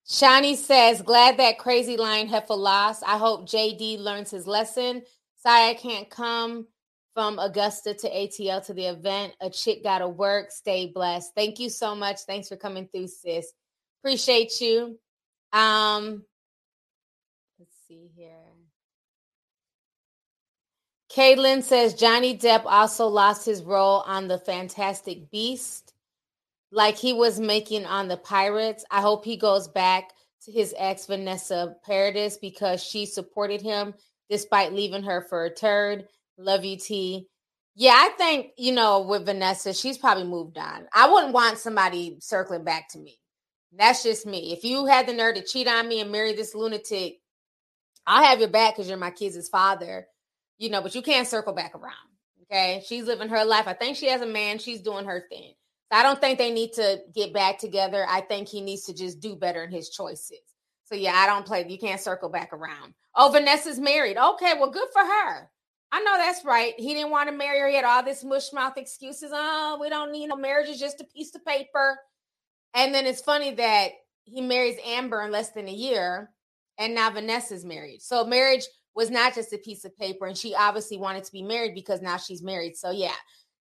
[0.07, 3.03] Shani says, glad that crazy lion heifer lost.
[3.05, 5.03] I hope JD learns his lesson.
[5.37, 6.67] Sorry I can't come
[7.13, 9.33] from Augusta to ATL to the event.
[9.41, 10.51] A chick gotta work.
[10.51, 11.33] Stay blessed.
[11.35, 12.21] Thank you so much.
[12.21, 13.53] Thanks for coming through, sis.
[14.01, 14.97] Appreciate you.
[15.51, 16.23] Um,
[17.57, 18.35] let's see here.
[21.11, 25.93] Caitlin says Johnny Depp also lost his role on the Fantastic Beast,
[26.71, 28.85] like he was making on the Pirates.
[28.91, 30.11] I hope he goes back
[30.43, 33.95] to his ex Vanessa Paradis because she supported him
[34.29, 36.07] despite leaving her for a turd.
[36.37, 37.27] Love you, T.
[37.75, 40.85] Yeah, I think, you know, with Vanessa, she's probably moved on.
[40.93, 43.18] I wouldn't want somebody circling back to me.
[43.75, 44.53] That's just me.
[44.53, 47.19] If you had the nerve to cheat on me and marry this lunatic,
[48.07, 50.07] I'll have your back because you're my kids' father
[50.59, 51.93] you know, but you can't circle back around.
[52.43, 52.83] Okay.
[52.85, 53.67] She's living her life.
[53.67, 54.59] I think she has a man.
[54.59, 55.53] She's doing her thing.
[55.91, 58.05] I don't think they need to get back together.
[58.07, 60.39] I think he needs to just do better in his choices.
[60.83, 61.65] So yeah, I don't play.
[61.67, 62.93] You can't circle back around.
[63.15, 64.17] Oh, Vanessa's married.
[64.17, 65.49] Okay, well, good for her.
[65.91, 66.73] I know that's right.
[66.77, 67.67] He didn't want to marry her.
[67.67, 69.31] He had all this mush mouth excuses.
[69.33, 70.69] Oh, we don't need no marriage.
[70.69, 71.97] It's just a piece of paper.
[72.73, 73.89] And then it's funny that
[74.23, 76.29] he marries Amber in less than a year,
[76.77, 78.01] and now Vanessa's married.
[78.01, 78.65] So marriage
[78.95, 82.01] was not just a piece of paper and she obviously wanted to be married because
[82.01, 82.75] now she's married.
[82.75, 83.13] So yeah.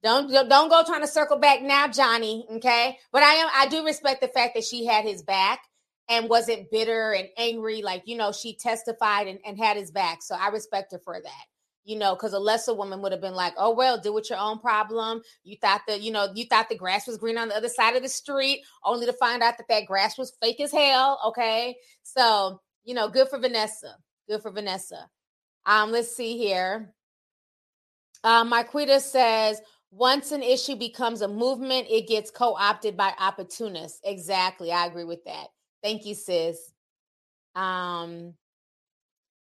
[0.02, 2.98] Don't don't go trying to circle back now johnny okay?
[3.12, 5.60] But i am i do respect the fact that she had his back
[6.08, 7.82] and wasn't bitter and angry.
[7.82, 10.22] Like you know she testified and, and had his back.
[10.22, 11.44] So i respect her for that
[11.88, 14.38] you know because a lesser woman would have been like oh well deal with your
[14.38, 17.56] own problem you thought that you know you thought the grass was green on the
[17.56, 20.70] other side of the street only to find out that that grass was fake as
[20.70, 23.96] hell okay so you know good for vanessa
[24.28, 25.08] good for vanessa
[25.68, 26.94] um, let's see here.
[28.24, 29.60] Uh, Marquita says,
[29.90, 34.00] once an issue becomes a movement, it gets co opted by opportunists.
[34.02, 34.72] Exactly.
[34.72, 35.48] I agree with that.
[35.82, 36.72] Thank you, sis.
[37.54, 38.32] Um,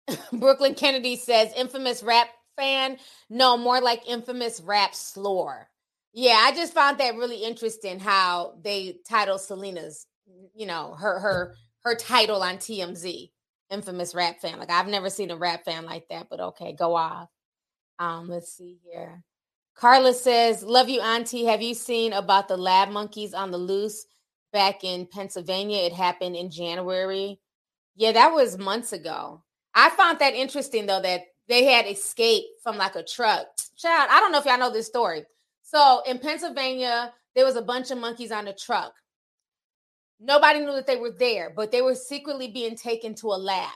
[0.34, 2.98] Brooklyn Kennedy says, infamous rap fan.
[3.30, 5.68] No, more like infamous rap slore.
[6.14, 10.08] Yeah, I just found that really interesting how they title Celina's,
[10.54, 13.32] you know, her her her title on TMZ
[13.70, 14.58] infamous rap fan.
[14.60, 17.30] Like I've never seen a rap fan like that, but okay, go off.
[18.00, 19.24] Um, let's see here.
[19.76, 21.46] Carla says, Love you, Auntie.
[21.46, 24.06] Have you seen about the lab monkeys on the loose
[24.54, 25.84] back in Pennsylvania?
[25.84, 27.40] It happened in January.
[27.96, 29.44] Yeah, that was months ago.
[29.76, 33.46] I found that interesting though that they had escaped from like a truck.
[33.78, 35.26] Child, I don't know if y'all know this story.
[35.62, 38.94] So in Pennsylvania, there was a bunch of monkeys on a truck.
[40.20, 43.70] Nobody knew that they were there, but they were secretly being taken to a lab.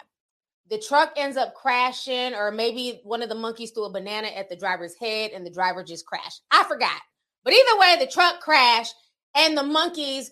[0.69, 4.49] The truck ends up crashing, or maybe one of the monkeys threw a banana at
[4.49, 6.41] the driver's head and the driver just crashed.
[6.51, 7.01] I forgot.
[7.43, 8.93] But either way, the truck crashed
[9.35, 10.31] and the monkeys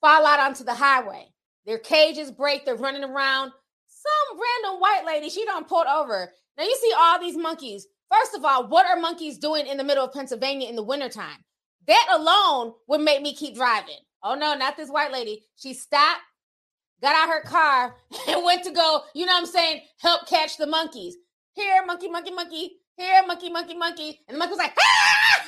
[0.00, 1.32] fall out onto the highway.
[1.66, 3.52] Their cages break, they're running around.
[4.08, 6.32] Some random white lady, she don't pulled over.
[6.56, 7.86] Now you see all these monkeys.
[8.10, 11.44] First of all, what are monkeys doing in the middle of Pennsylvania in the wintertime?
[11.86, 13.98] That alone would make me keep driving.
[14.22, 15.44] Oh no, not this white lady.
[15.56, 16.20] She stopped,
[17.00, 17.96] got out her car,
[18.28, 21.16] and went to go, you know what I'm saying, help catch the monkeys.
[21.54, 22.78] Here, monkey, monkey, monkey.
[22.96, 24.20] Here, monkey, monkey, monkey.
[24.26, 25.44] And the monkey was like, ah!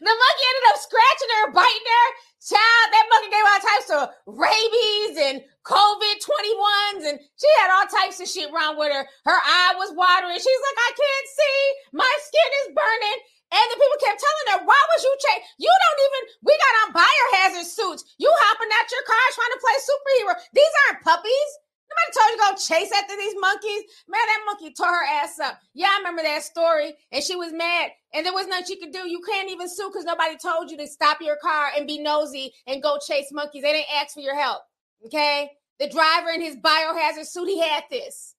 [0.00, 2.31] the monkey ended up scratching her, biting her.
[2.42, 7.86] Child, that monkey gave all types of rabies and COVID 21s, and she had all
[7.86, 9.06] types of shit wrong with her.
[9.22, 10.34] Her eye was watering.
[10.42, 11.60] She's like, I can't see.
[11.94, 13.18] My skin is burning.
[13.52, 15.44] And the people kept telling her, why was you change?
[15.60, 18.02] You don't even, we got on biohazard suits.
[18.16, 20.32] You hopping out your car trying to play superhero.
[20.56, 21.50] These aren't puppies.
[21.92, 23.82] Nobody told you to go chase after these monkeys.
[24.08, 25.58] Man, that monkey tore her ass up.
[25.74, 26.94] Yeah, I remember that story.
[27.10, 27.90] And she was mad.
[28.14, 29.08] And there was nothing she could do.
[29.08, 32.52] You can't even sue because nobody told you to stop your car and be nosy
[32.66, 33.62] and go chase monkeys.
[33.62, 34.62] They didn't ask for your help.
[35.06, 35.50] Okay?
[35.78, 38.34] The driver in his biohazard suit, he had this.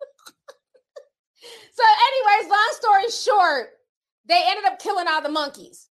[1.74, 3.68] so, anyways, long story short,
[4.26, 5.88] they ended up killing all the monkeys.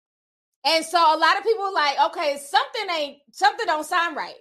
[0.65, 4.37] And so a lot of people were like, okay, something ain't something don't sound right.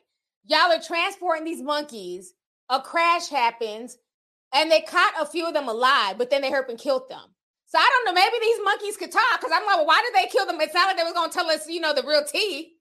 [0.45, 2.33] Y'all are transporting these monkeys.
[2.69, 3.97] A crash happens,
[4.53, 7.35] and they caught a few of them alive, but then they hurt and killed them.
[7.67, 8.21] So I don't know.
[8.21, 10.59] Maybe these monkeys could talk because I'm like, well, why did they kill them?
[10.59, 12.73] It's not like they was gonna tell us, you know, the real tea.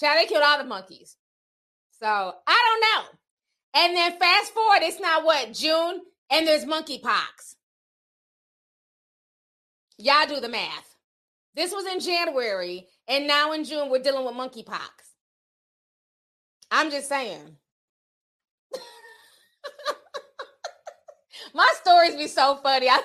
[0.00, 1.16] Child, they killed all the monkeys.
[2.00, 3.18] So I don't know.
[3.74, 6.00] And then fast forward, it's not what June,
[6.30, 7.56] and there's monkeypox.
[9.98, 10.96] Y'all do the math.
[11.54, 15.03] This was in January, and now in June, we're dealing with monkeypox.
[16.70, 17.56] I'm just saying.
[21.54, 22.88] My stories be so funny.
[22.88, 22.96] I,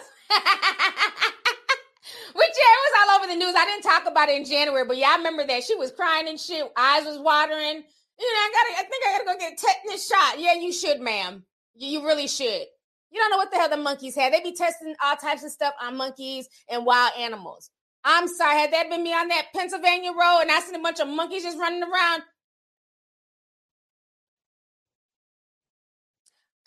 [2.34, 3.56] Which yeah, it was all over the news.
[3.56, 6.28] I didn't talk about it in January, but yeah, I remember that she was crying
[6.28, 6.64] and shit.
[6.78, 7.84] Eyes was watering.
[8.20, 8.74] You know, I gotta.
[8.80, 10.40] I think I gotta go get a tetanus shot.
[10.40, 11.44] Yeah, you should, ma'am.
[11.76, 12.66] You, you really should.
[13.12, 14.34] You don't know what the hell the monkeys had.
[14.34, 17.72] They be testing all types of stuff on monkeys and wild animals.
[18.04, 21.00] I'm sorry, had that been me on that Pennsylvania road and I seen a bunch
[21.00, 22.24] of monkeys just running around,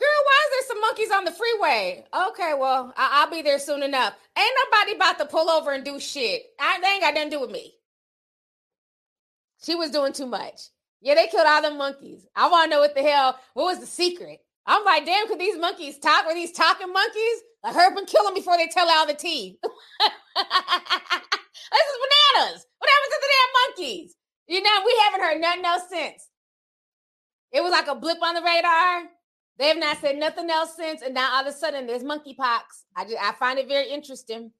[0.02, 2.04] Girl, why is there some monkeys on the freeway?
[2.30, 4.14] Okay, well, I- will be there soon enough.
[4.36, 6.42] Ain't nobody about to pull over and do shit.
[6.58, 7.74] I, they ain't got nothing to do with me.
[9.64, 10.60] She was doing too much.
[11.00, 12.26] Yeah, they killed all the monkeys.
[12.34, 14.40] I want to know what the hell, what was the secret?
[14.66, 16.26] I'm like, damn, could these monkeys talk?
[16.26, 17.42] Were these talking monkeys?
[17.62, 19.58] Like, hurry and kill them before they tell all the tea.
[19.62, 19.78] this is
[22.42, 22.66] bananas.
[22.78, 23.52] What happened to the damn
[23.86, 24.16] monkeys?
[24.48, 26.28] You know, we haven't heard nothing else since.
[27.52, 29.04] It was like a blip on the radar.
[29.58, 32.62] They have not said nothing else since, and now all of a sudden there's monkeypox.
[32.96, 34.50] I just I find it very interesting.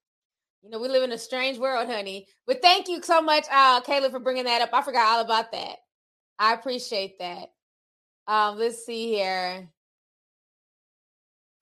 [0.62, 2.28] You know, we live in a strange world, honey.
[2.46, 4.70] But thank you so much, uh, Kayla, for bringing that up.
[4.72, 5.76] I forgot all about that.
[6.38, 7.48] I appreciate that.
[8.28, 9.68] Um, let's see here.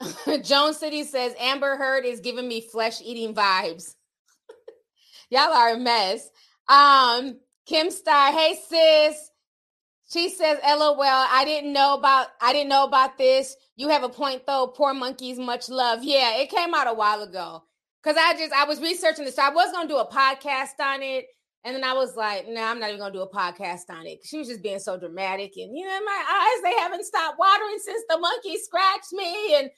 [0.43, 3.95] Jones City says Amber Heard is giving me flesh eating vibes.
[5.31, 6.29] Y'all are a mess.
[6.69, 9.30] Um, Kim Star, hey sis.
[10.13, 13.57] She says, LOL, I didn't know about I didn't know about this.
[13.77, 14.67] You have a point though.
[14.67, 16.03] Poor monkeys, much love.
[16.03, 17.63] Yeah, it came out a while ago.
[18.03, 19.37] Cause I just I was researching this.
[19.37, 21.27] So I was gonna do a podcast on it.
[21.63, 24.07] And then I was like, no, nah, I'm not even gonna do a podcast on
[24.07, 24.21] it.
[24.25, 25.53] She was just being so dramatic.
[25.57, 29.55] And you know, my eyes, they haven't stopped watering since the monkey scratched me.
[29.59, 29.71] And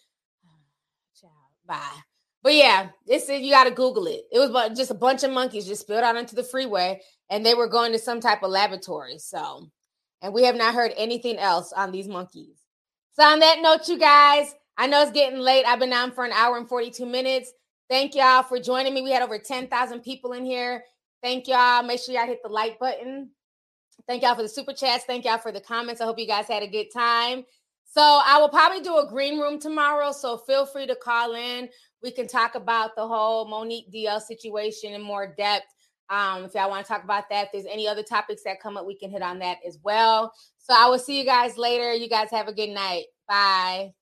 [1.66, 2.00] bye.
[2.42, 4.22] But yeah, it's you gotta Google it.
[4.32, 7.54] It was just a bunch of monkeys just spilled out into the freeway, and they
[7.54, 9.18] were going to some type of laboratory.
[9.18, 9.68] So
[10.22, 12.56] and we have not heard anything else on these monkeys.
[13.12, 15.66] So, on that note, you guys, I know it's getting late.
[15.66, 17.52] I've been on for an hour and 42 minutes.
[17.90, 19.02] Thank y'all for joining me.
[19.02, 20.84] We had over 10,000 people in here.
[21.22, 21.82] Thank y'all.
[21.82, 23.30] Make sure y'all hit the like button.
[24.08, 25.04] Thank y'all for the super chats.
[25.04, 26.00] Thank y'all for the comments.
[26.00, 27.44] I hope you guys had a good time.
[27.84, 30.12] So, I will probably do a green room tomorrow.
[30.12, 31.68] So, feel free to call in.
[32.02, 35.66] We can talk about the whole Mo'Nique DL situation in more depth.
[36.12, 38.76] Um, if y'all want to talk about that, if there's any other topics that come
[38.76, 40.34] up, we can hit on that as well.
[40.58, 41.94] So I will see you guys later.
[41.94, 43.04] You guys have a good night.
[43.26, 43.94] Bye.